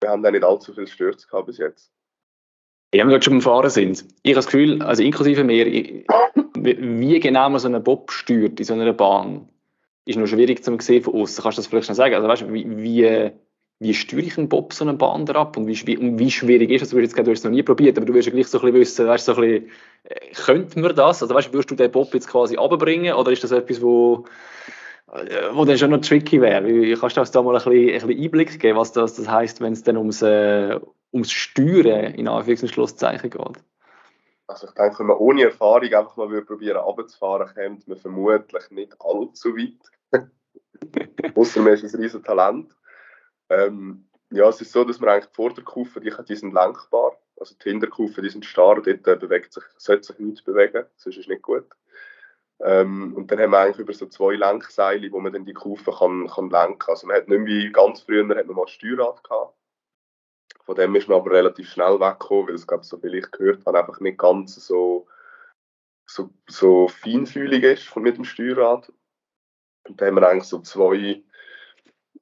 wir 0.00 0.10
haben 0.10 0.22
da 0.22 0.30
nicht 0.30 0.44
allzu 0.44 0.72
viel 0.72 0.86
Stürze 0.86 1.26
gehabt 1.28 1.46
bis 1.46 1.58
jetzt. 1.58 1.92
Ja, 2.92 3.04
wenn 3.04 3.10
wir 3.10 3.22
schon 3.22 3.34
beim 3.34 3.42
Fahren 3.42 3.70
sind. 3.70 4.04
Ich 4.22 4.32
habe 4.32 4.36
das 4.36 4.46
Gefühl, 4.46 4.82
also 4.82 5.02
inklusive 5.02 5.44
mir, 5.44 5.66
wie 6.56 7.20
genau 7.20 7.48
man 7.48 7.60
so 7.60 7.68
einen 7.68 7.84
Bob 7.84 8.10
steuert 8.10 8.58
in 8.58 8.66
so 8.66 8.74
einer 8.74 8.92
Bahn, 8.92 9.48
ist 10.06 10.18
noch 10.18 10.26
schwierig 10.26 10.64
zu 10.64 10.76
sehen 10.80 11.02
von 11.02 11.14
außen. 11.14 11.42
Kannst 11.42 11.58
du 11.58 11.62
das 11.62 11.68
vielleicht 11.68 11.86
schon 11.86 11.94
sagen? 11.94 12.14
Also 12.16 12.26
weißt 12.26 12.42
du, 12.42 12.52
wie, 12.52 13.32
wie, 13.78 13.94
steuere 13.94 14.24
ich 14.24 14.36
einen 14.36 14.48
Bob 14.48 14.72
so 14.72 14.84
einen 14.84 14.98
Bahn 14.98 15.28
ab 15.30 15.56
und 15.56 15.68
wie, 15.68 15.96
und 15.98 16.18
wie 16.18 16.30
schwierig 16.32 16.70
ist 16.70 16.82
das? 16.82 16.90
Du 16.90 17.00
hast 17.00 17.16
es 17.16 17.44
noch 17.44 17.50
nie 17.52 17.62
probiert, 17.62 17.96
aber 17.96 18.06
du 18.06 18.14
wirst 18.14 18.26
ja 18.26 18.32
gleich 18.32 18.48
so 18.48 18.58
ein 18.58 18.72
bisschen 18.72 18.80
wissen, 18.80 19.06
weißt, 19.06 19.24
so 19.26 19.34
ein 19.34 19.40
bisschen, 19.40 19.70
äh, 20.04 20.32
könnte 20.32 20.80
man 20.80 20.96
das? 20.96 21.22
Also 21.22 21.32
weißt, 21.32 21.52
würdest 21.52 21.70
du 21.70 21.76
den 21.76 21.92
Bob 21.92 22.12
jetzt 22.12 22.28
quasi 22.28 22.56
abbringen 22.56 23.14
oder 23.14 23.30
ist 23.30 23.44
das 23.44 23.52
etwas, 23.52 23.80
wo 23.80 24.24
wo 25.52 25.64
dann 25.64 25.78
schon 25.78 25.90
noch 25.90 26.00
tricky 26.00 26.40
wäre. 26.40 26.64
Wie 26.66 26.94
kannst 26.94 27.16
du 27.16 27.20
uns 27.20 27.30
da 27.30 27.42
mal 27.42 27.56
ein 27.56 27.64
bisschen, 27.64 28.02
ein 28.02 28.06
bisschen 28.06 28.24
Einblick 28.24 28.60
geben, 28.60 28.78
was 28.78 28.92
das, 28.92 29.14
das 29.14 29.28
heisst, 29.28 29.60
wenn 29.60 29.72
es 29.72 29.82
dann 29.82 29.96
ums, 29.96 30.22
äh, 30.22 30.78
ums 31.12 31.32
Steuern 31.32 32.14
in 32.14 32.28
Anführungs- 32.28 32.62
und 32.62 32.68
Schlusszeichen 32.68 33.30
geht? 33.30 33.64
Also 34.46 34.66
ich 34.66 34.74
denke, 34.74 35.00
wenn 35.00 35.06
man 35.06 35.16
ohne 35.18 35.44
Erfahrung 35.44 35.94
einfach 35.94 36.16
mal 36.16 36.30
würde 36.30 36.46
probieren 36.46 36.76
runterzufahren, 36.76 37.48
kommt 37.54 37.88
man 37.88 37.98
vermutlich 37.98 38.70
nicht 38.70 38.96
allzu 39.00 39.56
weit. 39.56 39.78
Außer 41.36 41.60
man 41.60 41.74
ist 41.74 41.94
ein 41.94 42.00
riesen 42.00 42.22
Talent. 42.22 42.74
Ähm, 43.48 44.08
ja, 44.30 44.48
es 44.48 44.60
ist 44.60 44.72
so, 44.72 44.84
dass 44.84 45.00
man 45.00 45.10
eigentlich 45.10 45.30
die 45.30 45.34
Vorderkufen, 45.34 46.02
die, 46.02 46.12
die 46.28 46.36
sind 46.36 46.54
lenkbar. 46.54 47.16
Also 47.38 47.54
die 47.64 47.70
Hinterkufen, 47.70 48.22
die 48.22 48.30
sind 48.30 48.44
starr, 48.44 48.82
dort 48.82 49.06
äh, 49.06 49.16
bewegt 49.16 49.52
sich, 49.52 49.64
sollte 49.76 50.08
sich 50.08 50.18
nichts 50.18 50.42
bewegen, 50.42 50.84
sonst 50.96 51.16
ist 51.16 51.22
es 51.22 51.28
nicht 51.28 51.42
gut. 51.42 51.66
Ähm, 52.62 53.14
und 53.16 53.30
dann 53.30 53.40
haben 53.40 53.52
wir 53.52 53.58
eigentlich 53.58 53.78
über 53.78 53.92
so 53.92 54.06
zwei 54.06 54.34
Lenkseile, 54.34 55.10
wo 55.12 55.20
man 55.20 55.32
dann 55.32 55.46
die 55.46 55.54
Kufen 55.54 55.94
kann, 55.94 56.26
kann 56.28 56.50
lenken 56.50 56.78
kann. 56.78 56.92
Also 56.92 57.06
man 57.06 57.16
hat 57.16 57.28
nicht 57.28 57.46
wie 57.46 57.72
ganz 57.72 58.02
früher 58.02 58.28
hat 58.36 58.46
man 58.46 58.56
mal 58.56 58.68
Steuerrad 58.68 59.24
gehabt. 59.24 59.54
Von 60.64 60.76
dem 60.76 60.94
ist 60.94 61.08
man 61.08 61.18
aber 61.18 61.30
relativ 61.30 61.70
schnell 61.70 61.98
weggekommen, 61.98 62.48
weil 62.48 62.54
es, 62.54 62.66
glaube 62.66 62.84
so 62.84 62.98
viel 62.98 63.14
ich 63.14 63.30
gehört 63.30 63.64
habe, 63.64 63.78
einfach 63.78 64.00
nicht 64.00 64.18
ganz 64.18 64.54
so, 64.54 65.08
so, 66.06 66.30
so 66.48 66.88
feinfühlig 66.88 67.64
ist 67.64 67.96
mit 67.96 68.18
dem 68.18 68.24
Steuerrad. 68.24 68.92
Und 69.88 70.00
da 70.00 70.06
haben 70.06 70.16
wir 70.16 70.28
eigentlich 70.28 70.44
so 70.44 70.60
zwei, 70.60 71.22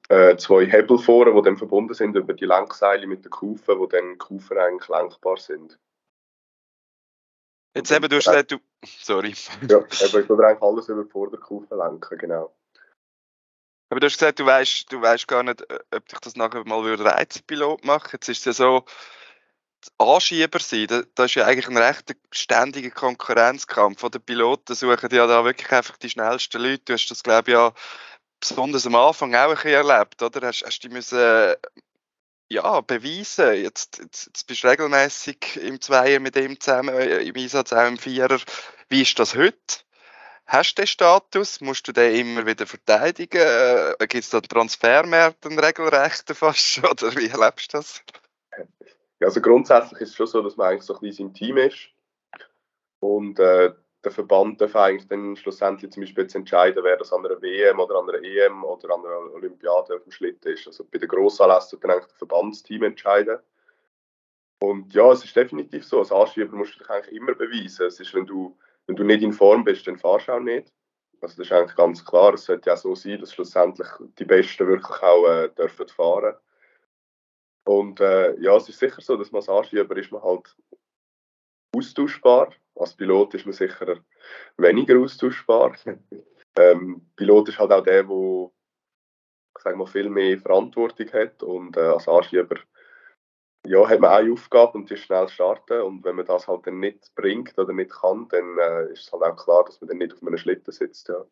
äh, 0.07 0.37
zwei 0.37 0.65
Hebel 0.65 0.97
vorne, 0.97 1.33
die 1.33 1.41
dann 1.41 1.57
verbunden 1.57 1.93
sind 1.93 2.15
über 2.15 2.33
die 2.33 2.45
Lenkseile 2.45 3.07
mit 3.07 3.25
den 3.25 3.29
Kufen, 3.29 3.77
wo 3.77 3.87
dann 3.87 4.13
die 4.13 4.17
Kufen 4.17 4.57
eigentlich 4.57 4.87
lenkbar 4.87 5.37
sind. 5.37 5.77
Jetzt 7.75 7.91
eben, 7.91 8.09
du 8.09 8.15
hast 8.15 8.25
gesagt, 8.25 8.51
du. 8.51 8.57
Sorry. 9.01 9.33
Ja, 9.67 9.77
eben, 9.77 9.87
ich 9.89 10.29
würde 10.29 10.47
eigentlich 10.47 10.61
alles 10.61 10.89
über 10.89 11.03
die 11.03 11.09
Vorderkufe 11.09 11.75
lenken, 11.75 12.17
genau. 12.17 12.55
Aber 13.89 13.99
du 13.99 14.05
hast 14.05 14.19
gesagt, 14.19 14.39
du 14.39 14.45
weißt, 14.45 14.91
du 14.91 15.01
weißt 15.01 15.27
gar 15.27 15.43
nicht, 15.43 15.61
äh, 15.69 15.79
ob 15.95 16.07
dich 16.07 16.19
das 16.19 16.35
nachher 16.35 16.63
mal 16.65 16.83
würde 16.83 17.05
reizen, 17.05 17.43
Pilot 17.45 17.83
machen. 17.83 18.09
Jetzt 18.13 18.29
ist 18.29 18.39
es 18.39 18.45
ja 18.45 18.53
so, 18.53 18.85
Anschieber 19.97 20.59
sein, 20.59 20.87
da, 20.87 21.03
da 21.15 21.25
ist 21.25 21.35
ja 21.35 21.45
eigentlich 21.45 21.67
ein 21.67 21.77
recht 21.77 22.15
ständiger 22.31 22.91
Konkurrenzkampf. 22.91 24.09
Die 24.09 24.19
Piloten 24.19 24.75
suchen 24.75 25.09
ja 25.11 25.25
da 25.25 25.45
wirklich 25.45 25.71
einfach 25.71 25.97
die 25.97 26.09
schnellsten 26.09 26.61
Leute. 26.61 26.83
Du 26.85 26.93
hast 26.93 27.07
das, 27.07 27.23
glaube 27.23 27.51
ich, 27.51 27.53
ja 27.53 27.73
besonders 28.39 28.85
am 28.85 28.95
Anfang 28.95 29.35
auch 29.35 29.49
ein 29.49 29.55
bisschen 29.55 29.71
erlebt, 29.71 30.21
oder? 30.21 30.47
Hast, 30.47 30.63
hast 30.65 30.83
du 30.83 30.89
müssen 30.89 31.55
ja, 32.49 32.81
beweisen. 32.81 33.53
Jetzt, 33.53 33.99
jetzt, 33.99 34.25
jetzt 34.27 34.47
bist 34.47 34.63
du 34.63 34.67
regelmäßig 34.67 35.57
im 35.61 35.79
Zweier 35.79 36.19
mit 36.19 36.35
ihm 36.35 36.59
zusammen, 36.59 36.95
äh, 36.95 37.19
im 37.19 37.35
Einsatz 37.35 37.71
auch 37.73 37.87
im 37.87 37.97
Vierer. 37.97 38.39
Wie 38.89 39.03
ist 39.03 39.17
das 39.19 39.35
heute? 39.35 39.83
Hast 40.45 40.73
du 40.73 40.81
den 40.81 40.87
Status? 40.87 41.61
Musst 41.61 41.87
du 41.87 41.91
den 41.91 42.15
immer 42.15 42.45
wieder 42.47 42.65
verteidigen? 42.65 43.39
Äh, 43.39 43.95
Gibt 43.99 44.23
es 44.23 44.31
da 44.31 44.41
Transfermärkte, 44.41 45.49
regelrechte 45.49 46.33
fast? 46.33 46.79
Oder 46.83 47.15
wie 47.15 47.27
erlebst 47.27 47.73
du 47.73 47.77
das? 47.77 48.01
Ja, 49.19 49.27
also 49.27 49.41
grundsätzlich 49.41 50.01
ist 50.01 50.09
es 50.09 50.15
schon 50.15 50.27
so, 50.27 50.41
dass 50.41 50.57
man 50.57 50.69
eigentlich 50.69 50.83
so 50.83 50.95
ein 50.95 51.01
bisschen 51.01 51.27
im 51.27 51.33
Team 51.35 51.57
ist. 51.57 51.89
Und 52.99 53.37
äh, 53.39 53.73
der 54.03 54.11
Verband 54.11 54.61
darf 54.61 54.75
eigentlich 54.75 55.07
dann 55.07 55.35
schlussendlich 55.35 55.91
zum 55.91 56.01
Beispiel 56.01 56.23
jetzt 56.23 56.35
entscheiden, 56.35 56.83
wer 56.83 56.97
das 56.97 57.11
an 57.11 57.25
einer 57.25 57.41
WM 57.41 57.79
oder 57.79 57.95
an 57.95 58.09
einer 58.09 58.23
EM 58.23 58.63
oder 58.63 58.95
an 58.95 59.05
einer 59.05 59.33
Olympiade 59.33 59.95
auf 59.95 60.03
dem 60.03 60.11
Schlitten 60.11 60.53
ist. 60.53 60.67
Also 60.67 60.85
bei 60.85 60.99
den 60.99 61.09
Grossanlässen 61.09 61.79
dann 61.81 61.91
eigentlich 61.91 62.07
das 62.07 62.17
Verbandsteam 62.17 62.83
entscheiden. 62.83 63.39
Und 64.61 64.93
ja, 64.93 65.11
es 65.11 65.23
ist 65.23 65.35
definitiv 65.35 65.85
so, 65.85 65.99
als 65.99 66.11
Anschieber 66.11 66.55
musst 66.55 66.75
du 66.75 66.79
dich 66.79 66.89
eigentlich 66.89 67.15
immer 67.15 67.33
beweisen. 67.33 67.87
Es 67.87 67.99
ist, 67.99 68.13
wenn 68.13 68.25
du, 68.25 68.57
wenn 68.87 68.95
du 68.95 69.03
nicht 69.03 69.23
in 69.23 69.33
Form 69.33 69.63
bist, 69.63 69.85
dann 69.87 69.97
fahrst 69.97 70.27
du 70.27 70.33
auch 70.33 70.39
nicht. 70.39 70.71
Also 71.21 71.37
das 71.37 71.47
ist 71.47 71.51
eigentlich 71.51 71.75
ganz 71.75 72.05
klar. 72.05 72.33
Es 72.33 72.45
sollte 72.45 72.69
ja 72.69 72.77
so 72.77 72.95
sein, 72.95 73.19
dass 73.19 73.33
schlussendlich 73.33 73.87
die 74.17 74.25
Besten 74.25 74.67
wirklich 74.67 75.01
auch 75.01 75.27
äh, 75.27 75.49
dürfen 75.49 75.87
fahren. 75.89 76.35
Und 77.65 77.99
äh, 77.99 78.39
ja, 78.39 78.55
es 78.55 78.69
ist 78.69 78.79
sicher 78.79 79.01
so, 79.01 79.17
dass 79.17 79.31
man 79.31 79.39
als 79.39 79.49
Anschieber 79.49 79.95
ist 79.97 80.11
man 80.11 80.23
halt 80.23 80.55
austauschbar. 81.75 82.53
Als 82.75 82.95
Pilot 82.95 83.33
ist 83.33 83.45
man 83.45 83.53
sicher 83.53 83.97
weniger 84.57 84.99
austauschbar. 84.99 85.75
ähm, 86.57 87.09
Pilot 87.15 87.49
ist 87.49 87.59
halt 87.59 87.71
auch 87.71 87.83
der, 87.83 88.03
der 88.03 89.75
mal, 89.75 89.87
viel 89.87 90.09
mehr 90.09 90.39
Verantwortung 90.39 91.11
hat 91.11 91.43
und 91.43 91.75
äh, 91.77 91.81
als 91.81 92.07
Anschieber 92.07 92.57
ja, 93.67 93.87
hat 93.87 93.99
man 93.99 94.11
eine 94.11 94.31
Aufgabe 94.31 94.77
und 94.77 94.89
die 94.89 94.93
ist 94.93 95.03
schnell 95.03 95.27
starten 95.27 95.81
und 95.81 96.03
wenn 96.03 96.15
man 96.15 96.25
das 96.25 96.47
halt 96.47 96.65
dann 96.65 96.79
nicht 96.79 97.13
bringt 97.15 97.57
oder 97.57 97.73
nicht 97.73 97.91
kann, 97.91 98.27
dann 98.29 98.57
äh, 98.57 98.91
ist 98.91 99.07
es 99.07 99.11
halt 99.11 99.23
auch 99.23 99.35
klar, 99.35 99.65
dass 99.65 99.81
man 99.81 99.89
dann 99.89 99.97
nicht 99.97 100.13
auf 100.13 100.23
einem 100.23 100.37
Schlitten 100.37 100.71
sitzt. 100.71 101.09
Ja. 101.09 101.25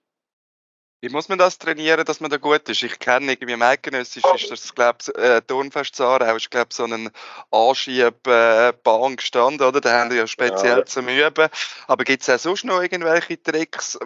Wie 1.00 1.10
muss 1.10 1.30
man 1.30 1.38
das 1.38 1.60
trainieren, 1.60 2.04
dass 2.06 2.22
man 2.22 2.32
da 2.32 2.38
gut 2.38 2.68
ist? 2.70 2.82
Ich 2.82 2.98
kenne 2.98 3.32
irgendwie 3.32 3.54
im 3.54 3.62
Eidgenössisch 3.62 4.24
ist 4.34 4.50
das, 4.50 4.74
glaube 4.74 4.98
ich, 5.02 5.16
äh, 5.16 5.42
Turnfest 5.42 5.96
Sarau 5.96 6.36
ist, 6.36 6.50
glaube 6.50 6.70
so 6.74 6.86
einen 6.86 7.12
Anschieb-Bahn 7.52 9.14
äh, 9.14 9.16
gestanden, 9.16 9.68
oder? 9.68 9.80
Da 9.80 10.00
haben 10.00 10.10
die 10.10 10.16
ja 10.16 10.26
speziell 10.26 10.80
ja. 10.80 10.86
zum 10.86 11.08
Üben. 11.08 11.50
Aber 11.86 12.04
gibt 12.04 12.24
es 12.24 12.30
auch 12.30 12.40
sonst 12.40 12.66
noch 12.66 12.82
irgendwelche 12.82 13.42
Tricks, 13.42 14.00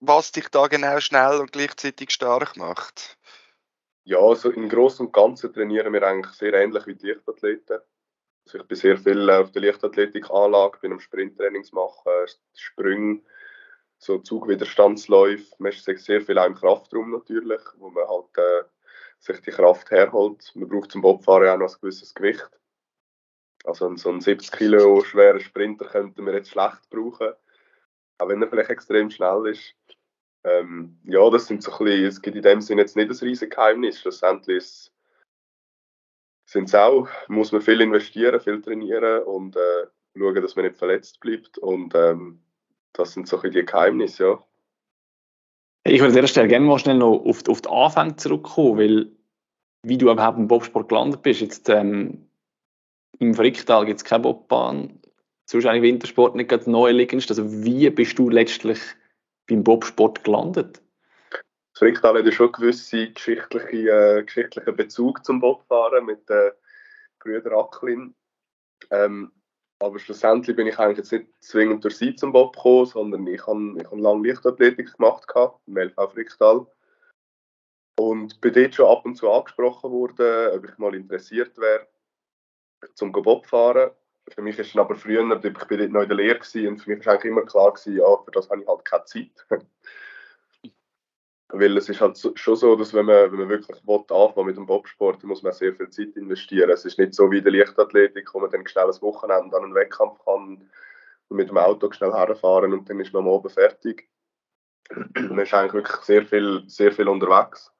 was 0.00 0.32
dich 0.32 0.48
da 0.48 0.66
genau 0.66 0.98
schnell 1.00 1.40
und 1.40 1.52
gleichzeitig 1.52 2.10
stark 2.10 2.56
macht? 2.56 3.18
Ja, 4.04 4.18
also 4.18 4.50
im 4.50 4.70
Großen 4.70 5.06
und 5.06 5.12
Ganzen 5.12 5.52
trainieren 5.52 5.92
wir 5.92 6.02
eigentlich 6.02 6.34
sehr 6.34 6.54
ähnlich 6.54 6.86
wie 6.86 6.94
die 6.94 7.08
Leichtathleten. 7.08 7.80
Also 8.46 8.58
ich 8.58 8.64
bin 8.64 8.76
sehr 8.76 8.96
viel 8.96 9.30
auf 9.30 9.52
der 9.52 9.62
Leichtathletikanlage, 9.62 10.78
bin 10.80 10.92
am 10.92 11.00
Sprinttrainings 11.00 11.72
machen, 11.72 12.12
Sprünge, 12.54 13.20
so 13.98 14.18
Zugwiderstandsläufe. 14.18 15.54
Man 15.58 15.72
ist 15.72 15.84
sehr 15.84 16.20
viel 16.20 16.38
auch 16.38 16.46
im 16.46 16.54
Kraftraum 16.54 17.10
natürlich, 17.10 17.60
wo 17.76 17.90
man 17.90 18.06
halt 18.06 18.36
äh, 18.36 18.68
sich 19.18 19.40
die 19.40 19.50
Kraft 19.50 19.90
herholt. 19.90 20.52
Man 20.54 20.68
braucht 20.68 20.92
zum 20.92 21.00
Bobfahren 21.00 21.48
auch 21.48 21.58
noch 21.58 21.74
ein 21.74 21.80
gewisses 21.80 22.14
Gewicht. 22.14 22.50
Also 23.64 23.94
so 23.96 24.10
einen 24.10 24.20
70 24.20 24.52
Kilo 24.52 25.02
schweren 25.02 25.40
Sprinter 25.40 25.86
könnten 25.86 26.26
wir 26.26 26.34
jetzt 26.34 26.50
schlecht 26.50 26.88
brauchen. 26.90 27.32
Auch 28.18 28.28
wenn 28.28 28.42
er 28.42 28.48
vielleicht 28.48 28.70
extrem 28.70 29.10
schnell 29.10 29.46
ist. 29.46 29.74
Ähm, 30.44 31.00
ja, 31.04 31.28
das 31.30 31.46
sind 31.46 31.62
so 31.62 31.72
ein 31.72 31.84
bisschen, 31.84 32.06
es 32.06 32.20
gibt 32.20 32.36
in 32.36 32.42
dem 32.42 32.60
Sinne 32.60 32.82
jetzt 32.82 32.96
nicht 32.96 33.10
ein 33.10 33.16
riesiges 33.16 33.54
Geheimnis. 33.54 34.00
Schlussendlich 34.00 34.92
sind 36.44 36.68
es 36.68 36.74
auch, 36.74 37.08
muss 37.28 37.52
man 37.52 37.62
viel 37.62 37.80
investieren, 37.80 38.38
viel 38.40 38.60
trainieren 38.60 39.22
und 39.22 39.56
äh, 39.56 39.86
schauen, 40.16 40.42
dass 40.42 40.54
man 40.54 40.66
nicht 40.66 40.76
verletzt 40.76 41.18
bleibt. 41.20 41.56
Und 41.56 41.94
ähm, 41.94 42.43
das 42.94 43.12
sind 43.12 43.28
so 43.28 43.36
die 43.38 43.64
Geheimnisse, 43.64 44.24
ja. 44.24 44.44
Ich 45.86 46.00
würde 46.00 46.12
an 46.12 46.14
dieser 46.14 46.28
Stelle 46.28 46.48
gerne 46.48 46.64
mal 46.64 46.78
schnell 46.78 46.96
noch 46.96 47.18
auf, 47.26 47.46
auf 47.46 47.60
die 47.60 47.68
Anfänge 47.68 48.16
zurückkommen, 48.16 48.78
weil 48.78 49.12
wie 49.82 49.98
du 49.98 50.10
überhaupt 50.10 50.38
im 50.38 50.48
Bobsport 50.48 50.88
gelandet 50.88 51.22
bist, 51.22 51.42
jetzt 51.42 51.68
ähm, 51.68 52.26
im 53.18 53.34
Fricktal 53.34 53.84
gibt 53.84 53.98
es 53.98 54.04
keine 54.04 54.22
Bobbahn, 54.22 54.98
sonst 55.44 55.66
eigentlich 55.66 55.82
Wintersport 55.82 56.36
nicht 56.36 56.48
gerade 56.48 56.70
neu 56.70 56.90
liegend. 56.90 57.28
Also 57.28 57.64
wie 57.64 57.90
bist 57.90 58.18
du 58.18 58.30
letztlich 58.30 58.80
beim 59.46 59.62
Bobsport 59.62 60.24
gelandet? 60.24 60.80
Das 61.30 61.80
Fricktal 61.80 62.18
hat 62.18 62.24
ja 62.24 62.32
schon 62.32 62.52
gewisse 62.52 63.10
geschichtliche, 63.10 63.90
äh, 63.90 64.22
geschichtlichen 64.22 64.76
Bezug 64.76 65.24
zum 65.24 65.40
Bobfahren 65.40 66.06
mit 66.06 66.28
den 66.30 66.48
äh, 66.48 66.52
Brüdern 67.18 67.52
Acklin. 67.52 68.14
Ähm, 68.90 69.32
aber 69.84 69.98
schlussendlich 69.98 70.56
bin 70.56 70.66
ich 70.66 70.78
eigentlich 70.78 70.98
jetzt 70.98 71.12
nicht 71.12 71.26
zwingend 71.40 71.84
durch 71.84 71.96
sie 71.96 72.14
zum 72.16 72.32
Bob 72.32 72.56
gekommen, 72.56 72.86
sondern 72.86 73.26
ich 73.26 73.46
habe 73.46 73.74
ich 73.78 73.84
hab 73.84 73.98
lange 73.98 74.28
Leichtathletik 74.28 74.96
gemacht, 74.96 75.26
im 75.66 75.76
LV 75.76 76.12
Fricktal. 76.12 76.66
Und 77.98 78.40
bin 78.40 78.54
dort 78.54 78.74
schon 78.74 78.86
ab 78.86 79.04
und 79.04 79.16
zu 79.16 79.30
angesprochen 79.30 79.92
worden, 79.92 80.56
ob 80.56 80.64
ich 80.64 80.78
mal 80.78 80.94
interessiert 80.94 81.56
wäre, 81.58 81.86
zum 82.94 83.12
Bob 83.12 83.46
fahren. 83.46 83.90
Für 84.28 84.42
mich 84.42 84.58
ist 84.58 84.70
es 84.70 84.76
aber 84.76 84.94
früher, 84.94 85.22
ich 85.22 85.40
bin 85.40 85.52
dort 85.54 85.70
noch 85.90 86.02
in 86.02 86.08
der 86.08 86.16
Lehre 86.16 86.38
und 86.38 86.78
für 86.78 86.90
mich 86.90 87.06
war 87.06 87.12
eigentlich 87.12 87.30
immer 87.30 87.42
klar, 87.42 87.72
gewesen, 87.72 87.96
ja, 87.98 88.16
für 88.16 88.30
das 88.32 88.48
habe 88.50 88.62
ich 88.62 88.66
halt 88.68 88.84
keine 88.84 89.04
Zeit. 89.04 89.46
Weil 91.56 91.76
es 91.76 91.88
ist 91.88 92.00
halt 92.00 92.16
so, 92.16 92.32
schon 92.34 92.56
so, 92.56 92.74
dass 92.74 92.92
wenn 92.94 93.06
man, 93.06 93.30
wenn 93.30 93.38
man 93.38 93.48
wirklich 93.48 93.78
anfangen 93.86 94.46
mit 94.46 94.56
dem 94.56 94.66
Bobsport, 94.66 95.22
muss 95.22 95.42
man 95.42 95.52
sehr 95.52 95.72
viel 95.74 95.88
Zeit 95.88 96.16
investieren. 96.16 96.70
Es 96.70 96.84
ist 96.84 96.98
nicht 96.98 97.14
so 97.14 97.30
wie 97.30 97.38
in 97.38 97.44
der 97.44 97.52
Leichtathletik, 97.52 98.34
wo 98.34 98.40
man 98.40 98.50
dann 98.50 98.66
schnell 98.66 98.86
ein 98.86 99.02
Wochenende 99.02 99.56
an 99.56 99.64
einen 99.64 99.74
Wettkampf 99.74 100.18
kann 100.24 100.68
und 101.28 101.36
mit 101.36 101.48
dem 101.48 101.58
Auto 101.58 101.92
schnell 101.92 102.12
herfahren 102.12 102.72
und 102.72 102.90
dann 102.90 102.98
ist 102.98 103.12
man 103.12 103.22
am 103.22 103.32
Abend 103.32 103.52
fertig. 103.52 104.08
man 104.90 105.38
ist 105.38 105.54
eigentlich 105.54 105.74
wirklich 105.74 105.96
sehr 106.02 106.26
viel, 106.26 106.64
sehr 106.66 106.90
viel 106.90 107.08
unterwegs. 107.08 107.72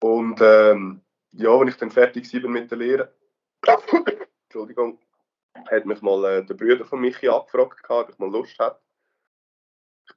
Und 0.00 0.40
ähm, 0.40 1.02
ja, 1.32 1.60
wenn 1.60 1.68
ich 1.68 1.76
dann 1.76 1.90
fertig 1.90 2.32
war 2.32 2.50
mit 2.50 2.70
der 2.70 2.78
Lehre, 2.78 3.14
Entschuldigung, 4.44 4.98
hat 5.70 5.84
mich 5.84 6.00
mal 6.00 6.24
äh, 6.24 6.44
der 6.46 6.54
Bruder 6.54 6.86
von 6.86 7.00
Michi 7.00 7.28
angefragt, 7.28 7.84
ob 7.88 8.08
ich 8.08 8.18
mal 8.18 8.30
Lust 8.30 8.58
hätte 8.58 8.78
ich 8.80 8.87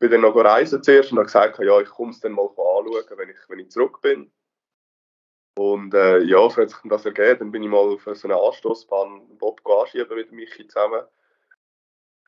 bin 0.02 0.10
dann 0.10 0.22
noch 0.22 0.36
reisen 0.36 0.82
zuerst 0.84 1.12
und 1.12 1.20
habe 1.20 1.28
gesagt, 1.28 1.60
ja, 1.60 1.80
ich 1.80 1.90
komme 1.90 2.10
es 2.10 2.20
dann 2.20 2.34
mal 2.34 2.48
anschauen, 2.48 3.18
wenn 3.18 3.30
ich, 3.30 3.38
wenn 3.48 3.60
ich 3.60 3.70
zurück 3.70 4.02
bin. 4.02 4.32
Und 5.58 5.94
äh, 5.94 6.20
ja, 6.24 6.50
so 6.50 6.58
hat 6.58 6.72
sich 6.72 6.80
das 6.86 7.06
ergeben. 7.06 7.40
Dann 7.40 7.52
bin 7.52 7.64
ich 7.64 7.70
mal 7.70 7.94
auf 7.94 8.08
so 8.12 8.28
eine 8.28 8.42
Anstoßbahn 8.42 9.38
Bob 9.38 9.62
anschieben 9.68 10.16
mit 10.16 10.32
Michi 10.32 10.68
zusammen. 10.68 11.04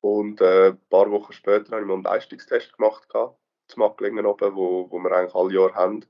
Und 0.01 0.39
äh, 0.41 0.69
ein 0.69 0.81
paar 0.89 1.09
Wochen 1.09 1.33
später 1.33 1.71
habe 1.71 1.81
ich 1.81 1.87
mal 1.87 1.95
einen 1.95 2.03
Leistungstest 2.03 2.77
gemacht. 2.77 3.09
Gehabt. 3.09 3.39
zu 3.67 3.79
Macklingen 3.79 4.25
oben, 4.27 4.55
wo, 4.55 4.91
wo 4.91 4.99
wir 4.99 5.11
eigentlich 5.11 5.33
alle 5.33 5.53
Jahre 5.53 5.73
haben. 5.73 6.05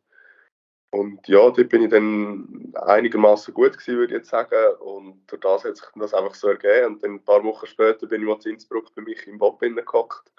Und 0.91 1.25
ja, 1.29 1.49
dort 1.49 1.69
bin 1.69 1.83
ich 1.83 1.91
dann 1.91 2.73
einigermaßen 2.75 3.53
gut 3.53 3.73
gewesen, 3.73 3.97
würde 3.97 4.13
ich 4.13 4.19
jetzt 4.19 4.29
sagen. 4.29 4.75
Und 4.81 5.25
durch 5.27 5.39
das 5.39 5.63
hat 5.63 5.77
sich 5.77 5.87
das 5.95 6.13
einfach 6.13 6.35
so 6.35 6.49
ergeben. 6.49 6.95
Und 6.95 7.03
dann 7.03 7.11
ein 7.11 7.23
paar 7.23 7.43
Wochen 7.43 7.67
später 7.67 8.05
bin 8.05 8.21
ich 8.21 8.27
mal 8.27 8.39
zu 8.39 8.49
Innsbruck 8.49 8.93
bei 8.95 9.01
mich 9.01 9.25
im 9.27 9.37
Bob 9.37 9.61
gehockt. 9.61 10.29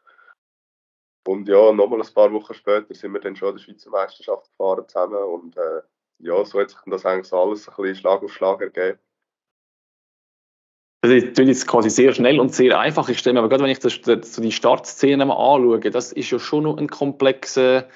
Und 1.27 1.49
ja, 1.49 1.73
nochmal 1.73 2.01
ein 2.01 2.15
paar 2.15 2.33
Wochen 2.33 2.55
später 2.55 2.95
sind 2.95 3.13
wir 3.13 3.21
dann 3.21 3.37
schon 3.37 3.49
an 3.49 3.55
der 3.57 3.63
Schweizer 3.63 3.91
Meisterschaft 3.91 4.51
gefahren 4.51 4.87
zusammen. 4.87 5.23
Und 5.23 5.57
äh, 5.57 5.81
ja, 6.19 6.45
so 6.45 6.61
hat 6.61 6.71
sich 6.71 6.79
das 6.87 7.07
eigentlich 7.07 7.33
alles 7.33 7.69
ein 7.69 7.75
bisschen 7.77 7.97
Schlag 7.97 8.23
auf 8.23 8.33
Schlag 8.33 8.61
ergeben. 8.61 8.99
Das 11.03 11.13
ist 11.13 11.39
jetzt 11.39 11.67
quasi 11.67 11.91
sehr 11.91 12.15
schnell 12.15 12.41
und 12.41 12.55
sehr 12.55 12.79
einfach. 12.79 13.09
Ich 13.09 13.19
stelle 13.19 13.35
mir 13.35 13.41
aber 13.41 13.49
gerade, 13.51 13.63
wenn 13.63 13.71
ich 13.71 13.79
das, 13.79 14.01
das, 14.01 14.35
so 14.35 14.41
die 14.41 14.53
Startszene 14.53 15.25
mal 15.27 15.35
anschaue, 15.35 15.81
das 15.91 16.13
ist 16.13 16.31
ja 16.31 16.39
schon 16.39 16.65
noch 16.65 16.79
ein 16.79 16.89
komplexer 16.89 17.89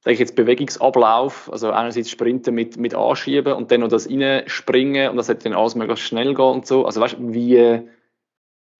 sage 0.00 0.14
ich 0.14 0.20
jetzt, 0.20 0.34
Bewegungsablauf, 0.34 1.50
also 1.52 1.70
einerseits 1.70 2.10
Sprinten 2.10 2.54
mit, 2.54 2.78
mit 2.78 2.94
Anschieben 2.94 3.52
und 3.52 3.70
dann 3.70 3.80
noch 3.80 3.88
das 3.88 4.08
Reinspringen 4.08 5.10
und 5.10 5.16
das 5.16 5.28
hat 5.28 5.44
dann 5.44 5.52
alles 5.52 5.74
möglichst 5.74 6.06
schnell 6.06 6.34
gehen 6.34 6.44
und 6.44 6.66
so. 6.66 6.86
Also 6.86 7.00
weißt 7.00 7.18
du, 7.18 7.34
wie, 7.34 7.82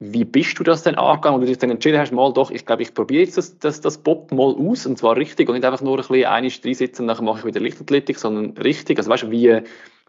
wie 0.02 0.24
bist 0.24 0.58
du 0.58 0.64
das 0.64 0.82
denn 0.82 0.94
angegangen 0.94 1.36
und 1.36 1.40
du 1.42 1.46
dich 1.46 1.58
dann 1.58 1.70
entschieden 1.70 1.98
hast, 1.98 2.10
mal 2.10 2.32
doch, 2.32 2.50
ich 2.50 2.64
glaube, 2.64 2.82
ich 2.82 2.94
probiere 2.94 3.22
jetzt 3.22 3.36
das, 3.36 3.58
das, 3.58 3.82
das 3.82 3.98
Bob 3.98 4.32
mal 4.32 4.56
aus 4.56 4.86
und 4.86 4.96
zwar 4.96 5.16
richtig 5.16 5.48
und 5.48 5.54
nicht 5.54 5.64
einfach 5.64 5.82
nur 5.82 5.98
ein 5.98 6.06
bisschen 6.06 6.24
einig 6.24 6.62
reinsitzen 6.64 7.08
und 7.08 7.14
dann 7.14 7.24
mache 7.24 7.40
ich 7.40 7.44
wieder 7.44 7.60
Lichtathletik, 7.60 8.18
sondern 8.18 8.56
richtig. 8.56 8.96
Also 8.96 9.10
weißt 9.10 9.24
du, 9.24 9.30
wie, 9.30 9.60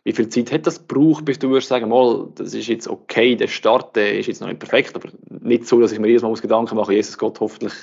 wie 0.06 0.14
viel 0.14 0.30
Zeit 0.30 0.54
hat 0.54 0.66
das 0.66 0.88
gebraucht, 0.88 1.26
bis 1.26 1.40
du 1.40 1.50
würdest 1.50 1.68
sagen, 1.68 1.90
mal, 1.90 2.30
das 2.36 2.54
ist 2.54 2.68
jetzt 2.68 2.88
okay, 2.88 3.36
der 3.36 3.50
Start 3.50 3.98
der 3.98 4.18
ist 4.18 4.28
jetzt 4.28 4.40
noch 4.40 4.48
nicht 4.48 4.60
perfekt, 4.60 4.96
aber 4.96 5.10
nicht 5.30 5.68
so, 5.68 5.82
dass 5.82 5.92
ich 5.92 6.00
mir 6.00 6.08
jedes 6.08 6.24
Mal 6.24 6.34
Gedanken 6.36 6.78
mache, 6.78 6.94
Jesus 6.94 7.18
Gott, 7.18 7.42
hoffentlich 7.42 7.74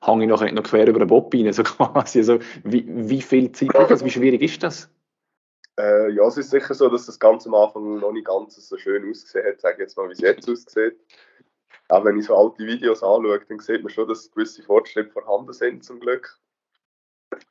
hänge 0.00 0.24
ich 0.24 0.30
noch, 0.30 0.40
noch 0.50 0.62
quer 0.62 0.88
über 0.88 1.00
den 1.00 1.08
Bob 1.08 1.34
rein, 1.34 1.52
so 1.52 1.64
quasi. 1.64 2.20
Also, 2.20 2.38
wie, 2.64 2.84
wie 2.88 3.20
viel 3.20 3.52
Zeit 3.52 3.68
braucht 3.68 3.90
das? 3.90 4.02
Wie 4.02 4.10
schwierig 4.10 4.40
ist 4.40 4.62
das? 4.62 4.88
Äh, 5.78 6.10
ja, 6.12 6.26
es 6.26 6.36
ist 6.36 6.50
sicher 6.50 6.74
so, 6.74 6.88
dass 6.88 7.06
das 7.06 7.20
Ganze 7.20 7.48
am 7.48 7.54
Anfang 7.54 8.00
noch 8.00 8.12
nicht 8.12 8.26
ganz 8.26 8.56
so 8.56 8.76
schön 8.76 9.08
ausgesehen 9.08 9.46
hat, 9.46 9.60
sage 9.60 9.82
jetzt 9.82 9.96
mal, 9.96 10.08
wie 10.08 10.12
es 10.12 10.20
jetzt 10.20 10.48
aussieht. 10.48 10.96
Auch 11.88 12.04
wenn 12.04 12.18
ich 12.18 12.26
so 12.26 12.36
alte 12.36 12.66
Videos 12.66 13.02
anschaue, 13.02 13.40
dann 13.48 13.60
sieht 13.60 13.82
man 13.82 13.90
schon, 13.90 14.08
dass 14.08 14.30
gewisse 14.30 14.62
Fortschritte 14.62 15.10
vorhanden 15.10 15.52
sind, 15.52 15.84
zum 15.84 16.00
Glück. 16.00 16.38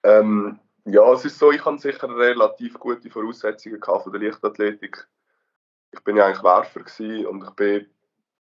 Ähm, 0.04 0.60
ja, 0.86 1.12
es 1.12 1.26
ist 1.26 1.40
so, 1.40 1.52
ich 1.52 1.66
habe 1.66 1.80
sicher 1.80 2.16
relativ 2.16 2.76
gute 2.80 3.10
Voraussetzungen 3.10 3.80
gehabt 3.80 4.04
von 4.04 4.12
der 4.14 4.22
Leichtathletik. 4.22 5.08
Ich 5.92 6.00
bin 6.02 6.16
ja 6.16 6.26
eigentlich 6.26 6.44
Werfer 6.44 6.82
und 7.30 7.44
ich 7.44 7.50
bin, 7.52 7.90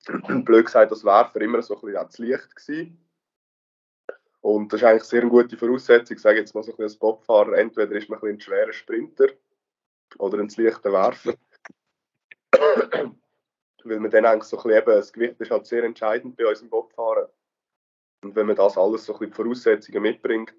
blöd 0.45 0.65
gesagt, 0.65 0.91
als 0.91 1.03
Werfer 1.03 1.41
immer 1.41 1.61
so 1.61 1.75
ein 1.75 1.81
bisschen 1.81 1.97
ans 1.97 2.17
Licht 2.19 2.55
gewesen. 2.55 2.97
Und 4.41 4.73
das 4.73 4.81
ist 4.81 4.87
eigentlich 4.87 5.03
sehr 5.03 5.21
eine 5.21 5.29
gute 5.29 5.57
Voraussetzung. 5.57 6.15
Ich 6.15 6.21
sage 6.21 6.39
jetzt 6.39 6.55
mal 6.55 6.63
so 6.63 6.71
ein 6.71 6.77
bisschen 6.77 6.85
als 6.85 6.97
Bobfahrer, 6.97 7.57
entweder 7.57 7.95
ist 7.95 8.09
man 8.09 8.19
ein, 8.21 8.29
ein 8.29 8.41
schwerer 8.41 8.73
Sprinter 8.73 9.27
oder 10.17 10.39
ein 10.39 10.49
leichter 10.55 10.91
Werfer. 10.91 11.33
Weil 13.83 13.99
man 13.99 14.11
dann 14.11 14.25
eigentlich 14.25 14.43
so 14.43 14.57
ein 14.57 14.63
bisschen 14.63 14.79
eben, 14.79 14.91
das 14.91 15.13
Gewicht 15.13 15.39
ist 15.39 15.51
halt 15.51 15.65
sehr 15.65 15.83
entscheidend 15.83 16.35
bei 16.37 16.47
uns 16.47 16.61
im 16.61 16.69
Bobfahren. 16.69 17.27
Und 18.23 18.35
wenn 18.35 18.47
man 18.47 18.55
das 18.55 18.77
alles 18.77 19.05
so 19.05 19.13
ein 19.13 19.19
bisschen 19.19 19.31
die 19.31 19.35
Voraussetzungen 19.35 20.01
mitbringt, 20.01 20.53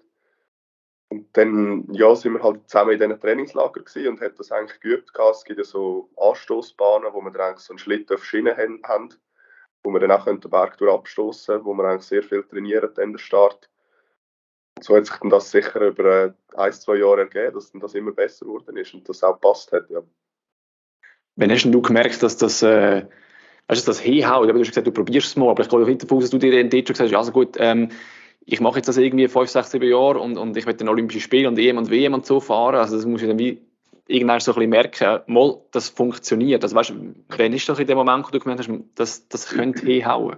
und 1.09 1.27
dann 1.37 1.87
ja, 1.93 2.15
sind 2.15 2.33
wir 2.33 2.43
halt 2.43 2.67
zusammen 2.67 2.93
in 2.93 2.99
diesen 2.99 3.19
Trainingslager 3.19 3.83
gewesen 3.83 4.07
und 4.07 4.21
hat 4.21 4.39
das 4.39 4.51
eigentlich 4.51 4.79
geübt. 4.79 5.11
Es 5.15 5.43
gibt 5.43 5.59
ja 5.59 5.63
so 5.63 6.09
Anstoßbahnen, 6.17 7.13
wo 7.13 7.21
wir 7.21 7.31
dann 7.31 7.49
eigentlich 7.49 7.59
so 7.59 7.73
einen 7.73 7.77
Schlitten 7.77 8.15
auf 8.15 8.25
Schienen 8.25 8.57
haben, 8.57 9.09
wo 9.83 9.91
wir 9.91 9.99
dann 9.99 10.11
auch 10.11 10.25
den 10.25 10.39
Berg 10.39 10.77
durch 10.79 10.91
abstoßen, 10.91 11.63
wo 11.65 11.75
wir 11.75 11.83
eigentlich 11.83 12.07
sehr 12.07 12.23
viel 12.23 12.43
trainieren 12.43 12.97
an 12.97 13.11
der 13.11 13.19
Start 13.19 13.69
so 14.83 14.95
hat 14.95 15.05
sich 15.05 15.15
dann 15.17 15.29
das 15.29 15.51
sicher 15.51 15.81
über 15.81 16.25
äh, 16.25 16.33
ein, 16.55 16.73
zwei 16.73 16.95
Jahre 16.97 17.21
ergeben, 17.21 17.53
dass 17.53 17.71
dann 17.71 17.81
das 17.81 17.95
immer 17.95 18.11
besser 18.11 18.45
geworden 18.45 18.77
ist 18.77 18.93
und 18.93 19.07
das 19.07 19.23
auch 19.23 19.39
passt 19.39 19.71
hat, 19.71 19.89
ja. 19.89 20.01
Wann 21.35 21.51
hast 21.51 21.65
du 21.65 21.81
gemerkt, 21.81 22.21
dass 22.21 22.37
das, 22.37 22.61
äh, 22.61 23.01
du, 23.01 23.07
das 23.67 23.99
hinhaut? 23.99 24.47
Du 24.47 24.59
hast 24.59 24.67
gesagt, 24.67 24.87
du 24.87 24.91
probierst 24.91 25.27
es 25.27 25.35
mal, 25.35 25.49
aber 25.49 25.63
ich 25.63 25.69
glaube 25.69 25.85
hinter 25.85 26.05
dass 26.07 26.29
du 26.29 26.37
dir 26.37 26.51
dann 26.51 26.69
dort 26.69 26.87
schon 26.87 26.93
gesagt 26.93 27.11
hast, 27.11 27.17
also 27.17 27.31
gut, 27.31 27.55
ähm, 27.57 27.89
ich 28.45 28.59
mache 28.59 28.77
jetzt 28.77 28.87
das 28.87 28.97
irgendwie 28.97 29.27
fünf, 29.27 29.49
sechs, 29.49 29.71
sieben 29.71 29.89
Jahre 29.89 30.19
und, 30.19 30.37
und 30.37 30.55
ich 30.57 30.65
werde 30.65 30.77
dann 30.77 30.89
Olympische 30.89 31.21
Spiele 31.21 31.47
und 31.47 31.57
EM 31.57 31.77
und 31.77 31.89
WM 31.89 32.13
und 32.13 32.25
so 32.25 32.39
fahren, 32.39 32.75
also 32.75 32.95
das 32.95 33.05
muss 33.05 33.21
ich 33.21 33.27
dann 33.27 33.39
wie 33.39 33.61
irgendwann 34.07 34.41
so 34.41 34.51
ein 34.51 34.55
bisschen 34.55 34.69
merken, 34.69 35.21
mal, 35.27 35.61
das 35.71 35.89
funktioniert. 35.89 36.63
Also 36.63 36.75
weißt 36.75 36.93
wann 37.29 37.53
ist 37.53 37.69
das 37.69 37.79
in 37.79 37.87
dem 37.87 37.97
Moment, 37.97 38.27
wo 38.27 38.31
du 38.31 38.39
gemerkt 38.39 38.67
hast, 38.67 38.79
das, 38.95 39.27
das 39.27 39.47
könnte 39.47 39.85
hinhauen? 39.85 40.37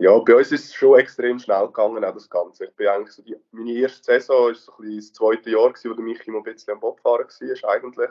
Ja, 0.00 0.16
bei 0.20 0.36
uns 0.36 0.52
ist 0.52 0.66
es 0.66 0.74
schon 0.74 1.00
extrem 1.00 1.40
schnell 1.40 1.66
gegangen, 1.66 2.04
auch 2.04 2.14
das 2.14 2.30
Ganze. 2.30 2.66
Ich 2.66 2.76
bin 2.76 2.86
eigentlich 2.86 3.10
so 3.10 3.22
die, 3.22 3.36
meine 3.50 3.72
erste 3.72 4.04
Saison 4.04 4.52
ist 4.52 4.64
so 4.64 4.72
ein 4.80 4.94
das 4.94 5.12
zweite 5.12 5.50
Jahr 5.50 5.72
gewesen, 5.72 5.90
wo 5.90 5.94
der 5.94 6.04
Michi 6.04 6.30
noch 6.30 6.46
ein 6.46 6.52
bisschen 6.54 6.74
am 6.74 6.80
Bobfahren 6.80 7.26
war, 7.26 7.70
eigentlich. 7.70 8.10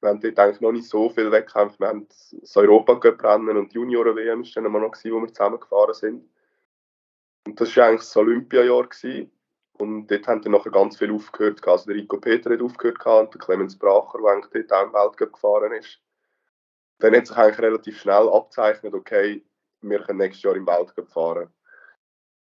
Wir 0.00 0.08
haben 0.08 0.20
dort 0.20 0.38
eigentlich 0.38 0.60
noch 0.60 0.72
nicht 0.72 0.88
so 0.88 1.10
viel 1.10 1.30
Wettkämpfe. 1.30 1.78
Wir 1.78 1.88
haben 1.88 2.08
das 2.08 2.56
Europacup-Rennen 2.56 3.56
und 3.56 3.72
Junioren-WM 3.72 4.42
ist 4.42 4.56
noch 4.56 4.62
gewesen, 4.62 5.12
wo 5.12 5.20
wir 5.20 5.28
zusammengefahren 5.28 5.94
sind. 5.94 6.28
Und 7.46 7.60
das 7.60 7.76
war 7.76 7.86
eigentlich 7.86 8.00
das 8.00 8.16
Olympiajahr. 8.16 8.88
Und 9.74 10.06
dort 10.08 10.26
haben 10.26 10.42
dann 10.42 10.52
nachher 10.52 10.70
ganz 10.70 10.96
viel 10.96 11.12
aufgehört. 11.12 11.66
Also 11.66 11.86
der 11.86 11.96
Rico 11.96 12.18
Peter 12.18 12.50
hat 12.50 12.62
aufgehört 12.62 13.04
und 13.06 13.34
der 13.34 13.40
Clemens 13.40 13.78
Bracher, 13.78 14.18
der 14.18 14.30
eigentlich 14.30 14.66
dort 14.68 14.72
auch 14.72 14.86
im 14.86 14.92
Weltcup 14.92 15.32
gefahren 15.32 15.72
ist. 15.72 16.00
Dann 16.98 17.16
hat 17.16 17.26
sich 17.26 17.36
eigentlich 17.36 17.58
relativ 17.58 17.98
schnell 17.98 18.28
abzeichnet, 18.28 18.94
okay, 18.94 19.42
wir 19.80 20.02
können 20.02 20.18
nächstes 20.18 20.42
Jahr 20.42 20.56
im 20.56 20.66
Weltcup 20.66 21.08
fahren. 21.08 21.50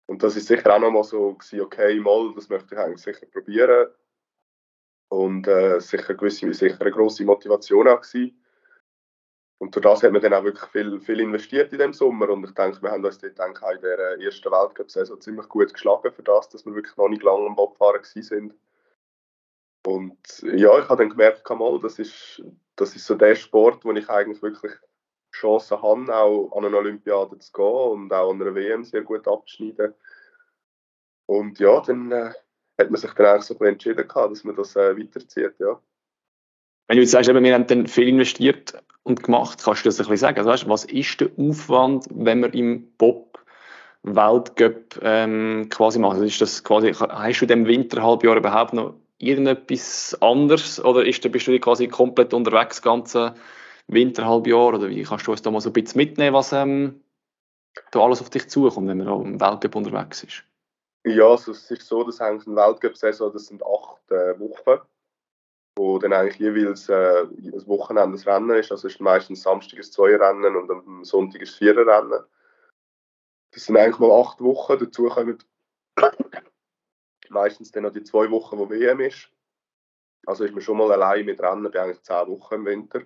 Und 0.08 0.24
das 0.24 0.36
ist 0.36 0.48
sicher 0.48 0.76
auch 0.76 0.80
nochmal 0.80 1.04
so 1.04 1.34
gewesen, 1.34 1.62
okay, 1.62 2.00
mal, 2.00 2.34
das 2.34 2.50
möchte 2.50 2.74
ich 2.74 2.82
eigentlich 2.82 3.04
sicher 3.04 3.28
probieren. 3.28 3.90
Und 5.10 5.48
äh, 5.48 5.80
sicher, 5.80 6.14
gewisse, 6.14 6.54
sicher 6.54 6.80
eine 6.80 6.92
grosse 6.92 7.26
Motivation 7.26 7.88
auch 7.88 8.02
gewesen. 8.02 8.40
Und 9.60 9.76
durch 9.76 9.84
das 9.84 10.04
hat 10.04 10.14
man 10.14 10.22
dann 10.22 10.34
auch 10.34 10.44
wirklich 10.44 10.70
viel, 10.72 11.00
viel 11.02 11.20
investiert 11.20 11.74
in 11.74 11.80
dem 11.80 11.94
Sommer. 11.94 12.30
Und 12.30 12.46
ich 12.46 12.54
denke, 12.54 12.82
wir 12.82 12.92
haben 12.92 13.04
uns 13.04 13.18
dort 13.18 13.38
denke 13.38 13.66
in 13.74 13.82
der 13.82 14.20
ersten 14.20 14.52
Weltcup-Saison 14.52 15.20
ziemlich 15.20 15.50
gut 15.50 15.74
geschlagen 15.74 16.14
für 16.14 16.24
das, 16.24 16.48
dass 16.50 16.66
wir 16.66 16.74
wirklich 16.74 16.96
noch 16.96 17.10
nicht 17.10 17.24
lange 17.24 17.46
am 17.46 17.56
Bobfahren 17.56 18.04
sind. 18.04 18.54
Und 19.86 20.18
ja, 20.44 20.80
ich 20.80 20.88
habe 20.88 20.98
dann 20.98 21.10
gemerkt, 21.10 21.50
mal, 21.50 21.80
das 21.80 22.00
ist, 22.00 22.42
das 22.76 22.96
ist 22.96 23.06
so 23.06 23.16
der 23.16 23.36
Sport, 23.36 23.84
wo 23.84 23.92
ich 23.92 24.10
eigentlich 24.10 24.42
wirklich 24.42 24.74
Chancen 25.34 25.82
haben, 25.82 26.10
auch 26.10 26.52
an 26.56 26.66
eine 26.66 26.78
Olympiade 26.78 27.38
zu 27.40 27.52
gehen 27.52 27.66
und 27.66 28.14
auch 28.14 28.32
an 28.32 28.42
einer 28.42 28.56
WM 28.56 28.84
sehr 28.84 29.04
gut 29.04 29.28
abzuschneiden. 29.28 29.94
Und 31.26 31.60
ja, 31.60 31.82
dann 31.82 32.12
äh, 32.12 32.34
hat 32.80 32.90
man 32.90 33.00
sich 33.00 33.12
dann 33.12 33.26
eigentlich 33.26 33.46
so 33.46 33.56
entschieden, 33.56 34.08
gehabt, 34.08 34.32
dass 34.32 34.44
man 34.44 34.56
das 34.56 34.76
äh, 34.76 34.98
weiterzieht. 34.98 35.54
Ja. 35.60 35.80
Wenn 36.88 36.98
du 36.98 37.04
jetzt 37.04 37.12
sagst, 37.12 37.30
eben, 37.30 37.44
wir 37.44 37.54
haben 37.54 37.68
dann 37.68 37.88
viel 37.88 38.08
investiert 38.08 38.82
und 39.04 39.22
gemacht, 39.22 39.62
kannst 39.64 39.86
du 39.86 39.90
das 39.90 40.00
ein 40.00 40.04
bisschen 40.04 40.18
sagen? 40.18 40.38
Also, 40.40 40.50
weißt, 40.50 40.70
was 40.70 40.86
ist 40.86 41.22
der 41.22 41.30
Aufwand, 41.38 42.08
wenn 42.10 42.40
man 42.40 42.54
im 42.54 42.92
Bob 42.98 43.40
Weltcup 44.04 45.00
ähm, 45.02 45.68
quasi 45.70 46.00
macht? 46.00 46.14
Also 46.14 46.26
ist 46.26 46.42
das 46.42 46.64
quasi, 46.64 46.94
hast 46.94 47.42
du 47.42 47.46
dem 47.46 47.68
Winterhalbjahr 47.68 48.38
überhaupt 48.38 48.74
noch 48.74 48.96
irgendetwas 49.20 50.18
anderes 50.22 50.84
oder 50.84 51.06
ist, 51.06 51.30
bist 51.32 51.48
du 51.48 51.60
quasi 51.60 51.88
komplett 51.90 52.34
unterwegs, 52.34 52.82
ganze 52.82 53.36
Winterhalbjahr? 53.88 54.70
Oder 54.70 54.90
wie 54.90 55.04
kannst 55.04 55.28
du 55.28 55.32
uns 55.32 55.42
da 55.42 55.52
mal 55.52 55.62
so 55.62 55.70
ein 55.70 55.74
bisschen 55.74 55.98
mitnehmen, 55.98 56.34
was 56.34 56.54
ähm, 56.54 57.02
da 57.92 58.00
alles 58.00 58.22
auf 58.22 58.30
dich 58.30 58.50
zukommt, 58.50 58.88
wenn 58.88 58.98
man 58.98 59.26
im 59.26 59.42
Weltcup 59.42 59.76
unterwegs 59.76 60.24
ist? 60.24 60.44
Ja, 61.06 61.30
also 61.30 61.52
es 61.52 61.70
ist 61.72 61.88
so, 61.88 62.04
dass 62.04 62.20
eigentlich 62.20 62.48
eine 62.48 62.56
Weltcup-Saison, 62.58 63.32
das 63.32 63.48
sind 63.48 63.64
acht 63.64 64.12
äh, 64.12 64.38
Wochen, 64.40 64.82
wo 65.78 65.98
dann 65.98 66.12
eigentlich 66.12 66.40
jeweils 66.40 66.90
äh, 66.90 67.26
das 67.52 67.68
Wochenende 67.68 68.18
das 68.18 68.28
Rennen 68.28 68.50
ist. 68.52 68.72
Also 68.72 68.88
es 68.88 68.96
ist 68.96 69.00
meistens 69.00 69.44
Samstag 69.44 69.80
ein 69.80 69.84
Zweierrennen 69.84 70.56
und 70.56 70.70
am 70.70 71.06
Sonntag 71.06 71.42
ist 71.42 71.56
Viererrennen. 71.56 72.24
Das 73.52 73.66
sind 73.66 73.78
eigentlich 73.78 74.00
mal 74.00 74.12
acht 74.12 74.42
Wochen. 74.42 74.78
Dazu 74.78 75.08
kommen 75.08 75.38
meistens 77.30 77.72
dann 77.72 77.84
noch 77.84 77.94
die 77.94 78.04
zwei 78.04 78.30
Wochen, 78.30 78.58
wo 78.58 78.70
WM 78.70 79.00
ist. 79.00 79.32
Also 80.26 80.44
ist 80.44 80.52
man 80.52 80.62
schon 80.62 80.78
mal 80.78 80.92
allein 80.92 81.26
mit 81.26 81.40
Rennen 81.40 81.72
bei 81.72 81.82
eigentlich 81.82 82.02
zehn 82.02 82.28
Wochen 82.28 82.56
im 82.56 82.66
Winter. 82.66 83.02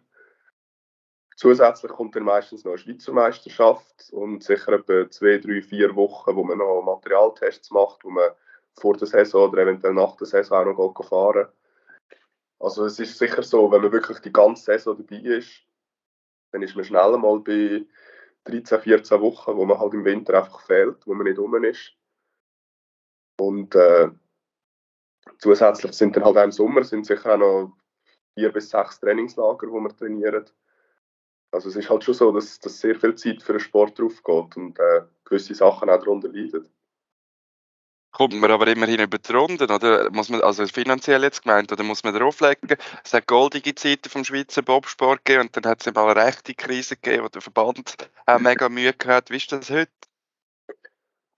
Zusätzlich 1.36 1.92
kommt 1.92 2.16
dann 2.16 2.24
meistens 2.24 2.64
noch 2.64 2.74
eine 2.74 2.78
Schweizer 2.78 3.12
Meisterschaft 3.12 4.12
und 4.12 4.44
sicher 4.44 4.74
etwa 4.74 5.10
zwei, 5.10 5.38
drei, 5.38 5.62
vier 5.62 5.96
Wochen, 5.96 6.36
wo 6.36 6.44
man 6.44 6.60
noch 6.60 6.82
Materialtests 6.84 7.72
macht, 7.72 8.04
wo 8.04 8.10
man 8.10 8.32
vor 8.76 8.96
der 8.98 9.08
Saison 9.08 9.50
oder 9.50 9.64
eventuell 9.64 9.94
nach 9.94 10.16
der 10.18 10.28
Saison 10.28 10.68
auch 10.68 10.96
noch 10.96 11.08
fahren 11.08 11.48
Also 12.60 12.86
es 12.86 13.00
ist 13.00 13.18
sicher 13.18 13.44
so, 13.44 13.72
wenn 13.72 13.82
man 13.82 13.92
wirklich 13.92 14.20
die 14.20 14.34
ganze 14.34 14.64
Saison 14.64 14.98
dabei 14.98 15.22
ist, 15.22 15.64
dann 16.52 16.62
ist 16.62 16.76
man 16.76 16.86
schnell 16.86 17.18
mal 17.18 17.40
bei 17.40 17.86
13, 18.46 18.82
14 18.82 19.22
Wochen, 19.22 19.56
wo 19.56 19.66
man 19.66 19.80
halt 19.80 19.94
im 19.94 20.06
Winter 20.06 20.38
einfach 20.38 20.62
fehlt, 20.62 21.06
wo 21.08 21.14
man 21.14 21.26
nicht 21.26 21.40
rum 21.40 21.64
ist. 21.64 21.94
Und 23.40 23.74
äh, 23.76 24.10
zusätzlich 25.40 25.94
sind 25.94 26.16
dann 26.16 26.26
halt 26.26 26.38
auch 26.38 26.44
im 26.44 26.52
Sommer 26.52 26.84
sind 26.84 27.06
sicher 27.06 27.34
auch 27.34 27.38
noch 27.38 27.78
vier 28.36 28.52
bis 28.52 28.70
sechs 28.70 29.00
Trainingslager, 29.00 29.72
wo 29.72 29.80
man 29.80 29.96
trainiert. 29.96 30.54
Also 31.54 31.70
es 31.70 31.76
ist 31.76 31.90
halt 31.90 32.04
schon 32.04 32.16
so, 32.16 32.32
dass, 32.32 32.60
dass 32.60 32.80
sehr 32.80 32.96
viel 32.96 33.14
Zeit 33.16 33.44
für 33.44 33.54
den 33.54 33.60
Sport 33.60 34.00
drauf 34.00 34.24
geht 34.24 34.58
und 34.58 34.80
äh, 34.80 35.02
gewisse 35.24 35.54
Sachen 35.54 35.90
auch 35.90 36.00
darunter 36.00 36.30
leiden. 36.30 36.68
kommt 38.12 38.34
man 38.34 38.50
aber 38.50 38.68
immerhin 38.68 39.02
über 39.02 39.20
die 39.20 39.32
Runden, 39.32 39.70
oder 39.70 40.10
muss 40.12 40.30
man, 40.30 40.42
also 40.42 40.66
finanziell 40.66 41.22
jetzt 41.22 41.44
gemeint, 41.44 41.72
oder 41.72 41.84
muss 41.84 42.04
man 42.04 42.16
drauflegen? 42.16 42.76
Es 43.04 43.14
hat 43.14 43.28
goldige 43.28 43.76
Zeiten 43.76 44.10
vom 44.10 44.24
Schweizer 44.24 44.64
Bobsport 44.64 45.26
gegeben 45.26 45.48
und 45.48 45.56
dann 45.56 45.70
hat 45.70 45.86
es 45.86 45.94
mal 45.94 46.10
eine 46.10 46.26
rechte 46.26 46.56
Krise 46.56 46.96
gegeben, 46.96 47.24
wo 47.24 47.28
der 47.28 47.42
Verband 47.42 48.10
auch 48.26 48.40
mega 48.40 48.68
Mühe 48.70 48.94
gehabt. 48.94 49.30
Wie 49.30 49.38
ist 49.38 49.52
das 49.52 49.70
heute? 49.70 49.92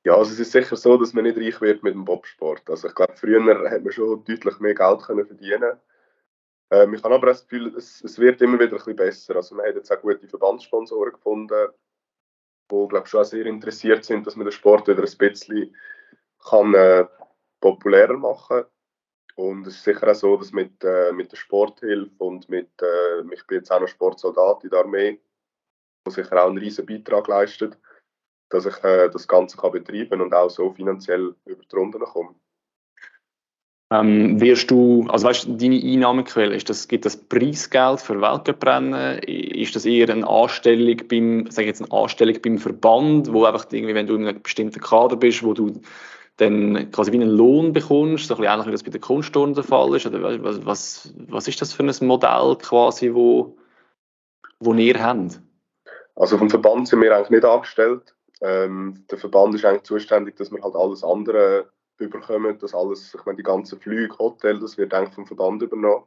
Ja, 0.06 0.16
also 0.16 0.32
es 0.32 0.40
ist 0.40 0.52
sicher 0.52 0.78
so, 0.78 0.98
dass 0.98 1.14
man 1.14 1.24
nicht 1.24 1.38
reich 1.38 1.60
wird 1.60 1.84
mit 1.84 1.94
dem 1.94 2.06
Bobsport. 2.06 2.70
Also 2.70 2.88
ich 2.88 2.96
glaube, 2.96 3.16
früher 3.18 3.42
hat 3.70 3.84
man 3.84 3.92
schon 3.92 4.24
deutlich 4.24 4.60
mehr 4.60 4.76
Geld 4.76 5.02
können 5.02 5.26
verdienen. 5.26 5.80
Ähm, 6.72 6.94
ich 6.94 7.04
habe 7.04 7.16
aber 7.16 7.28
das 7.28 7.48
Gefühl, 7.48 7.76
es, 7.76 8.04
es, 8.04 8.18
wird 8.18 8.42
immer 8.42 8.60
wieder 8.60 8.72
ein 8.72 8.78
bisschen 8.78 8.96
besser. 8.96 9.36
Also 9.36 9.56
man 9.56 9.68
hat 9.68 9.76
jetzt 9.76 9.92
auch 9.92 10.02
gute 10.02 10.28
Verbandssponsoren 10.28 11.14
gefunden, 11.14 11.70
die 12.72 12.88
glaube 12.88 13.08
schon 13.08 13.24
sehr 13.26 13.46
interessiert 13.46 14.04
sind, 14.04 14.26
dass 14.26 14.36
man 14.36 14.46
den 14.46 14.52
Sport 14.52 14.88
wieder 14.88 15.04
ein 15.04 15.18
bisschen 15.18 15.76
kann, 16.40 16.74
äh, 16.74 17.06
populärer 17.60 18.18
machen 18.18 18.66
und 19.36 19.68
es 19.68 19.76
ist 19.76 19.84
sicher 19.84 20.10
auch 20.10 20.16
so, 20.16 20.38
dass 20.38 20.54
mit, 20.54 20.82
äh, 20.84 21.12
mit 21.12 21.32
der 21.32 21.38
Sporthilfe 21.38 22.24
und 22.24 22.48
mit, 22.48 22.70
äh, 22.82 23.22
ich 23.34 23.46
bin 23.46 23.58
jetzt 23.58 23.72
auch 23.72 23.82
noch 23.82 23.88
Sportsoldat 23.88 24.64
in 24.64 24.70
der 24.70 24.80
Armee, 24.80 25.22
wo 26.06 26.12
sicher 26.12 26.42
auch 26.42 26.48
einen 26.48 26.58
riesen 26.58 26.86
Beitrag 26.86 27.28
leistet, 27.28 27.78
dass 28.50 28.66
ich 28.66 28.84
äh, 28.84 29.10
das 29.10 29.28
Ganze 29.28 29.58
kann 29.58 29.74
betreiben 29.74 30.22
und 30.22 30.34
auch 30.34 30.50
so 30.50 30.72
finanziell 30.72 31.36
über 31.46 31.64
die 31.64 31.76
Runden 31.76 32.00
komme. 32.00 32.36
Ähm, 33.92 34.42
wirst 34.42 34.72
du, 34.72 35.06
also 35.10 35.28
weißt 35.28 35.48
deine 35.62 35.76
Einnahmequelle, 35.76 36.56
ist 36.56 36.70
das, 36.70 36.88
gibt 36.88 37.06
das 37.06 37.18
Preisgeld 37.18 38.02
für 38.02 38.20
Weltcuprennen? 38.20 39.20
Ist 39.20 39.76
das 39.76 39.86
eher 39.86 40.10
eine 40.10 40.28
Anstellung 40.28 40.98
beim, 41.08 41.52
sag 41.52 41.66
jetzt 41.66 41.84
eine 41.84 41.92
Anstellung 41.92 42.38
beim 42.42 42.58
Verband, 42.58 43.32
wo 43.32 43.46
einfach 43.46 43.68
irgendwie, 43.72 43.94
wenn 43.94 44.08
du 44.08 44.16
in 44.16 44.28
einem 44.28 44.42
bestimmten 44.42 44.80
Kader 44.80 45.16
bist, 45.18 45.44
wo 45.44 45.54
du 45.54 45.82
dann 46.38 46.92
quasi 46.92 47.12
wie 47.12 47.22
einen 47.22 47.30
Lohn 47.30 47.74
bekommst, 47.74 48.28
so 48.28 48.34
ein 48.34 48.42
bisschen 48.42 48.54
ähnlich 48.54 48.68
wie 48.68 48.72
das 48.72 48.84
bei 48.84 48.92
den 48.92 49.02
Kunstturnen 49.02 49.54
der 49.54 49.64
Fall 49.64 49.96
ist? 49.96 50.08
Oder 50.08 50.44
was, 50.44 50.66
was, 50.66 51.14
was 51.28 51.48
ist 51.48 51.62
das 51.62 51.72
für 51.72 51.84
ein 51.84 52.08
Modell 52.08 52.58
quasi, 52.60 53.14
wo, 53.14 53.56
wo 54.60 54.74
ihr 54.74 55.02
habt? 55.02 55.40
Also 56.16 56.38
vom 56.40 56.50
Verband 56.50 56.88
sind 56.88 57.02
wir 57.02 57.16
eigentlich 57.16 57.30
nicht 57.30 57.46
angestellt. 57.46 58.16
Ähm, 58.42 59.06
der 59.12 59.18
Verband 59.18 59.54
ist 59.56 59.64
eigentlich 59.64 59.84
zuständig, 59.84 60.36
dass 60.38 60.52
wir 60.52 60.62
halt 60.62 60.76
alles 60.76 61.04
andere 61.04 61.70
überkommen, 61.98 62.58
dass 62.60 62.74
alles, 62.74 63.14
ich 63.14 63.26
meine, 63.26 63.38
die 63.38 63.44
ganzen 63.44 63.80
Flüge, 63.80 64.18
Hotel, 64.18 64.60
das 64.60 64.78
wird 64.78 64.94
eigentlich 64.94 65.16
vom 65.16 65.26
Verband 65.26 65.62
übernommen. 65.62 66.06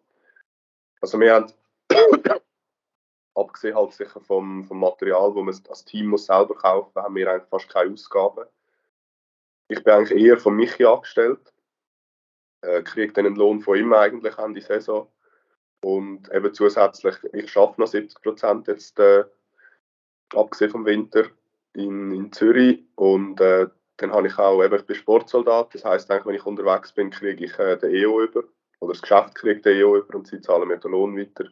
Also 1.01 1.18
wir 1.20 1.35
haben, 1.35 1.53
abgesehen 3.35 3.77
halt 3.77 3.92
sicher 3.92 4.20
vom, 4.20 4.64
vom 4.64 4.81
Material, 4.81 5.35
wo 5.35 5.42
man 5.42 5.55
als 5.68 5.85
Team 5.85 6.09
muss 6.09 6.27
selber 6.27 6.55
kaufen 6.55 7.01
haben 7.01 7.14
wir 7.14 7.31
eigentlich 7.31 7.48
fast 7.48 7.68
keine 7.68 7.92
Ausgaben. 7.92 8.44
Ich 9.68 9.83
bin 9.83 9.92
eigentlich 9.92 10.18
eher 10.18 10.38
von 10.38 10.57
Michi 10.57 10.85
angestellt, 10.85 11.53
äh, 12.62 12.83
kriege 12.83 13.12
dann 13.12 13.27
einen 13.27 13.37
Lohn 13.37 13.61
von 13.61 13.79
ihm 13.79 13.92
eigentlich 13.92 14.37
an 14.38 14.55
die 14.55 14.61
Saison 14.61 15.11
und 15.83 16.33
eben 16.33 16.53
zusätzlich, 16.53 17.16
ich 17.33 17.57
arbeite 17.57 17.81
noch 17.81 17.87
70 17.87 18.22
Prozent 18.22 18.66
jetzt, 18.66 18.98
äh, 18.98 19.24
abgesehen 20.35 20.70
vom 20.70 20.85
Winter, 20.85 21.24
in, 21.74 22.12
in 22.12 22.33
Zürich 22.33 22.85
und 22.96 23.40
äh, 23.40 23.68
dann 23.98 24.12
habe 24.12 24.28
ich 24.28 24.38
auch, 24.38 24.62
eben, 24.62 24.76
ich 24.76 24.87
bin 24.87 24.96
Sportsoldat, 24.96 25.74
das 25.74 25.84
heisst 25.84 26.11
eigentlich, 26.11 26.26
wenn 26.26 26.34
ich 26.37 26.46
unterwegs 26.46 26.92
bin, 26.92 27.11
kriege 27.11 27.44
ich 27.44 27.58
äh, 27.58 27.76
den 27.76 27.94
EO 27.94 28.22
über, 28.22 28.44
oder 28.80 28.92
das 28.92 29.02
Geschäft 29.02 29.34
kriegt 29.34 29.66
den 29.66 29.76
EO 29.76 29.96
über 29.96 30.14
und 30.16 30.26
sie 30.26 30.40
zahlen 30.40 30.68
mir 30.68 30.78
den 30.78 30.92
Lohn 30.92 31.16
weiter. 31.16 31.48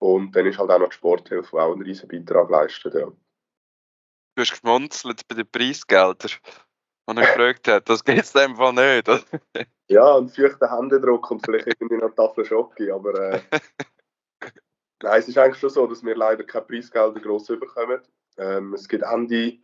Und 0.00 0.34
dann 0.34 0.46
ist 0.46 0.58
halt 0.58 0.70
auch 0.70 0.78
noch 0.78 0.88
die 0.88 0.96
Sporthilfe, 0.96 1.50
die 1.52 1.58
auch 1.58 1.72
einen 1.72 1.82
riesen 1.82 2.08
Beitrag 2.08 2.50
leistet, 2.50 2.94
ja. 2.94 3.06
Du 3.06 4.42
hast 4.42 4.50
geschmunzelt 4.50 5.26
bei 5.28 5.34
den 5.34 5.50
Preisgeldern, 5.50 6.30
und 7.08 7.16
er 7.16 7.26
gefragt 7.26 7.66
hat, 7.68 7.88
das 7.88 8.04
geht 8.04 8.20
es 8.20 8.36
einfach 8.36 8.70
nicht. 8.72 9.08
ja, 9.88 10.12
und 10.12 10.28
feuchten 10.28 10.70
Händedruck 10.70 11.30
und 11.30 11.44
vielleicht 11.44 11.66
irgendwie 11.66 11.96
noch 11.96 12.14
Tafel 12.14 12.44
Schocke, 12.44 12.92
aber 12.94 13.32
äh, 13.32 13.40
nein, 15.02 15.18
es 15.18 15.28
ist 15.28 15.38
eigentlich 15.38 15.58
schon 15.58 15.70
so, 15.70 15.86
dass 15.86 16.04
wir 16.04 16.14
leider 16.14 16.44
keine 16.44 16.66
Preisgelder 16.66 17.18
gross 17.18 17.46
bekommen. 17.46 18.02
Ähm, 18.36 18.74
es 18.74 18.86
gibt 18.88 19.04
Ende 19.04 19.58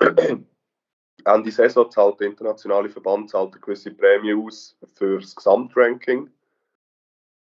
Ende 1.25 1.51
Saison 1.51 1.91
zahlt 1.91 2.21
der 2.21 2.29
internationale 2.29 2.89
Verband 2.89 3.31
zahlt 3.31 3.53
eine 3.53 3.61
gewisse 3.61 3.91
Prämie 3.91 4.35
aus 4.35 4.77
für 4.95 5.21
das 5.21 5.35
Gesamtranking. 5.35 6.31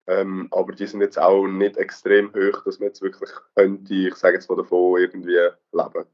Ähm, 0.09 0.49
aber 0.53 0.73
die 0.73 0.87
sind 0.87 1.01
jetzt 1.01 1.19
auch 1.19 1.47
nicht 1.47 1.77
extrem 1.77 2.33
hoch, 2.33 2.63
dass 2.65 2.79
man 2.79 2.89
jetzt 2.89 3.03
wirklich 3.03 3.31
könnte, 3.57 3.95
ich 3.95 4.15
sage 4.15 4.37
jetzt 4.37 4.49
mal 4.49 4.57
davon, 4.57 5.01
irgendwie 5.01 5.33
leben. 5.33 6.05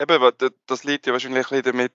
Eben, 0.00 0.52
das 0.66 0.84
liegt 0.84 1.06
ja 1.06 1.12
wahrscheinlich 1.12 1.52
ein 1.52 1.62
damit, 1.62 1.92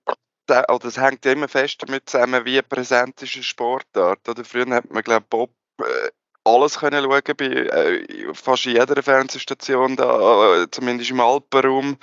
oder 0.48 0.80
das 0.80 0.98
hängt 0.98 1.26
ja 1.26 1.34
immer 1.34 1.48
fest 1.48 1.82
damit 1.82 2.10
zusammen, 2.10 2.46
wie 2.46 2.62
präsent 2.62 3.22
ist 3.24 3.36
eine 3.36 3.44
Sportart. 3.44 4.30
Oder 4.30 4.46
früher 4.46 4.70
hat 4.70 4.90
man, 4.92 5.04
glaube 5.04 5.26
Bob 5.28 5.52
äh, 5.80 6.12
alles 6.46 6.80
können 6.80 7.04
schauen 7.04 7.36
bei 7.38 7.46
äh, 7.46 8.34
fast 8.34 8.66
jeder 8.66 9.02
Fernsehstation 9.02 9.96
da, 9.96 10.64
äh, 10.64 10.68
zumindest 10.70 11.10
im 11.10 11.20
Alpenraum. 11.20 11.98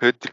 Heute 0.00 0.28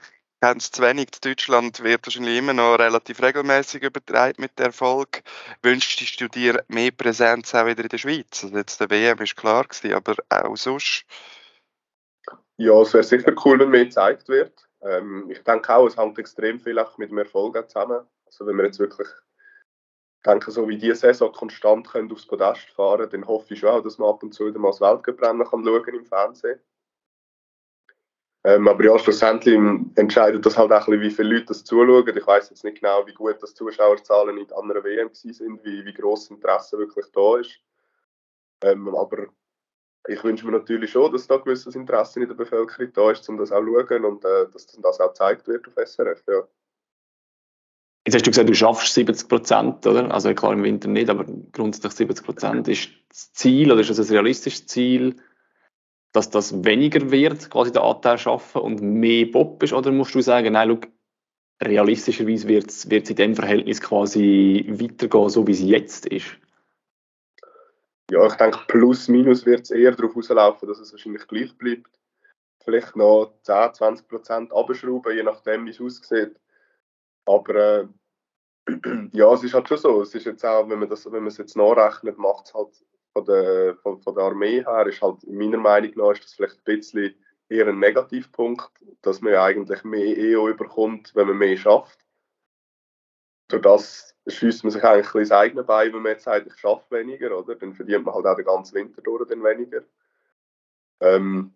es 0.51 0.71
zu 0.71 0.82
wenig. 0.82 1.10
Deutschland 1.21 1.84
wird 1.84 2.06
wahrscheinlich 2.06 2.38
immer 2.38 2.53
noch 2.53 2.75
relativ 2.75 3.21
regelmäßig 3.21 3.84
übertragen 3.84 4.41
mit 4.41 4.60
Erfolg. 4.60 5.23
Wünschst 5.62 6.19
du 6.19 6.27
dir 6.27 6.63
mehr 6.67 6.91
Präsenz 6.91 7.56
auch 7.56 7.65
wieder 7.65 7.84
in 7.84 7.89
der 7.89 7.97
Schweiz? 7.97 8.43
Also 8.43 8.58
jetzt 8.58 8.79
der 8.79 8.89
WM 8.89 9.19
ist 9.19 9.36
klar 9.36 9.63
gewesen, 9.63 9.93
aber 9.93 10.15
auch 10.29 10.58
sonst? 10.58 11.06
Ja, 12.58 12.82
es 12.82 12.93
wäre 12.93 13.03
sicher 13.03 13.34
cool, 13.45 13.60
wenn 13.60 13.69
mehr 13.69 13.86
gezeigt 13.86 14.27
wird. 14.27 14.67
Ähm, 14.82 15.29
ich 15.29 15.43
denke 15.43 15.73
auch, 15.75 15.88
es 15.88 15.97
hängt 15.97 16.19
extrem 16.19 16.60
viel 16.60 16.77
auch 16.77 16.97
mit 16.97 17.10
dem 17.10 17.17
Erfolg 17.17 17.56
zusammen. 17.69 18.06
Also 18.25 18.45
wenn 18.45 18.58
wir 18.58 18.65
jetzt 18.65 18.79
wirklich 18.79 19.08
denke, 20.25 20.51
so 20.51 20.67
wie 20.67 20.77
diese 20.77 20.95
Saison 20.95 21.32
konstant 21.32 21.88
können 21.88 22.12
aufs 22.12 22.25
Podest 22.25 22.69
fahren 22.71 23.10
dann 23.10 23.27
hoffe 23.27 23.53
ich 23.53 23.60
schon 23.60 23.69
auch, 23.69 23.84
dass 23.84 23.97
man 23.97 24.10
ab 24.10 24.23
und 24.23 24.34
zu 24.34 24.47
wieder 24.47 24.60
mal 24.60 24.71
das 24.71 24.82
Weltcuprennen 24.82 25.47
kann 25.47 25.63
schauen 25.63 25.95
im 25.95 26.06
Fernsehen. 26.06 26.60
Ähm, 28.45 28.67
aber 28.67 28.84
ja, 28.84 28.99
schlussendlich 28.99 29.58
entscheidet 29.95 30.45
das 30.45 30.58
halt 30.58 30.71
auch 30.71 30.88
ein 30.88 30.99
bisschen, 30.99 31.01
wie 31.01 31.10
viele 31.12 31.29
Leute 31.29 31.45
das 31.45 31.63
zuschauen. 31.63 32.17
Ich 32.17 32.27
weiß 32.27 32.49
jetzt 32.49 32.63
nicht 32.65 32.82
genau, 32.82 33.08
wie 33.08 33.13
gut 33.13 33.41
das 33.41 33.53
Zuschauerzahlen 33.53 34.38
in 34.38 34.51
anderen 34.51 34.84
WM 34.84 35.10
sind, 35.13 35.63
wie, 35.63 35.86
wie 35.86 35.93
gross 35.93 36.29
Interesse 36.29 36.77
wirklich 36.77 37.06
da 37.13 37.38
ist. 37.38 37.62
Ähm, 38.62 38.93
aber 38.95 39.27
ich 40.08 40.21
wünsche 40.23 40.45
mir 40.45 40.51
natürlich 40.51 40.91
schon, 40.91 41.12
dass 41.13 41.27
da 41.27 41.38
gewisses 41.38 41.75
Interesse 41.75 42.21
in 42.21 42.27
der 42.27 42.36
Bevölkerung 42.36 42.91
da 42.93 43.12
ist, 43.12 43.27
um 43.29 43.38
das 43.38 43.53
auch 43.53 43.62
zu 43.62 43.86
schauen 43.88 44.06
und 44.06 44.25
äh, 44.25 44.47
dass 44.51 44.67
das 44.67 44.99
auch 44.99 45.08
gezeigt 45.10 45.47
wird 45.47 45.65
auf 45.67 45.75
SRF. 45.75 46.21
Ja. 46.27 46.43
Jetzt 48.06 48.15
hast 48.15 48.27
du 48.27 48.32
gesagt, 48.32 48.49
du 48.49 48.53
schaffst 48.53 48.93
70 48.93 49.29
Prozent, 49.29 49.88
oder? 49.88 50.13
Also 50.13 50.34
klar 50.34 50.51
im 50.51 50.63
Winter 50.63 50.89
nicht, 50.89 51.10
aber 51.10 51.25
grundsätzlich 51.53 51.93
70 51.93 52.25
Prozent. 52.25 52.67
Ist 52.67 52.89
das 53.08 53.32
Ziel 53.32 53.71
oder 53.71 53.79
ist 53.79 53.89
das 53.89 53.99
ein 53.99 54.13
realistisches 54.13 54.67
Ziel? 54.67 55.15
Dass 56.13 56.30
das 56.30 56.63
weniger 56.63 57.12
wird, 57.12 57.49
quasi 57.49 57.71
der 57.71 57.84
Anteil 57.84 58.17
schaffen 58.17 58.62
und 58.62 58.82
mehr 58.82 59.26
Bob 59.26 59.62
ist? 59.63 59.73
Oder 59.73 59.91
musst 59.91 60.15
du 60.15 60.21
sagen, 60.21 60.54
nein, 60.54 60.69
schau, 60.69 60.89
realistischerweise 61.67 62.47
wird 62.47 62.69
es 62.69 62.86
in 62.86 63.15
dem 63.15 63.36
Verhältnis 63.36 63.82
quasi 63.82 64.65
weitergehen, 64.69 65.30
so 65.30 65.45
wie 65.47 65.52
es 65.52 65.62
jetzt 65.62 66.06
ist? 66.06 66.38
Ja, 68.12 68.26
ich 68.28 68.34
denke, 68.36 68.60
plus 68.67 69.08
minus 69.08 69.45
wird 69.45 69.62
es 69.62 69.71
eher 69.71 69.91
darauf 69.91 70.15
rauslaufen, 70.15 70.67
dass 70.67 70.80
es 70.80 70.91
wahrscheinlich 70.91 71.28
gleich 71.28 71.58
bleibt. 71.58 71.89
Vielleicht 72.63 72.95
noch 72.95 73.34
10, 73.41 73.73
20 73.73 74.08
Prozent 74.08 74.54
abschrauben, 74.54 75.15
je 75.15 75.23
nachdem, 75.23 75.65
wie 75.65 75.71
es 75.71 75.82
aussieht. 75.82 76.39
Aber 77.26 77.56
äh, 77.56 77.88
ja, 79.13 79.34
es 79.34 79.43
ist 79.43 79.54
halt 79.54 79.67
schon 79.67 79.78
so. 79.78 80.02
Es 80.02 80.13
ist 80.13 80.26
jetzt 80.26 80.45
auch, 80.45 80.69
wenn 80.69 80.80
man, 80.80 80.89
das, 80.89 81.06
wenn 81.06 81.23
man 81.23 81.28
es 81.28 81.38
jetzt 81.38 81.58
nachrechnet, 81.58 82.17
macht 82.17 82.45
es 82.45 82.54
halt 82.54 82.86
von 83.13 83.26
der, 83.26 83.76
von, 83.78 84.02
von 84.02 84.15
der 84.15 84.23
Armee 84.23 84.63
her 84.63 84.88
ist 84.88 85.02
halt 85.02 85.26
meiner 85.28 85.58
Meinung 85.58 85.91
nach 85.95 86.12
ist 86.13 86.26
das 86.26 86.34
vielleicht 86.34 86.58
ein 86.58 86.63
bisschen 86.63 87.15
eher 87.47 87.67
ein 87.67 87.80
Negativpunkt, 87.80 88.71
dass 89.02 89.21
man 89.21 89.36
eigentlich 89.36 89.84
mehr 89.84 90.17
EO 90.17 90.49
überkommt, 90.49 91.15
wenn 91.15 91.28
man 91.28 91.38
mehr 91.38 91.56
schafft. 91.56 91.99
Durch 93.49 93.62
das 93.62 94.15
schießt 94.28 94.63
man 94.63 94.71
sich 94.71 94.84
eigentlich 94.84 95.30
das 95.30 95.32
eigene 95.32 95.63
Bein, 95.63 95.93
wenn 95.93 96.02
man 96.02 96.13
jetzt 96.13 96.23
sagt, 96.23 96.47
ich 96.47 96.58
schaffe 96.58 96.95
weniger, 96.95 97.38
oder? 97.38 97.56
Dann 97.56 97.73
verdient 97.73 98.06
man 98.06 98.15
halt 98.15 98.26
auch 98.26 98.36
den 98.36 98.45
ganzen 98.45 98.76
Winter 98.76 99.02
durch 99.02 99.28
dann 99.28 99.43
weniger. 99.43 99.84
Ähm, 101.02 101.54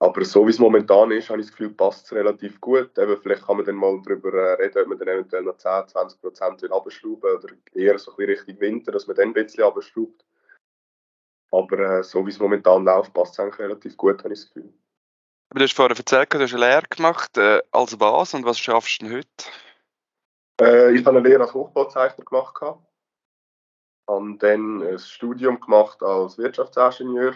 aber 0.00 0.24
so 0.24 0.46
wie 0.46 0.50
es 0.50 0.58
momentan 0.58 1.10
ist, 1.12 1.30
habe 1.30 1.40
ich 1.40 1.46
das 1.46 1.56
Gefühl, 1.56 1.74
passt 1.74 2.06
es 2.06 2.12
relativ 2.12 2.60
gut. 2.60 2.96
Eben, 2.98 3.20
vielleicht 3.20 3.44
kann 3.44 3.56
man 3.56 3.66
dann 3.66 3.76
mal 3.76 4.00
darüber 4.04 4.32
äh, 4.32 4.62
reden, 4.62 4.82
ob 4.82 4.88
man 4.88 4.98
dann 4.98 5.08
eventuell 5.08 5.42
noch 5.42 5.56
10, 5.56 5.88
20 5.88 6.20
Prozent 6.20 6.70
abschrauben 6.70 7.36
oder 7.36 7.48
eher 7.72 7.98
so 7.98 8.12
ein 8.12 8.16
bisschen 8.16 8.30
Richtung 8.30 8.60
Winter, 8.60 8.92
dass 8.92 9.06
man 9.06 9.16
dann 9.16 9.28
ein 9.28 9.34
bisschen 9.34 9.64
abschraubt. 9.64 10.24
Aber 11.50 11.78
äh, 11.78 12.02
so 12.02 12.24
wie 12.26 12.30
es 12.30 12.38
momentan 12.38 12.84
läuft, 12.84 13.12
passt 13.14 13.32
es 13.32 13.40
eigentlich 13.40 13.58
relativ 13.58 13.96
gut, 13.96 14.22
habe 14.22 14.34
ich 14.34 14.40
das 14.40 14.48
Gefühl. 14.48 14.72
du 15.50 15.62
hast 15.62 15.72
vorhin 15.72 15.96
erzählt, 15.96 16.32
du 16.32 16.40
hast 16.40 16.52
eine 16.54 16.66
Lehre 16.66 16.86
gemacht. 16.88 17.36
Äh, 17.38 17.62
als 17.70 17.98
was 17.98 18.34
und 18.34 18.44
was 18.44 18.58
schaffst 18.58 19.00
du 19.00 19.06
denn 19.06 19.16
heute? 19.16 19.28
Äh, 20.60 20.94
ich 20.94 21.06
habe 21.06 21.18
eine 21.18 21.28
Lehre 21.28 21.42
als 21.42 21.54
Hochbauzeichner 21.54 22.24
gemacht. 22.24 22.54
Gehabt. 22.54 22.84
Habe 24.08 24.36
dann 24.38 24.82
ein 24.82 24.98
Studium 24.98 25.60
gemacht 25.60 26.02
als 26.02 26.38
Wirtschaftsingenieur 26.38 27.34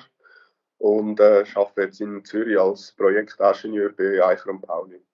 und 0.79 1.21
äh, 1.21 1.45
arbeite 1.55 1.83
jetzt 1.83 2.01
in 2.01 2.25
Zürich 2.25 2.59
als 2.59 2.93
Projektingenieur 2.93 3.93
bei 3.93 4.25
Eicher 4.25 4.51
und 4.51 4.63
Pauli. 4.63 5.05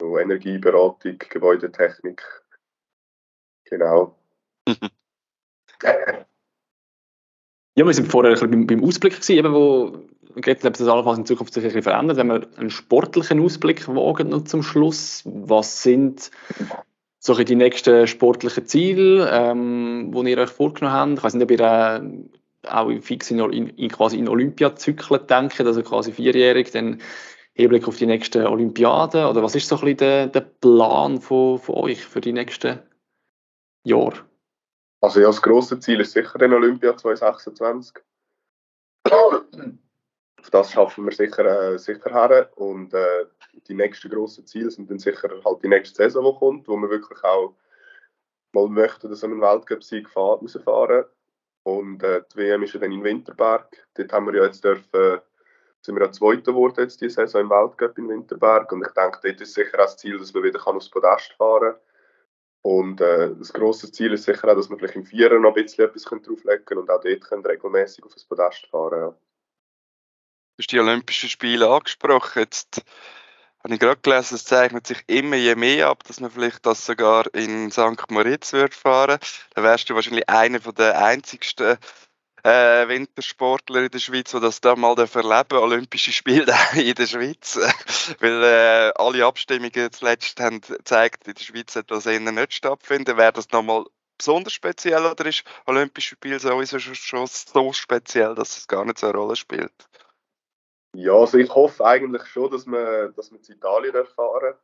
So 0.00 0.18
Energieberatung, 0.18 1.18
Gebäudetechnik, 1.18 2.22
Genau. 3.70 4.18
Ja, 7.76 7.86
wir 7.86 7.94
sind 7.94 8.08
vorher 8.08 8.32
ein 8.32 8.40
bisschen 8.40 8.66
beim, 8.66 8.84
Ausblick 8.84 9.14
gewesen, 9.14 9.36
eben, 9.36 9.52
wo 9.54 9.92
geht, 10.36 10.64
das 10.64 10.80
allenfalls 10.82 11.18
in 11.18 11.26
Zukunft 11.26 11.54
sich 11.54 11.62
ein 11.62 11.68
bisschen 11.68 11.82
verändert. 11.82 12.16
Wenn 12.16 12.28
wir 12.28 12.46
einen 12.56 12.70
sportlichen 12.70 13.40
Ausblick 13.40 13.86
wagen 13.88 14.28
noch 14.28 14.44
zum 14.44 14.62
Schluss, 14.62 15.22
was 15.24 15.82
sind 15.82 16.30
so 17.18 17.34
die 17.34 17.54
nächsten 17.54 18.06
sportlichen 18.06 18.66
Ziele, 18.66 19.28
ähm, 19.30 20.12
die 20.14 20.30
ihr 20.30 20.38
euch 20.38 20.50
vorgenommen 20.50 20.96
habt? 20.96 21.18
Ich 21.18 21.24
weiß 21.24 21.34
nicht, 21.34 21.44
ob 21.44 21.50
ihr 21.50 21.60
äh, 21.60 22.68
auch 22.68 22.90
fix 23.00 23.30
in, 23.30 23.38
in, 23.38 23.88
quasi 23.88 24.18
in 24.18 24.28
Olympiazyklen 24.28 25.26
denkt, 25.26 25.60
also 25.60 25.82
quasi 25.82 26.12
vierjährig, 26.12 26.70
dann 26.72 27.00
Hinblick 27.54 27.88
auf 27.88 27.96
die 27.96 28.06
nächsten 28.06 28.46
Olympiaden? 28.46 29.24
Oder 29.26 29.42
was 29.42 29.54
ist 29.54 29.68
so 29.68 29.76
ein 29.76 29.80
bisschen 29.80 29.96
der, 29.98 30.26
der 30.28 30.40
Plan 30.40 31.20
von, 31.20 31.58
von 31.58 31.74
euch 31.76 32.04
für 32.04 32.20
die 32.20 32.32
nächsten 32.32 32.80
Jahre? 33.84 34.29
Also 35.02 35.20
ja, 35.20 35.28
das 35.28 35.40
grosse 35.40 35.80
Ziel 35.80 36.00
ist 36.00 36.12
sicher 36.12 36.38
den 36.38 36.52
Olympia 36.52 36.96
2026. 36.96 37.96
Auf 39.10 40.50
das 40.50 40.72
schaffen 40.72 41.04
wir 41.06 41.12
sicher, 41.12 41.72
äh, 41.72 41.78
sicher 41.78 42.10
her. 42.10 42.50
Und 42.56 42.92
äh, 42.92 43.26
die 43.66 43.74
nächsten 43.74 44.10
grossen 44.10 44.46
Ziele 44.46 44.70
sind 44.70 44.90
dann 44.90 44.98
sicher 44.98 45.30
halt 45.44 45.62
die 45.62 45.68
nächste 45.68 45.96
Saison, 45.96 46.24
die 46.24 46.38
kommt, 46.38 46.68
wo 46.68 46.76
wir 46.76 46.90
wirklich 46.90 47.22
auch 47.24 47.54
mal 48.52 48.68
möchten, 48.68 49.08
dass 49.08 49.22
wir 49.22 49.30
einen 49.30 49.40
Weltcup-Sieg 49.40 50.14
rausfahren. 50.14 51.06
Und 51.62 52.02
äh, 52.02 52.22
die 52.32 52.36
WM 52.36 52.62
ist 52.62 52.74
ja 52.74 52.80
dann 52.80 52.92
in 52.92 53.04
Winterberg. 53.04 53.86
Dort 53.94 54.12
haben 54.12 54.26
wir 54.26 54.34
ja 54.34 54.44
jetzt 54.44 54.64
dürfen, 54.64 55.20
sind 55.80 55.94
wir 55.94 56.04
ja 56.04 56.12
Zweiter 56.12 56.52
geworden 56.52 56.80
jetzt 56.80 57.00
diese 57.00 57.14
Saison 57.14 57.42
im 57.42 57.50
Weltcup 57.50 57.96
in 57.96 58.08
Winterberg. 58.08 58.70
Und 58.72 58.86
ich 58.86 58.92
denke, 58.92 59.18
dort 59.22 59.40
ist 59.40 59.54
sicher 59.54 59.78
auch 59.78 59.84
das 59.84 59.96
Ziel, 59.96 60.18
dass 60.18 60.34
wir 60.34 60.42
wieder 60.42 60.66
aufs 60.66 60.90
Podest 60.90 61.32
fahren 61.34 61.72
können 61.72 61.76
und 62.62 63.00
äh, 63.00 63.34
das 63.36 63.52
grosse 63.52 63.90
Ziel 63.90 64.12
ist 64.12 64.24
sicher 64.24 64.48
auch, 64.48 64.54
dass 64.54 64.68
wir 64.68 64.76
vielleicht 64.76 64.96
im 64.96 65.06
Vierer 65.06 65.38
noch 65.38 65.56
ein 65.56 65.62
bisschen 65.62 65.84
etwas 65.84 66.02
drauflegen 66.02 66.64
können 66.64 66.82
und 66.82 66.90
auch 66.90 67.00
dort 67.00 67.20
können 67.22 67.44
regelmäßig 67.44 68.04
auf 68.04 68.12
das 68.12 68.24
Podest 68.24 68.66
fahren. 68.66 69.00
Ja. 69.00 69.08
Du 69.10 69.16
hast 70.58 70.72
die 70.72 70.80
Olympischen 70.80 71.30
Spiele 71.30 71.70
angesprochen. 71.70 72.40
Jetzt 72.40 72.82
habe 73.64 73.74
ich 73.74 73.80
gerade 73.80 74.00
gelesen, 74.00 74.34
es 74.34 74.44
zeichnet 74.44 74.86
sich 74.86 75.02
immer 75.06 75.36
je 75.36 75.54
mehr 75.54 75.88
ab, 75.88 76.04
dass 76.04 76.20
man 76.20 76.30
vielleicht 76.30 76.66
das 76.66 76.84
sogar 76.84 77.32
in 77.34 77.70
St. 77.70 78.10
Moritz 78.10 78.52
wird 78.52 78.74
fahren. 78.74 79.18
Da 79.54 79.62
wärst 79.62 79.88
du 79.88 79.94
wahrscheinlich 79.94 80.28
einer 80.28 80.58
der 80.58 81.02
einzigsten 81.02 81.78
äh, 82.44 82.88
Wintersportler 82.88 83.84
in 83.84 83.90
der 83.90 83.98
Schweiz, 83.98 84.30
die 84.30 84.40
das 84.40 84.60
da 84.60 84.76
mal 84.76 84.96
erleben 84.98 85.58
Olympische 85.58 86.12
Spiele 86.12 86.52
in 86.74 86.94
der 86.94 87.06
Schweiz. 87.06 87.56
Weil 88.20 88.42
äh, 88.42 88.92
alle 88.96 89.24
Abstimmungen 89.24 89.92
zuletzt 89.92 90.40
haben 90.40 90.60
gezeigt, 90.60 91.26
in 91.26 91.34
der 91.34 91.42
Schweiz 91.42 91.74
wird 91.74 91.90
das 91.90 92.06
eher 92.06 92.20
nicht 92.20 92.54
stattfinden. 92.54 93.16
Wäre 93.16 93.32
das 93.32 93.50
nochmal 93.50 93.84
besonders 94.18 94.52
speziell 94.52 95.04
oder 95.04 95.26
ist 95.26 95.44
Olympische 95.66 96.14
Spiel 96.14 96.38
sowieso 96.38 96.78
schon 96.78 97.26
so 97.26 97.72
speziell, 97.72 98.34
dass 98.34 98.56
es 98.56 98.68
gar 98.68 98.84
nicht 98.84 98.98
so 98.98 99.06
eine 99.06 99.16
Rolle 99.16 99.36
spielt? 99.36 99.72
Ja, 100.94 101.14
also 101.14 101.38
ich 101.38 101.54
hoffe 101.54 101.84
eigentlich 101.84 102.26
schon, 102.26 102.50
dass 102.50 102.66
wir, 102.66 103.12
dass 103.16 103.30
wir 103.30 103.38
in 103.38 103.56
Italien 103.56 103.94
erfahren. 103.94 104.54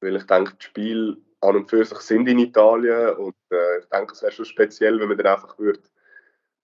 Weil 0.00 0.16
ich 0.16 0.24
denke, 0.24 0.54
die 0.54 0.64
Spiele 0.64 1.16
an 1.40 1.56
und 1.56 1.70
für 1.70 1.84
sich 1.84 1.98
sind 1.98 2.28
in 2.28 2.38
Italien 2.38 3.16
und 3.16 3.36
äh, 3.50 3.78
ich 3.78 3.86
denke, 3.86 4.12
es 4.12 4.22
wäre 4.22 4.32
schon 4.32 4.44
speziell, 4.44 5.00
wenn 5.00 5.08
man 5.08 5.16
dann 5.18 5.26
einfach 5.26 5.58
würde 5.58 5.80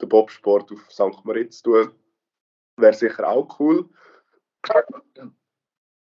den 0.03 0.09
Bobsport 0.09 0.71
auf 0.73 0.91
St. 0.91 1.25
Moritz 1.25 1.62
tun. 1.62 1.93
Wäre 2.77 2.95
sicher 2.95 3.29
auch 3.29 3.59
cool. 3.61 3.88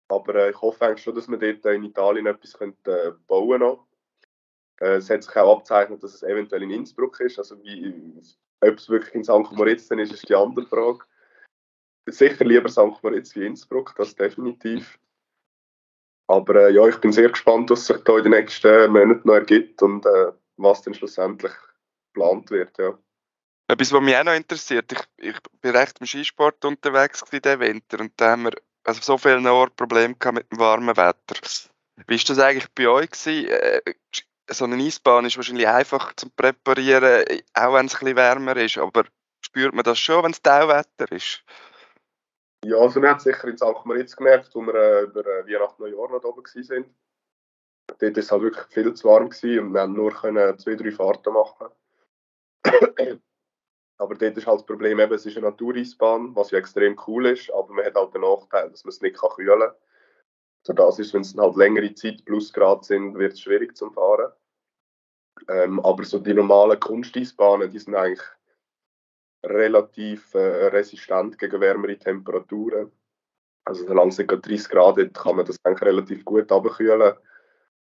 Aber 0.09 0.35
äh, 0.35 0.51
ich 0.51 0.61
hoffe 0.61 0.85
eigentlich 0.85 1.03
schon, 1.03 1.15
dass 1.15 1.27
wir 1.27 1.37
dort 1.37 1.65
in 1.75 1.83
Italien 1.83 2.25
etwas 2.25 2.53
könnte, 2.53 2.91
äh, 2.91 3.11
bauen 3.27 3.59
können. 3.59 3.79
Äh, 4.81 4.97
es 4.97 5.09
hat 5.09 5.23
sich 5.23 5.35
auch 5.35 5.57
abzeichnet, 5.57 6.03
dass 6.03 6.13
es 6.13 6.23
eventuell 6.23 6.63
in 6.63 6.71
Innsbruck 6.71 7.19
ist. 7.19 7.39
Also 7.39 7.55
ob 7.55 8.77
es 8.77 8.89
wirklich 8.89 9.15
in 9.15 9.23
St. 9.23 9.51
Moritz 9.51 9.89
ist, 9.89 10.13
ist 10.13 10.29
die 10.29 10.35
andere 10.35 10.65
Frage. 10.65 10.99
Sicher 12.07 12.45
lieber 12.45 12.69
St. 12.69 13.01
Moritz 13.01 13.35
wie 13.35 13.45
Innsbruck, 13.45 13.93
das 13.97 14.15
definitiv. 14.15 14.99
Aber 16.27 16.67
äh, 16.67 16.73
ja, 16.73 16.87
ich 16.87 16.97
bin 16.97 17.11
sehr 17.11 17.29
gespannt, 17.29 17.69
was 17.69 17.87
sich 17.87 17.97
da 18.03 18.17
in 18.17 18.23
den 18.23 18.31
nächsten 18.31 18.91
Monaten 18.91 19.27
noch 19.27 19.35
ergibt 19.35 19.81
und 19.81 20.05
äh, 20.05 20.31
was 20.57 20.81
dann 20.81 20.93
schlussendlich 20.93 21.53
geplant 22.13 22.49
wird. 22.51 22.77
Ja. 22.77 22.97
Etwas, 23.73 23.91
was 23.91 24.01
mich 24.01 24.15
auch 24.15 24.23
noch 24.23 24.35
interessiert, 24.35 24.91
ich, 24.91 24.99
ich 25.17 25.35
bin 25.61 25.75
recht 25.75 25.99
im 25.99 26.05
Skisport 26.05 26.63
unterwegs 26.63 27.23
diesen 27.31 27.59
Winter 27.59 27.99
und 28.01 28.13
da 28.17 28.31
haben 28.31 28.43
wir 28.43 28.51
also 28.83 29.01
so 29.01 29.17
viele 29.17 29.51
Orte 29.51 29.73
Probleme 29.75 30.15
mit 30.31 30.51
dem 30.51 30.59
warmen 30.59 30.95
Wetter. 30.95 31.35
Wie 32.05 32.17
war 32.17 32.23
das 32.27 32.39
eigentlich 32.39 32.71
bei 32.75 32.87
euch? 32.87 33.09
Gewesen? 33.09 33.49
Äh, 33.49 33.81
so 34.47 34.65
eine 34.65 34.75
Eisbahn 34.75 35.25
ist 35.25 35.37
wahrscheinlich 35.37 35.67
einfach 35.67 36.13
zu 36.15 36.29
präparieren, 36.29 37.25
auch 37.55 37.73
wenn 37.73 37.87
es 37.87 37.95
ein 37.95 37.99
bisschen 37.99 38.15
wärmer 38.15 38.57
ist, 38.57 38.77
aber 38.77 39.05
spürt 39.41 39.73
man 39.73 39.83
das 39.83 39.97
schon, 39.97 40.23
wenn 40.23 40.31
es 40.31 40.41
Tauwetter 40.41 41.11
ist? 41.11 41.43
Ja, 42.65 42.77
also 42.77 43.01
wir 43.01 43.09
haben 43.09 43.17
es 43.17 43.23
sicher 43.23 43.47
in 43.47 43.57
St. 43.57 43.85
Moritz 43.85 44.15
gemerkt, 44.15 44.53
wo 44.53 44.61
wir 44.61 44.75
äh, 44.75 45.01
über 45.05 45.21
äh, 45.21 45.47
Weihnachten 45.47 45.81
Neujahr 45.81 46.11
noch 46.11 46.23
oben 46.23 46.43
waren. 46.43 46.95
Dort 47.87 48.01
war 48.01 48.17
es 48.17 48.31
halt 48.31 48.41
wirklich 48.43 48.65
viel 48.67 48.93
zu 48.93 49.07
warm 49.07 49.25
und 49.25 49.73
wir 49.73 49.81
haben 49.81 49.93
nur 49.93 50.11
zwei, 50.59 50.75
drei 50.75 50.91
Fahrten 50.91 51.33
machen 51.33 51.69
aber 54.03 54.15
dort 54.15 54.37
ist 54.37 54.45
halt 54.45 54.59
das 54.59 54.65
Problem, 54.65 54.99
eben, 54.99 55.13
es 55.13 55.25
ist 55.25 55.37
eine 55.37 55.47
Natureisbahn, 55.47 56.35
was 56.35 56.51
ja 56.51 56.59
extrem 56.59 56.99
cool 57.07 57.27
ist, 57.27 57.49
aber 57.51 57.73
man 57.73 57.85
hat 57.85 57.95
halt 57.95 58.13
den 58.13 58.21
Nachteil, 58.21 58.69
dass 58.69 58.83
man 58.83 58.89
es 58.89 59.01
nicht 59.01 59.17
kühlen 59.17 59.71
kann. 60.65 60.75
Das 60.75 60.99
ist, 60.99 61.13
wenn 61.13 61.21
es 61.21 61.35
halt 61.37 61.55
längere 61.55 61.93
Zeit 61.93 62.25
Plusgrad 62.25 62.83
sind, 62.83 63.17
wird 63.17 63.33
es 63.33 63.41
schwierig 63.41 63.77
zum 63.77 63.93
Fahren. 63.93 64.31
Ähm, 65.47 65.79
aber 65.79 66.03
so 66.03 66.19
die 66.19 66.33
normalen 66.33 66.79
Kunsteisbahnen, 66.79 67.71
die 67.71 67.79
sind 67.79 67.95
eigentlich 67.95 68.21
relativ 69.45 70.33
äh, 70.35 70.67
resistent 70.67 71.39
gegen 71.39 71.61
wärmere 71.61 71.97
Temperaturen. 71.97 72.91
Also 73.65 73.85
solange 73.87 74.09
es 74.09 74.17
nicht 74.17 74.29
30 74.29 74.69
Grad 74.69 74.97
hat, 74.97 75.13
kann 75.13 75.37
man 75.37 75.45
das 75.45 75.55
eigentlich 75.63 75.81
relativ 75.81 76.25
gut 76.25 76.51
abkühlen. 76.51 77.13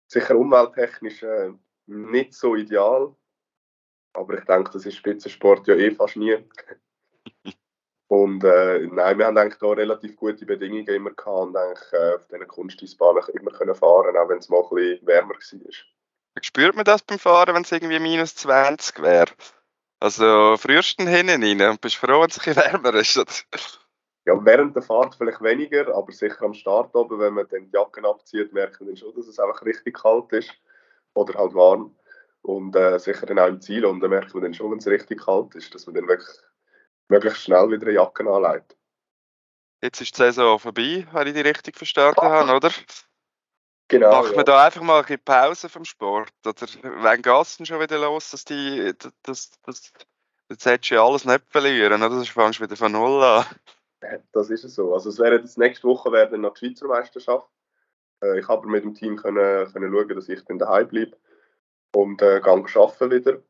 Sicher 0.07 0.37
umwelttechnisch 0.37 1.25
äh, 1.25 1.53
nicht 1.87 2.35
so 2.35 2.55
ideal, 2.55 3.15
aber 4.15 4.39
ich 4.39 4.45
denke, 4.45 4.71
das 4.73 4.87
ist 4.87 4.97
Spitzensport 4.97 5.67
ja 5.67 5.75
eh 5.75 5.91
fast 5.91 6.17
nie. 6.17 6.37
Und 8.09 8.45
äh, 8.45 8.87
nein, 8.93 9.19
wir 9.19 9.27
haben 9.27 9.39
eigentlich 9.39 9.59
da 9.59 9.69
relativ 9.69 10.17
gute 10.17 10.47
Bedingungen 10.47 10.87
immer 10.87 11.11
gehabt 11.11 11.49
und 11.49 11.57
eigentlich 11.57 11.93
äh, 11.93 12.15
auf 12.15 12.27
diesen 12.29 12.47
Kunsteisbahnen 12.47 13.25
immer 13.33 13.51
können 13.51 13.75
fahren, 13.75 14.17
auch 14.17 14.29
wenn 14.29 14.39
es 14.39 14.49
mal 14.49 14.63
ein 14.63 14.69
bisschen 14.69 15.07
wärmer 15.07 15.35
war. 15.35 16.43
Spürt 16.43 16.77
man 16.77 16.85
das 16.85 17.03
beim 17.03 17.19
Fahren, 17.19 17.55
wenn 17.55 17.63
es 17.63 17.73
irgendwie 17.73 17.99
minus 17.99 18.37
20 18.37 19.03
wäre? 19.03 19.33
Also 20.01 20.57
frühesten 20.59 21.07
hinten 21.07 21.43
rein 21.43 21.71
und 21.71 21.81
bist 21.81 21.97
froh, 21.97 22.21
wenn 22.21 22.29
es 22.29 22.39
ein 22.39 22.55
bisschen 22.55 22.57
wärmer 22.57 22.95
ist? 22.95 23.47
Ja, 24.27 24.45
während 24.45 24.77
der 24.77 24.83
Fahrt 24.83 25.15
vielleicht 25.17 25.43
weniger, 25.43 25.95
aber 25.95 26.13
sicher 26.13 26.43
am 26.43 26.55
Start 26.55 26.95
oben, 26.95 27.19
wenn 27.19 27.35
man 27.35 27.49
dann 27.49 27.65
die 27.65 27.77
Jacken 27.77 28.07
abzieht, 28.07 28.53
merkt 28.53 28.81
man 28.81 28.89
dann 28.89 28.97
schon, 28.97 29.15
dass 29.15 29.27
es 29.27 29.39
einfach 29.39 29.65
richtig 29.65 29.97
kalt 29.97 30.33
ist 30.33 30.53
oder 31.15 31.39
halt 31.39 31.55
warm. 31.55 31.95
Und 32.45 32.77
äh, 32.77 32.99
sicher 32.99 33.25
dann 33.25 33.39
auch 33.39 33.49
im 33.49 33.63
Ziel. 33.63 33.87
Und 33.87 34.01
dann 34.01 34.11
merkt 34.11 34.35
man 34.35 34.43
dann 34.43 34.53
schon, 34.53 34.71
wenn 34.71 34.77
es 34.77 34.87
richtig 34.87 35.25
kalt 35.25 35.55
ist, 35.55 35.75
dass 35.75 35.87
man 35.87 35.95
dann 35.95 36.09
wirklich 36.09 36.29
möglichst 37.09 37.43
schnell 37.43 37.71
wieder 37.71 37.87
eine 37.87 37.95
Jacke 37.95 38.31
anlegt. 38.31 38.77
Jetzt 39.83 40.03
ist 40.03 40.15
die 40.15 40.19
Saison 40.19 40.59
vorbei, 40.59 41.07
wenn 41.11 41.27
ich 41.27 41.33
die 41.33 41.41
richtig 41.41 41.79
verstanden 41.79 42.21
habe, 42.21 42.53
oder? 42.53 42.71
Genau. 43.89 44.11
Macht 44.11 44.31
ja. 44.31 44.37
man 44.37 44.45
da 44.45 44.67
einfach 44.67 44.83
mal 44.83 45.03
eine 45.03 45.19
Pause 45.19 45.71
vom 45.71 45.87
Sport? 45.87 46.33
Oder 46.45 46.67
wann 46.83 47.23
geht 47.23 47.43
es 47.43 47.57
denn 47.57 47.67
schon 47.67 47.81
wieder 47.81 47.99
los, 47.99 48.31
dass 48.31 48.45
die. 48.45 48.93
Das, 49.23 49.51
das, 49.63 49.93
jetzt 50.51 50.67
hättest 50.67 50.91
du 50.91 50.97
ja 50.97 51.05
alles 51.05 51.25
nicht 51.25 51.45
verlieren, 51.49 52.03
oder? 52.03 52.11
Das 52.11 52.29
fängst 52.29 52.59
du 52.59 52.65
wieder 52.65 52.77
von 52.77 52.93
Null 52.93 53.23
an. 53.23 53.47
Das 54.33 54.51
ist 54.51 54.65
es 54.65 54.75
so. 54.75 54.93
Also, 54.93 55.09
es 55.09 55.19
wäre 55.19 55.37
jetzt 55.37 55.57
nächste 55.57 55.89
Woche 55.89 56.13
wäre 56.13 56.29
dann 56.29 56.43
noch 56.43 56.53
die 56.53 56.67
Schweizer 56.67 56.89
Meisterschaft. 56.89 57.49
Äh, 58.23 58.39
ich 58.39 58.49
habe 58.49 58.69
mit 58.69 58.85
dem 58.85 58.93
Team 58.93 59.17
können, 59.17 59.73
können 59.73 59.93
schauen, 59.93 60.09
dass 60.15 60.29
ich 60.29 60.45
dann 60.45 60.59
daheim 60.59 60.89
bleibe 60.89 61.17
und 61.95 62.21
äh, 62.23 62.41
gehe 62.41 62.53
arbeiten 62.53 63.11
wieder. 63.11 63.43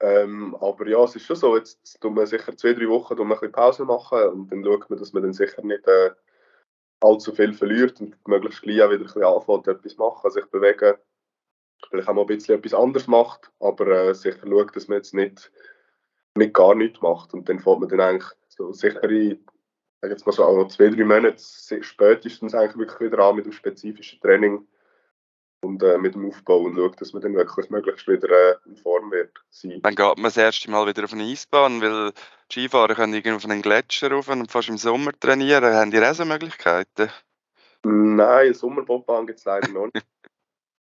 Ähm, 0.00 0.54
aber 0.60 0.86
ja, 0.88 1.02
es 1.04 1.16
ist 1.16 1.24
schon 1.24 1.36
so, 1.36 1.56
jetzt 1.56 2.00
tun 2.00 2.14
wir 2.16 2.26
sicher 2.26 2.54
zwei, 2.56 2.74
drei 2.74 2.88
Wochen 2.88 3.18
ein 3.18 3.28
bisschen 3.28 3.52
Pause 3.52 3.84
machen 3.84 4.28
und 4.28 4.52
dann 4.52 4.62
schaut 4.62 4.90
man, 4.90 4.98
dass 4.98 5.12
man 5.14 5.22
dann 5.22 5.32
sicher 5.32 5.62
nicht 5.62 5.86
äh, 5.86 6.10
allzu 7.00 7.32
viel 7.32 7.54
verliert 7.54 8.00
und 8.00 8.16
möglichst 8.28 8.62
gleich 8.62 8.82
auch 8.82 8.90
wieder 8.90 9.00
ein 9.00 9.04
bisschen 9.04 9.24
anfängt, 9.24 9.68
etwas 9.68 9.96
machen, 9.96 10.30
sich 10.30 10.44
bewegen, 10.46 10.98
vielleicht 11.88 12.08
auch 12.08 12.14
mal 12.14 12.22
ein 12.22 12.26
bisschen 12.26 12.58
etwas 12.58 12.74
anderes 12.74 13.06
macht, 13.06 13.50
aber 13.58 13.86
äh, 13.86 14.14
sicher 14.14 14.46
schaut, 14.46 14.76
dass 14.76 14.88
man 14.88 14.98
jetzt 14.98 15.14
nicht, 15.14 15.50
nicht 16.36 16.54
gar 16.54 16.74
nichts 16.74 17.00
macht. 17.00 17.32
Und 17.32 17.48
dann 17.48 17.60
fängt 17.60 17.80
man 17.80 17.88
dann 17.88 18.00
eigentlich 18.00 18.30
so 18.48 18.72
sicher 18.72 19.04
in, 19.04 19.44
sag 20.02 20.10
jetzt 20.10 20.26
mal 20.26 20.32
so 20.32 20.64
zwei, 20.66 20.88
drei 20.88 21.04
Monate 21.04 21.42
spätestens 21.80 22.54
eigentlich 22.54 22.76
wirklich 22.76 23.12
wieder 23.12 23.22
an 23.24 23.36
mit 23.36 23.46
dem 23.46 23.52
spezifischen 23.52 24.20
Training 24.20 24.66
und 25.66 25.82
äh, 25.82 25.98
mit 25.98 26.14
dem 26.14 26.26
Aufbau 26.26 26.60
und 26.60 26.76
schaut, 26.76 27.00
dass 27.00 27.12
man 27.12 27.22
dann 27.22 27.34
wirklich 27.34 27.68
möglichst 27.70 28.06
wieder 28.08 28.30
äh, 28.30 28.54
in 28.66 28.76
Form 28.76 29.10
wird 29.10 29.32
sein. 29.50 29.80
Dann 29.82 29.94
geht 29.94 30.16
man 30.16 30.24
das 30.24 30.36
erste 30.36 30.70
Mal 30.70 30.86
wieder 30.86 31.04
auf 31.04 31.12
eine 31.12 31.24
Eisbahn, 31.24 31.80
weil 31.82 32.12
Skifahrer 32.50 32.94
können 32.94 33.14
irgendwie 33.14 33.36
auf 33.36 33.44
einen 33.44 33.62
Gletscher 33.62 34.10
rauf 34.10 34.28
und 34.28 34.50
fast 34.50 34.68
im 34.68 34.78
Sommer 34.78 35.12
trainieren. 35.18 35.74
Haben 35.74 35.90
die 35.90 36.00
auch 36.00 36.14
so 36.14 36.24
Möglichkeiten? 36.24 37.10
Nein, 37.84 38.20
eine 38.20 38.54
Sommerbobbahn 38.54 39.26
gibt 39.26 39.40
es 39.40 39.44
leider 39.44 39.68
noch 39.68 39.88
nicht. 39.92 40.06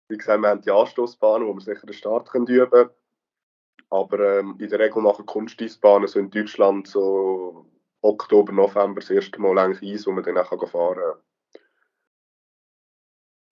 Wie 0.08 0.16
gesagt, 0.16 0.40
wir 0.40 0.48
haben 0.48 0.62
die 0.62 0.70
Anstoßbahnen, 0.70 1.46
wo 1.46 1.54
wir 1.54 1.60
sicher 1.60 1.86
den 1.86 1.92
Start 1.92 2.30
können 2.30 2.46
üben 2.46 2.70
können. 2.70 2.90
Aber 3.90 4.38
ähm, 4.38 4.56
in 4.58 4.68
der 4.68 4.78
Regel 4.78 5.02
machen 5.02 5.26
Kunsteisbahnen 5.26 6.08
so 6.08 6.18
in 6.18 6.30
Deutschland 6.30 6.88
so 6.88 7.66
Oktober, 8.00 8.52
November 8.52 9.00
das 9.00 9.10
erste 9.10 9.40
Mal 9.40 9.58
eigentlich 9.58 9.94
Eis, 9.94 10.06
wo 10.06 10.12
man 10.12 10.24
dann 10.24 10.38
auch 10.38 10.68
fahren 10.68 10.96
kann. 10.96 11.20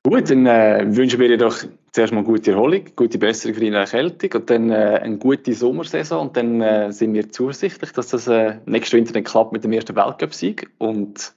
Gut, 0.08 0.30
dann 0.30 0.46
äh, 0.46 0.84
wünschen 0.86 1.18
wir 1.18 1.26
dir 1.26 1.36
doch 1.36 1.64
zuerst 1.90 2.12
mal 2.12 2.22
gute 2.22 2.52
Erholung, 2.52 2.84
gute 2.94 3.18
Besserung 3.18 3.56
für 3.56 3.60
deine 3.60 3.78
Erkältung 3.78 4.40
und 4.40 4.48
dann 4.48 4.70
äh, 4.70 5.00
eine 5.02 5.18
gute 5.18 5.52
Sommersaison 5.52 6.28
und 6.28 6.36
dann 6.36 6.60
äh, 6.60 6.92
sind 6.92 7.12
wir 7.12 7.28
zuversichtlich, 7.28 7.90
dass 7.90 8.10
das 8.10 8.28
äh, 8.28 8.60
nächsten 8.66 8.98
Winter 8.98 9.14
dann 9.14 9.24
klappt 9.24 9.52
mit 9.52 9.64
dem 9.64 9.72
ersten 9.72 9.96
Weltcup-Sieg 9.96 10.70
und 10.78 11.34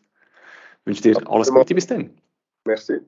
wünsche 0.85 1.01
dir 1.01 1.17
alles 1.27 1.51
Gute 1.51 1.73
bis 1.73 1.87
dann. 1.87 2.11
Merci. 2.63 2.99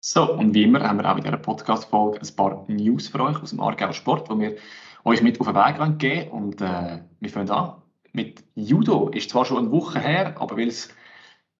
So, 0.00 0.32
und 0.32 0.52
wie 0.52 0.64
immer 0.64 0.80
haben 0.80 0.98
wir 0.98 1.08
auch 1.08 1.16
in 1.16 1.22
dieser 1.22 1.36
Podcast-Folge 1.36 2.18
ein 2.22 2.34
paar 2.34 2.64
News 2.66 3.06
für 3.06 3.20
euch 3.20 3.40
aus 3.40 3.50
dem 3.50 3.60
Aargauer 3.60 3.92
Sport, 3.92 4.32
die 4.32 4.36
wir 4.36 4.56
euch 5.04 5.22
mit 5.22 5.40
auf 5.40 5.46
den 5.46 5.54
Weg 5.54 5.98
geben 6.00 6.30
Und 6.32 6.60
äh, 6.60 7.02
wir 7.20 7.30
fangen 7.30 7.50
an 7.50 7.74
mit 8.12 8.42
Judo. 8.56 9.10
Ist 9.10 9.30
zwar 9.30 9.44
schon 9.44 9.58
eine 9.58 9.70
Woche 9.70 10.00
her, 10.00 10.34
aber 10.40 10.56
weil 10.56 10.66
es 10.66 10.88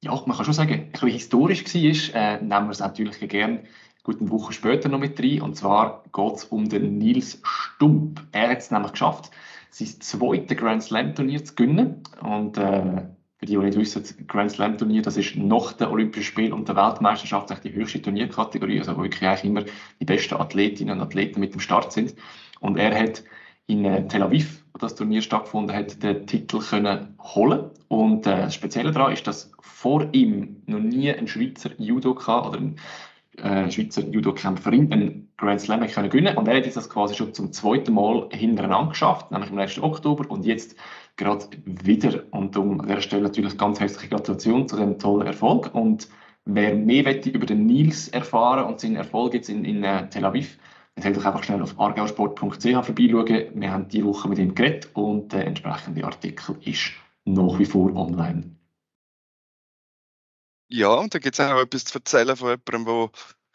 ja, 0.03 0.23
man 0.27 0.37
kann 0.37 0.45
schon 0.45 0.55
sagen, 0.55 0.73
ein 0.73 0.93
bisschen 0.93 1.09
historisch 1.09 1.65
war, 1.65 2.21
äh, 2.21 2.37
nehmen 2.41 2.67
wir 2.67 2.71
es 2.71 2.81
natürlich 2.81 3.19
gerne 3.29 3.65
gut 4.09 4.21
eine 4.21 4.31
Woche 4.31 4.55
später 4.55 4.89
noch 4.89 4.99
mit 4.99 5.21
rein. 5.21 5.43
Und 5.43 5.57
zwar 5.57 6.03
geht 6.13 6.35
es 6.35 6.45
um 6.45 6.69
den 6.69 6.97
Nils 6.97 7.41
Stump. 7.43 8.25
Er 8.33 8.49
hat 8.51 8.59
es 8.59 8.71
nämlich 8.71 8.93
geschafft, 8.93 9.31
sein 9.71 9.89
zweites 10.01 10.57
Grand 10.57 10.83
Slam 10.83 11.15
Turnier 11.15 11.45
zu 11.45 11.55
gewinnen. 11.55 12.03
Und 12.23 12.57
äh, 12.57 13.03
für 13.37 13.47
die, 13.47 13.53
die 13.53 13.59
nicht 13.59 13.79
wissen, 13.79 14.03
das 14.03 14.17
Grand 14.27 14.51
Slam 14.51 14.79
Turnier, 14.79 15.03
das 15.03 15.19
ist 15.19 15.37
nach 15.37 15.75
den 15.75 15.89
Olympischen 15.89 16.25
Spielen 16.25 16.55
und 16.55 16.69
der 16.69 16.77
Weltmeisterschaft 16.77 17.53
die 17.63 17.75
höchste 17.75 18.01
Turnierkategorie, 18.01 18.79
also 18.79 18.97
wo 18.97 19.03
wirklich 19.03 19.29
eigentlich 19.29 19.45
immer 19.45 19.65
die 20.01 20.05
besten 20.07 20.35
Athletinnen 20.37 20.97
und 20.97 21.03
Athleten 21.03 21.41
mit 21.41 21.53
dem 21.53 21.61
Start 21.61 21.93
sind. 21.93 22.15
Und 22.61 22.79
er 22.79 22.99
hat 22.99 23.23
in 23.69 23.85
äh, 23.85 24.09
Tel 24.09 24.23
Aviv, 24.23 24.65
wo 24.73 24.79
das 24.79 24.97
Turnier 24.97 25.23
stattgefunden 25.23 25.77
hat, 25.77 26.03
den 26.03 26.27
Titel 26.27 26.59
können 26.59 27.15
holen. 27.21 27.71
Und 27.87 28.27
äh, 28.27 28.43
das 28.43 28.55
Spezielle 28.55 28.91
daran 28.91 29.13
ist, 29.13 29.27
dass 29.27 29.53
vor 29.61 30.09
ihm 30.13 30.63
noch 30.67 30.81
nie 30.81 31.13
ein 31.13 31.29
Schweizer 31.29 31.71
Judoka 31.79 32.49
oder 32.49 32.59
ein 32.59 32.77
äh, 33.37 33.71
Schweizer 33.71 34.03
Judo-Kämpferin 34.03 34.93
einen 34.93 35.29
Grand 35.37 35.61
Slam 35.61 35.87
können 35.87 36.11
gewinnen 36.11 36.37
Und 36.37 36.49
er 36.49 36.57
hat 36.57 36.77
das 36.77 36.91
quasi 36.91 37.15
schon 37.15 37.35
zum 37.35 37.53
zweiten 37.53 37.95
Mal 37.95 38.29
hintereinander 38.33 38.91
geschafft, 38.91 39.31
nämlich 39.31 39.51
im 39.51 39.59
letzten 39.59 39.83
Oktober 39.83 40.29
und 40.31 40.45
jetzt 40.45 40.75
gerade 41.17 41.47
wieder. 41.65 42.25
Und 42.31 42.57
um 42.57 42.81
an 42.81 42.89
dieser 42.89 43.03
Stelle 43.03 43.23
natürlich 43.23 43.57
ganz 43.57 43.79
herzliche 43.79 44.09
Gratulation 44.09 44.67
zu 44.67 44.77
diesem 44.77 44.99
tollen 44.99 45.27
Erfolg. 45.27 45.75
Und 45.75 46.09
wer 46.47 46.75
mehr 46.75 47.27
über 47.27 47.47
den 47.47 47.67
Nils 47.67 48.09
erfahren 48.09 48.65
und 48.65 48.81
seinen 48.81 48.97
Erfolg 48.97 49.35
jetzt 49.35 49.51
in, 49.51 49.65
in 49.65 49.85
äh, 49.85 50.09
Tel 50.09 50.25
Aviv, 50.25 50.59
soll 51.03 51.13
doch 51.13 51.25
einfach 51.25 51.43
schnell 51.43 51.63
auf 51.63 51.79
argausport.ch 51.79 52.41
vorbeischauen. 52.63 53.61
Wir 53.61 53.73
haben 53.73 53.89
diese 53.89 54.05
Woche 54.05 54.29
mit 54.29 54.39
ihm 54.39 54.55
geredet 54.55 54.89
und 54.95 55.33
der 55.33 55.47
entsprechende 55.47 56.05
Artikel 56.05 56.57
ist 56.65 56.93
nach 57.25 57.59
wie 57.59 57.67
vor 57.67 57.95
online. 57.95 58.57
Ja, 60.71 60.95
und 60.95 61.15
da 61.15 61.19
gibt 61.19 61.39
es 61.39 61.41
auch 61.41 61.61
etwas 61.61 61.85
zu 61.85 61.99
erzählen 61.99 62.37
von 62.37 62.51
jemandem, 62.51 62.85
der 62.85 63.11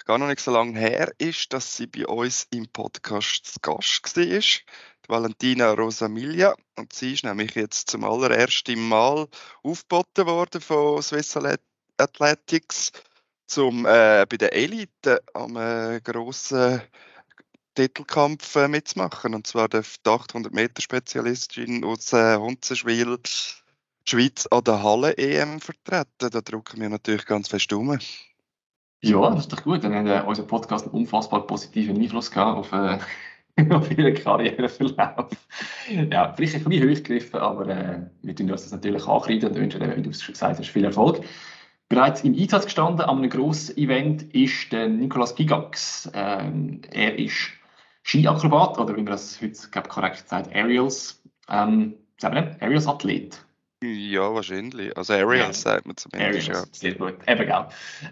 gar 0.05 0.17
noch 0.17 0.27
nicht 0.27 0.39
so 0.39 0.51
lange 0.51 0.79
her 0.79 1.11
ist, 1.17 1.53
dass 1.53 1.77
sie 1.77 1.87
bei 1.87 2.07
uns 2.07 2.47
im 2.51 2.67
Podcast 2.67 3.45
zu 3.45 3.59
Gast 3.61 4.17
war. 4.17 4.41
Valentina 5.07 5.73
Rosamilia. 5.73 6.55
Und 6.75 6.93
sie 6.93 7.13
ist 7.13 7.23
nämlich 7.23 7.55
jetzt 7.55 7.89
zum 7.89 8.03
allerersten 8.03 8.87
Mal 8.87 9.27
aufgeboten 9.61 10.25
worden 10.25 10.61
von 10.61 11.01
Swiss 11.01 11.37
Athletics, 11.97 12.91
um 13.57 13.85
äh, 13.85 14.25
bei 14.27 14.37
der 14.37 14.53
Elite 14.53 15.21
am 15.33 15.55
äh, 15.57 16.01
grossen 16.01 16.81
Titelkampf 17.75 18.55
äh, 18.55 18.67
mitzumachen. 18.67 19.35
Und 19.35 19.47
zwar 19.47 19.67
der 19.69 19.83
800 20.05 20.53
Meter 20.53 20.81
Spezialistin 20.81 21.83
aus 21.83 22.13
äh, 22.13 22.37
Hunzenschwil 22.37 23.17
die 23.17 24.09
Schweiz 24.09 24.47
an 24.47 24.63
der 24.63 24.83
Halle-EM 24.83 25.59
vertreten. 25.59 26.29
Da 26.31 26.41
drücken 26.41 26.81
wir 26.81 26.89
natürlich 26.89 27.25
ganz 27.25 27.47
fest 27.47 27.71
um. 27.73 27.97
Ja, 29.01 29.29
das 29.31 29.41
ist 29.41 29.53
doch 29.53 29.63
gut. 29.63 29.83
Dann 29.83 29.93
hat 29.93 30.23
äh, 30.23 30.27
unser 30.27 30.43
Podcast 30.43 30.85
einen 30.85 30.93
unfassbar 30.93 31.45
positiven 31.45 32.01
Einfluss 32.01 32.31
gehabt 32.31 32.57
auf, 32.57 32.71
äh, 32.71 32.99
auf 33.73 33.91
ihren 33.91 34.13
Karriereverlauf. 34.13 35.29
ja, 35.89 36.33
vielleicht 36.33 36.55
ein 36.55 36.63
bisschen 36.63 36.89
hochgegriffen, 36.89 37.39
aber 37.39 37.67
äh, 37.67 37.99
wir 38.21 38.35
tun 38.35 38.51
uns 38.51 38.63
das 38.63 38.71
natürlich 38.71 39.05
ankreiden 39.07 39.49
und 39.49 39.55
wünschen, 39.55 39.81
wie 39.95 40.01
du 40.01 40.09
es 40.09 40.23
schon 40.23 40.33
gesagt 40.33 40.59
hast, 40.59 40.69
viel 40.69 40.85
Erfolg. 40.85 41.23
Bereits 41.89 42.23
im 42.23 42.33
Einsatz 42.33 42.65
gestanden 42.65 43.01
an 43.01 43.17
einem 43.17 43.29
grossen 43.29 43.77
Event 43.77 44.23
ist 44.33 44.71
der 44.71 44.87
Nikolaus 44.87 45.35
Gigax. 45.35 46.09
Ähm, 46.13 46.81
er 46.89 47.19
ist 47.19 47.51
Skiakrobat, 48.03 48.77
oder 48.77 48.93
wie 48.95 49.01
man 49.01 49.07
das 49.07 49.41
heute 49.41 49.57
glaub, 49.71 49.89
korrekt 49.89 50.27
sagt, 50.27 50.53
Aerials. 50.53 51.21
Ähm, 51.49 51.95
Aerials 52.21 52.87
Athlet. 52.87 53.43
Ja, 53.83 54.33
wahrscheinlich. 54.33 54.95
Also 54.97 55.13
Aerials 55.13 55.63
ja. 55.63 55.71
sagt 55.71 55.85
man 55.85 55.97
zumindest. 55.97 56.49
Aerials, 56.49 56.67
ja. 56.71 56.79
sehr 56.79 56.95
gut. 56.95 57.15
Eben, 57.27 57.45
gell. 57.45 57.65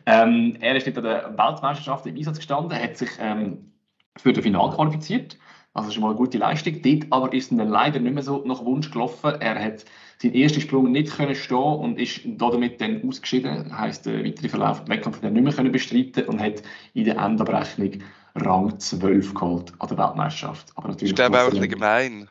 Ähm, 0.05 0.57
er 0.59 0.75
ist 0.75 0.85
nicht 0.85 0.97
an 0.97 1.03
der 1.03 1.37
Weltmeisterschaft 1.37 2.05
im 2.05 2.17
Einsatz 2.17 2.37
gestanden, 2.37 2.77
hat 2.77 2.97
sich 2.97 3.09
ähm, 3.19 3.71
für 4.17 4.33
das 4.33 4.43
Finale 4.43 4.75
qualifiziert. 4.75 5.37
Also 5.73 5.91
schon 5.91 6.01
mal 6.01 6.09
eine 6.09 6.17
gute 6.17 6.37
Leistung. 6.37 6.81
Dort 6.81 7.05
aber 7.11 7.33
ist 7.33 7.51
dann 7.51 7.69
leider 7.69 7.99
nicht 7.99 8.13
mehr 8.13 8.23
so 8.23 8.43
nach 8.45 8.65
Wunsch 8.65 8.91
gelaufen. 8.91 9.39
Er 9.39 9.63
hat 9.63 9.85
seinen 10.17 10.35
ersten 10.35 10.59
Sprung 10.59 10.91
nicht 10.91 11.15
können 11.15 11.33
stehen 11.33 11.57
und 11.57 11.97
ist 11.97 12.21
damit 12.25 12.81
dann 12.81 13.07
ausgeschieden. 13.07 13.77
Heißt, 13.77 14.05
der 14.05 14.25
weitere 14.25 14.49
Verlauf 14.49 14.81
des 14.81 14.89
Wettkampf 14.89 15.21
nicht 15.21 15.33
mehr 15.33 15.53
können 15.53 15.71
bestreiten 15.71 16.25
und 16.25 16.41
hat 16.41 16.61
in 16.93 17.05
der 17.05 17.17
Endabrechnung 17.17 17.91
Rang 18.35 18.79
12 18.79 19.33
geholt 19.33 19.73
an 19.79 19.87
der 19.87 19.97
Weltmeisterschaft. 19.97 20.71
Aber 20.75 20.89
natürlich. 20.89 21.11
Ich 21.11 21.15
glaube 21.15 21.39
auch 21.39 21.45
ein 21.45 21.51
bisschen 21.51 21.69
gemein. 21.69 22.29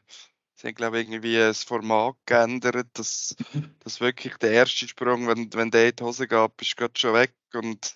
Sie 0.54 0.66
haben, 0.68 0.74
glaube 0.74 1.00
ich, 1.00 1.08
irgendwie 1.08 1.36
das 1.36 1.64
Format 1.64 2.16
geändert, 2.26 2.88
dass, 2.94 3.34
dass 3.80 4.00
wirklich 4.00 4.36
der 4.36 4.50
erste 4.50 4.86
Sprung, 4.88 5.26
wenn, 5.26 5.52
wenn 5.54 5.70
der 5.70 5.88
in 5.88 5.96
die 5.96 6.04
Hose 6.04 6.28
geht, 6.28 6.50
ist 6.60 6.76
gerade 6.76 6.92
schon 6.96 7.14
weg. 7.14 7.34
Und 7.54 7.94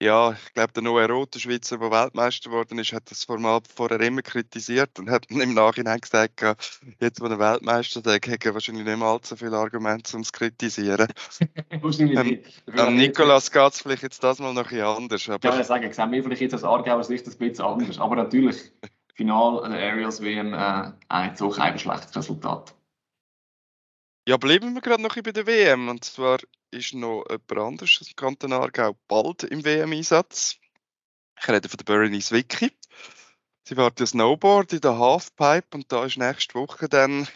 ja, 0.00 0.32
ich 0.32 0.54
glaube, 0.54 0.72
der 0.72 0.82
neue 0.82 1.08
Rote 1.08 1.40
Schweizer, 1.40 1.78
der 1.78 1.90
Weltmeister 1.90 2.50
geworden 2.50 2.78
ist, 2.78 2.92
hat 2.92 3.10
das 3.10 3.24
Format 3.24 3.66
vorher 3.66 4.00
immer 4.00 4.22
kritisiert 4.22 4.98
und 4.98 5.10
hat 5.10 5.26
im 5.28 5.54
Nachhinein 5.54 6.00
gesagt, 6.00 6.40
jetzt, 7.00 7.20
wo 7.20 7.26
er 7.26 7.38
Weltmeister 7.38 8.00
ist, 8.00 8.06
hat 8.06 8.44
er 8.44 8.54
wahrscheinlich 8.54 8.84
nicht 8.84 8.98
mehr 8.98 9.08
allzu 9.08 9.34
viele 9.34 9.56
Argumente, 9.56 10.14
um 10.14 10.22
es 10.22 10.28
zu 10.28 10.32
kritisieren. 10.32 11.08
ähm, 11.70 11.80
nicht. 11.82 12.62
Ähm, 12.76 12.96
Nikolas 12.96 13.50
geht 13.50 13.72
es 13.72 13.82
vielleicht 13.82 14.04
jetzt 14.04 14.22
das 14.22 14.38
mal 14.38 14.54
noch 14.54 14.70
ein 14.70 14.80
anders. 14.80 15.28
Aber... 15.28 15.48
Ja, 15.48 15.58
ich 15.58 15.66
sagen, 15.66 15.92
sehen 15.92 16.12
wir 16.12 16.22
vielleicht 16.22 16.42
jetzt 16.42 16.54
als 16.54 16.64
Aargauer 16.64 17.02
Sicht 17.02 17.26
ein 17.26 17.36
bisschen 17.36 17.64
anders. 17.64 17.98
Aber 17.98 18.14
natürlich, 18.14 18.70
Final 19.14 19.68
der 19.68 19.80
Aerials 19.80 20.22
WM 20.22 20.54
äh, 20.54 20.92
eigentlich 21.08 21.42
auch 21.42 21.56
kein 21.56 21.76
schlechtes 21.76 22.14
Resultat. 22.14 22.72
Ja, 24.28 24.36
bleiben 24.36 24.74
wir 24.74 24.82
gerade 24.82 25.02
noch 25.02 25.14
bei 25.14 25.32
der 25.32 25.46
WM. 25.46 25.88
Und 25.88 26.04
zwar 26.04 26.38
ist 26.70 26.92
noch 26.92 27.24
jemand 27.30 27.52
anderes 27.52 28.02
im 28.06 28.14
Kanton 28.14 28.52
Aargau 28.52 28.94
bald 29.08 29.44
im 29.44 29.64
WM-Einsatz. 29.64 30.56
Ich 31.40 31.48
rede 31.48 31.66
von 31.66 31.78
der 31.78 31.84
Berenice 31.84 32.32
Vicky. 32.32 32.70
Sie 33.66 33.78
war 33.78 33.90
ja 33.98 34.04
Snowboard 34.04 34.74
in 34.74 34.82
der 34.82 34.98
Halfpipe 34.98 35.68
und 35.72 35.90
da 35.90 36.04
ist 36.04 36.18
nächste 36.18 36.56
Woche 36.56 36.90
dann 36.90 37.26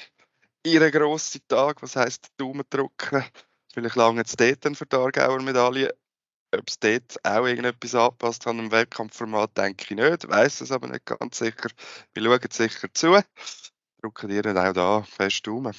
ihre 0.67 0.91
grosse 0.91 1.41
Tag. 1.49 1.81
Was 1.81 1.97
heisst 1.97 2.29
Daumen 2.37 2.67
drücken? 2.69 3.25
Vielleicht 3.73 3.97
lange 3.97 4.21
jetzt 4.21 4.39
dort 4.39 4.77
für 4.77 4.85
die 4.85 4.97
Aargauer 4.97 5.41
Medaille 5.41 5.97
ob 6.55 6.69
es 6.69 6.79
dort 6.79 7.25
auch 7.25 7.47
irgendetwas 7.47 7.95
anpasst 7.95 8.47
an 8.47 8.59
einem 8.59 8.71
Wettkampfformat, 8.71 9.57
denke 9.57 9.85
ich 9.85 9.91
nicht. 9.93 10.29
Weiß 10.29 10.61
es 10.61 10.71
aber 10.71 10.89
nicht 10.89 11.07
ganz 11.07 11.39
sicher. 11.39 11.71
Wir 12.13 12.23
schauen 12.23 12.51
sicher 12.51 12.89
zu. 12.93 13.19
Drücken 14.03 14.31
ihr 14.31 14.45
auch 14.45 14.73
da 14.75 15.03
fest 15.05 15.49
um. 15.49 15.73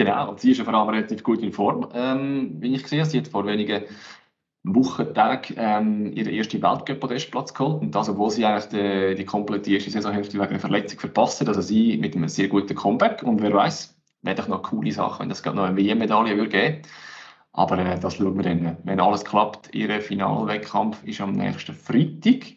Genau, 0.00 0.30
und 0.30 0.40
sie 0.40 0.52
ist 0.52 0.56
ja 0.56 0.64
vor 0.64 0.72
allem 0.72 0.88
relativ 0.88 1.22
gut 1.22 1.42
in 1.42 1.52
Form, 1.52 1.86
ähm, 1.92 2.56
wie 2.58 2.74
ich 2.74 2.84
gesehen 2.84 3.00
habe. 3.00 3.10
Sie 3.10 3.18
hat 3.18 3.28
vor 3.28 3.44
wenigen 3.44 3.82
Wochen, 4.62 5.12
Tagen 5.12 5.54
ähm, 5.58 6.12
ihren 6.14 6.32
ersten 6.32 6.62
Weltcup-Podestplatz 6.62 7.52
geholt. 7.52 7.82
Und 7.82 7.94
das, 7.94 8.08
obwohl 8.08 8.30
sie 8.30 8.46
eigentlich 8.46 8.70
die, 8.70 9.14
die 9.16 9.26
komplette 9.26 9.70
erste 9.70 9.90
Saisonhälfte 9.90 10.38
wegen 10.38 10.48
einer 10.48 10.58
Verletzung 10.58 10.98
verpasst 11.00 11.42
hat. 11.42 11.48
Also 11.48 11.60
sie 11.60 11.98
mit 11.98 12.16
einem 12.16 12.28
sehr 12.28 12.48
guten 12.48 12.74
Comeback. 12.74 13.22
Und 13.22 13.42
wer 13.42 13.52
weiß, 13.52 13.94
wäre 14.22 14.36
doch 14.36 14.48
noch 14.48 14.62
coole 14.62 14.90
Sache, 14.90 15.20
wenn 15.20 15.28
gerade 15.28 15.56
noch 15.58 15.64
eine 15.64 15.76
WM-Medaille 15.76 16.34
würde 16.34 16.48
geben 16.48 16.82
aber 17.52 17.78
äh, 17.78 18.00
das 18.00 18.14
schauen 18.14 18.36
wir 18.36 18.44
dann, 18.44 18.78
wenn 18.84 19.00
alles 19.00 19.22
klappt. 19.22 19.74
Ihr 19.74 20.00
Finalwettkampf 20.00 21.04
ist 21.04 21.20
am 21.20 21.32
nächsten 21.32 21.74
Freitag. 21.74 22.54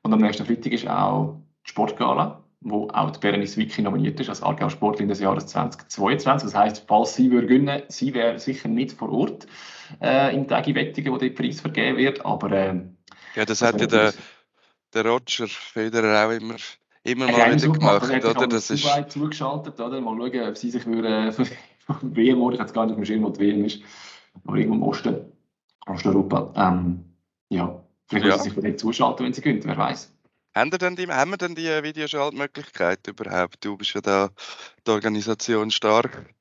Und 0.00 0.14
am 0.14 0.20
nächsten 0.20 0.46
Freitag 0.46 0.72
ist 0.72 0.88
auch 0.88 1.42
die 1.66 1.70
Sportgala, 1.70 2.42
wo 2.60 2.88
auch 2.88 3.10
die 3.10 3.20
Berenice 3.20 3.56
Wiki 3.56 3.82
nominiert 3.82 4.18
ist 4.20 4.28
als 4.28 4.42
Aargau 4.42 4.68
Sportlerin 4.68 5.08
des 5.08 5.20
Jahres 5.20 5.46
2022. 5.46 6.50
Das 6.50 6.58
heisst, 6.58 6.84
falls 6.88 7.14
sie 7.14 7.30
würde 7.30 7.46
gewinnen, 7.46 7.82
sie 7.88 8.14
wäre 8.14 8.38
sicher 8.38 8.68
nicht 8.68 8.92
vor 8.92 9.12
Ort 9.12 9.46
äh, 10.00 10.34
im 10.34 10.48
Tag 10.48 10.66
Wettigen, 10.66 11.12
wo 11.12 11.18
der 11.18 11.30
Preis 11.30 11.60
vergeben 11.60 11.98
wird. 11.98 12.24
Aber, 12.24 12.50
äh, 12.50 12.80
ja, 13.36 13.44
das 13.44 13.62
hat 13.62 13.80
ja 13.80 13.86
der, 13.86 14.12
der 14.92 15.06
Roger 15.06 15.46
Federer 15.46 16.26
auch 16.26 16.32
immer 16.32 16.56
immer 17.04 17.30
mal 17.30 17.54
wieder 17.54 17.68
gemacht, 17.68 18.24
oder? 18.24 18.46
Das 18.48 18.70
ist 18.70 18.86
zugeschaltet, 19.08 19.80
oder? 19.80 20.00
Mal 20.00 20.16
schauen, 20.16 20.48
ob 20.48 20.58
sie 20.58 20.70
sich 20.70 20.84
würde, 20.84 21.32
für 21.32 21.46
WM 22.02 22.42
oder 22.42 22.54
ich 22.54 22.60
jetzt 22.60 22.74
gar 22.74 22.86
nicht 22.86 22.96
mehr 22.96 23.06
Schirm, 23.06 23.22
wo 23.22 23.30
die 23.30 23.40
WM 23.40 23.64
ist 23.64 23.82
aber 24.44 24.56
irgendwo 24.56 24.76
im 24.76 24.82
Osten, 24.82 25.32
Osteuropa. 25.86 26.52
Ähm, 26.56 27.04
ja, 27.48 27.82
Vielleicht 28.06 28.26
ja. 28.26 28.36
müssen 28.36 28.48
sie 28.48 28.54
sich 28.54 28.62
nicht 28.62 28.78
zuschalten, 28.78 29.26
wenn 29.26 29.32
sie 29.32 29.42
gewinnen, 29.42 29.62
wer 29.64 29.76
weiß. 29.76 30.12
Haben, 30.58 30.72
wir 30.72 30.78
denn 30.78 30.96
die, 30.96 31.06
haben 31.06 31.30
wir 31.30 31.36
denn 31.36 31.54
die 31.54 31.68
Videoschaltmöglichkeit 31.68 33.06
überhaupt? 33.06 33.64
Du 33.64 33.76
bist 33.76 33.94
ja 33.94 34.00
da 34.00 34.30
die 34.84 34.90
Organisation 34.90 35.70
stark. 35.70 36.34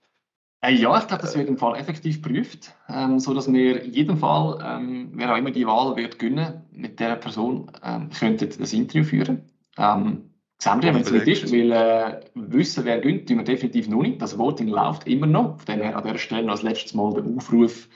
Äh, 0.61 0.73
ja, 0.73 0.97
ich 0.97 1.07
glaube, 1.07 1.21
das 1.21 1.37
wird 1.37 1.47
im 1.47 1.57
Fall 1.59 1.79
effektiv 1.79 2.23
geprüft, 2.23 2.73
ähm, 2.89 3.19
so 3.19 3.35
dass 3.35 3.51
wir 3.53 3.83
in 3.83 3.93
jedem 3.93 4.17
Fall, 4.17 4.57
ähm, 4.65 5.11
wer 5.13 5.31
auch 5.31 5.37
immer 5.37 5.51
die 5.51 5.67
Wahl 5.67 5.95
wird 5.95 6.17
gewinnen, 6.17 6.65
mit 6.71 6.99
der 6.99 7.15
Person 7.17 7.71
ähm, 7.83 8.09
könnte 8.09 8.47
das 8.47 8.73
Interview 8.73 9.03
führen. 9.03 9.51
Ähm, 9.77 10.31
sehen 10.57 10.81
wir, 10.81 10.95
wenn 10.95 11.01
es 11.01 11.11
nicht 11.11 11.27
ist, 11.27 11.53
weil 11.53 11.71
äh, 11.71 12.19
wissen, 12.33 12.85
wer 12.85 12.99
gönnt, 12.99 13.27
tun 13.27 13.37
wir 13.37 13.43
definitiv 13.43 13.87
noch 13.87 14.01
nicht. 14.01 14.19
Das 14.19 14.39
Voting 14.39 14.69
läuft 14.69 15.05
immer 15.05 15.27
noch. 15.27 15.59
Von 15.59 15.75
dem 15.75 15.81
her 15.83 15.95
an 15.95 16.03
dieser 16.03 16.17
Stelle 16.17 16.49
als 16.49 16.63
letztes 16.63 16.95
Mal 16.95 17.13
der 17.13 17.23
Aufruf, 17.23 17.87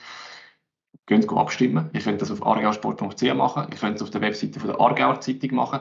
Geht 1.06 1.28
abstimmen. 1.30 1.90
Ihr 1.92 2.00
könnt 2.00 2.22
das 2.22 2.30
auf 2.30 2.46
argausport.ch 2.46 3.34
machen. 3.34 3.66
Ihr 3.70 3.76
könnt 3.76 3.96
es 3.96 4.02
auf 4.02 4.10
der 4.10 4.20
Webseite 4.20 4.60
von 4.60 4.70
der 4.70 4.80
Aargauer 4.80 5.20
Zeitung 5.20 5.56
machen. 5.56 5.80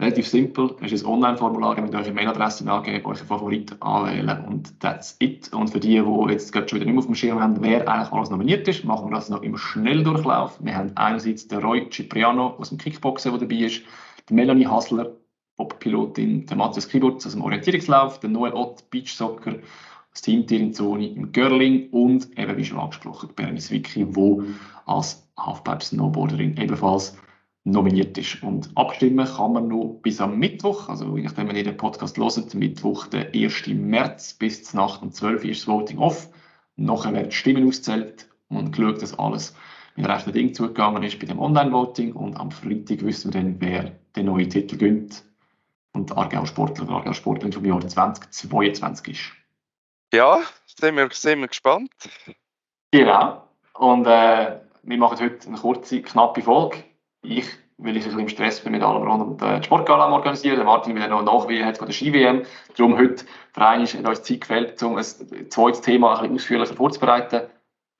Relativ 0.00 0.28
simpel. 0.28 0.74
Es 0.80 0.92
ist 0.92 1.04
ein 1.04 1.10
Online-Formular, 1.10 1.78
mit 1.78 1.94
eurer 1.94 2.10
Mailadresse 2.12 2.70
angeben, 2.72 3.04
euren 3.04 3.16
Favorit 3.26 3.76
anwählen 3.80 4.44
und 4.46 4.80
that's 4.80 5.14
it. 5.18 5.52
Und 5.52 5.68
für 5.68 5.78
die, 5.78 6.00
die 6.00 6.32
jetzt 6.32 6.52
gerade 6.52 6.66
schon 6.66 6.76
wieder 6.76 6.86
nicht 6.86 6.94
mehr 6.94 7.00
auf 7.00 7.06
dem 7.06 7.14
Schirm 7.14 7.38
haben, 7.38 7.58
wer 7.60 7.86
eigentlich 7.86 8.10
alles 8.10 8.30
nominiert 8.30 8.66
ist, 8.66 8.82
machen 8.84 9.10
wir 9.10 9.16
das 9.16 9.28
noch 9.28 9.42
im 9.42 9.58
Schnelldurchlauf. 9.58 10.58
Wir 10.62 10.74
haben 10.74 10.92
einerseits 10.94 11.48
den 11.48 11.58
Roy 11.58 11.86
Cipriano 11.90 12.54
aus 12.58 12.70
dem 12.70 12.78
Kickboxen, 12.78 13.30
der 13.32 13.40
dabei 13.40 13.56
ist, 13.56 13.82
die 14.30 14.34
Melanie 14.34 14.66
Hassler, 14.66 15.10
Pop-Pilotin, 15.58 16.46
der 16.46 16.56
Matthias 16.56 16.88
Kriburz 16.88 17.26
aus 17.26 17.32
dem 17.32 17.42
Orientierungslauf, 17.42 18.20
der 18.20 18.30
Noel 18.30 18.54
Ott, 18.54 18.88
Beachsoccer, 18.88 19.56
das 20.12 20.22
Teamtier 20.22 20.60
in 20.60 20.72
Zoni 20.72 21.08
im 21.08 21.30
Görling 21.30 21.90
und 21.90 22.38
eben, 22.38 22.56
wie 22.56 22.64
schon 22.64 22.78
angesprochen, 22.78 23.28
Bernice 23.36 23.70
Vicky, 23.70 24.06
wo 24.16 24.44
als 24.86 25.28
Halfpipe-Snowboarderin 25.36 26.56
ebenfalls 26.56 27.18
nominiert 27.64 28.16
ist. 28.16 28.42
Und 28.42 28.70
abstimmen 28.74 29.26
kann 29.26 29.52
man 29.52 29.68
noch 29.68 29.98
bis 30.02 30.20
am 30.20 30.38
Mittwoch, 30.38 30.88
also 30.88 31.16
je 31.16 31.24
nachdem, 31.24 31.48
wenn 31.48 31.56
ihr 31.56 31.64
den 31.64 31.76
Podcast 31.76 32.16
hört, 32.16 32.54
Mittwoch, 32.54 33.06
der 33.06 33.34
1. 33.34 33.66
März 33.68 34.34
bis 34.34 34.64
zur 34.64 34.80
Nacht 34.80 35.02
um 35.02 35.12
12 35.12 35.44
Uhr 35.44 35.50
ist 35.50 35.60
das 35.60 35.68
Voting 35.68 35.98
off. 35.98 36.28
Nachher 36.76 37.12
werden 37.12 37.30
die 37.30 37.36
Stimmen 37.36 37.68
ausgezählt 37.68 38.28
und 38.48 38.74
geschaut, 38.74 39.02
dass 39.02 39.18
alles 39.18 39.54
mit 39.96 40.08
rechten 40.08 40.32
Ding 40.32 40.54
zugegangen 40.54 41.02
ist 41.02 41.18
bei 41.18 41.26
dem 41.26 41.38
Online-Voting 41.38 42.12
und 42.12 42.36
am 42.38 42.50
Freitag 42.50 43.04
wissen 43.04 43.32
wir 43.32 43.40
dann, 43.40 43.60
wer 43.60 43.92
den 44.16 44.26
neuen 44.26 44.48
Titel 44.48 44.78
gönnt 44.78 45.24
und 45.92 46.16
Aargau 46.16 46.46
Sportler 46.46 46.84
oder 46.84 46.94
Aargau 46.94 47.12
Sportlerin 47.12 47.52
vom 47.52 47.64
Jahr 47.64 47.86
2022 47.86 49.14
ist. 49.14 49.32
Ja, 50.12 50.40
sind 50.66 50.96
wir, 50.96 51.08
sind 51.12 51.40
wir 51.40 51.48
gespannt. 51.48 51.90
Genau. 52.90 53.46
Und 53.74 54.06
äh, 54.06 54.60
wir 54.82 54.98
machen 54.98 55.20
heute 55.20 55.46
eine 55.46 55.56
kurze, 55.56 56.02
knappe 56.02 56.42
Folge. 56.42 56.84
Ich, 57.22 57.46
weil 57.78 57.96
ich 57.96 58.02
ein 58.04 58.08
bisschen 58.08 58.20
im 58.20 58.28
Stress 58.28 58.60
bin 58.60 58.72
mit 58.72 58.82
allem 58.82 59.02
rund 59.02 59.22
um 59.22 59.36
die 59.36 59.64
Sportgala 59.64 60.10
organisieren. 60.10 60.56
Der 60.56 60.64
Martin 60.64 60.94
will 60.94 61.08
noch 61.08 61.22
Nachwehen 61.22 61.66
hat 61.66 61.78
von 61.78 61.86
der 61.86 61.92
Ski-WM. 61.92 62.42
Darum 62.76 62.98
heute 62.98 63.24
für 63.52 63.66
einen 63.66 63.86
hat 63.86 64.06
uns 64.06 64.22
Zeit 64.22 64.40
gefällt, 64.40 64.82
um 64.82 64.96
ein 64.96 65.04
zweites 65.50 65.80
Thema 65.80 66.14
ein 66.14 66.20
bisschen 66.20 66.34
ausführlicher 66.36 66.74
vorzubereiten. 66.74 67.42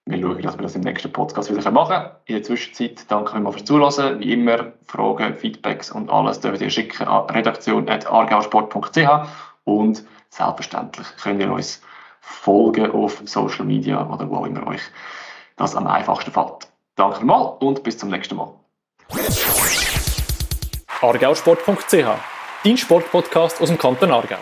Wir 0.07 0.21
schauen, 0.21 0.43
dass 0.43 0.57
wir 0.59 0.63
das 0.63 0.75
im 0.75 0.81
nächsten 0.81 1.13
Podcast 1.13 1.55
wieder 1.55 1.71
machen. 1.71 2.11
In 2.25 2.35
der 2.35 2.43
Zwischenzeit 2.43 3.11
danke 3.11 3.37
ich 3.37 3.43
mal 3.43 3.53
fürs 3.53 3.65
Zuhören. 3.65 4.21
Wie 4.21 4.33
immer, 4.33 4.73
Fragen, 4.85 5.37
Feedbacks 5.37 5.91
und 5.91 6.11
alles 6.11 6.41
dürft 6.41 6.63
ihr 6.63 6.71
schicken 6.71 7.07
an 7.07 7.31
redaktion.argausport.ch 7.31 9.29
und 9.65 10.05
selbstverständlich 10.31 11.07
könnt 11.23 11.41
ihr 11.41 11.53
uns 11.53 11.83
folgen 12.21 12.91
auf 12.91 13.23
Social 13.25 13.65
Media 13.65 14.09
oder 14.09 14.29
wo 14.31 14.45
immer 14.45 14.67
euch 14.67 14.83
das 15.57 15.77
am 15.77 15.87
einfachsten 15.87 16.33
fällt. 16.33 16.69
Danke 16.97 17.25
mal 17.25 17.57
und 17.61 17.83
bis 17.83 17.99
zum 17.99 18.11
nächsten 18.11 18.37
Mal. 18.37 18.53
argausport.ch, 21.01 22.07
dein 22.65 22.77
Sportpodcast 22.77 23.61
aus 23.61 23.69
dem 23.69 23.79
Kanton 23.79 24.11
Aargau. 24.11 24.37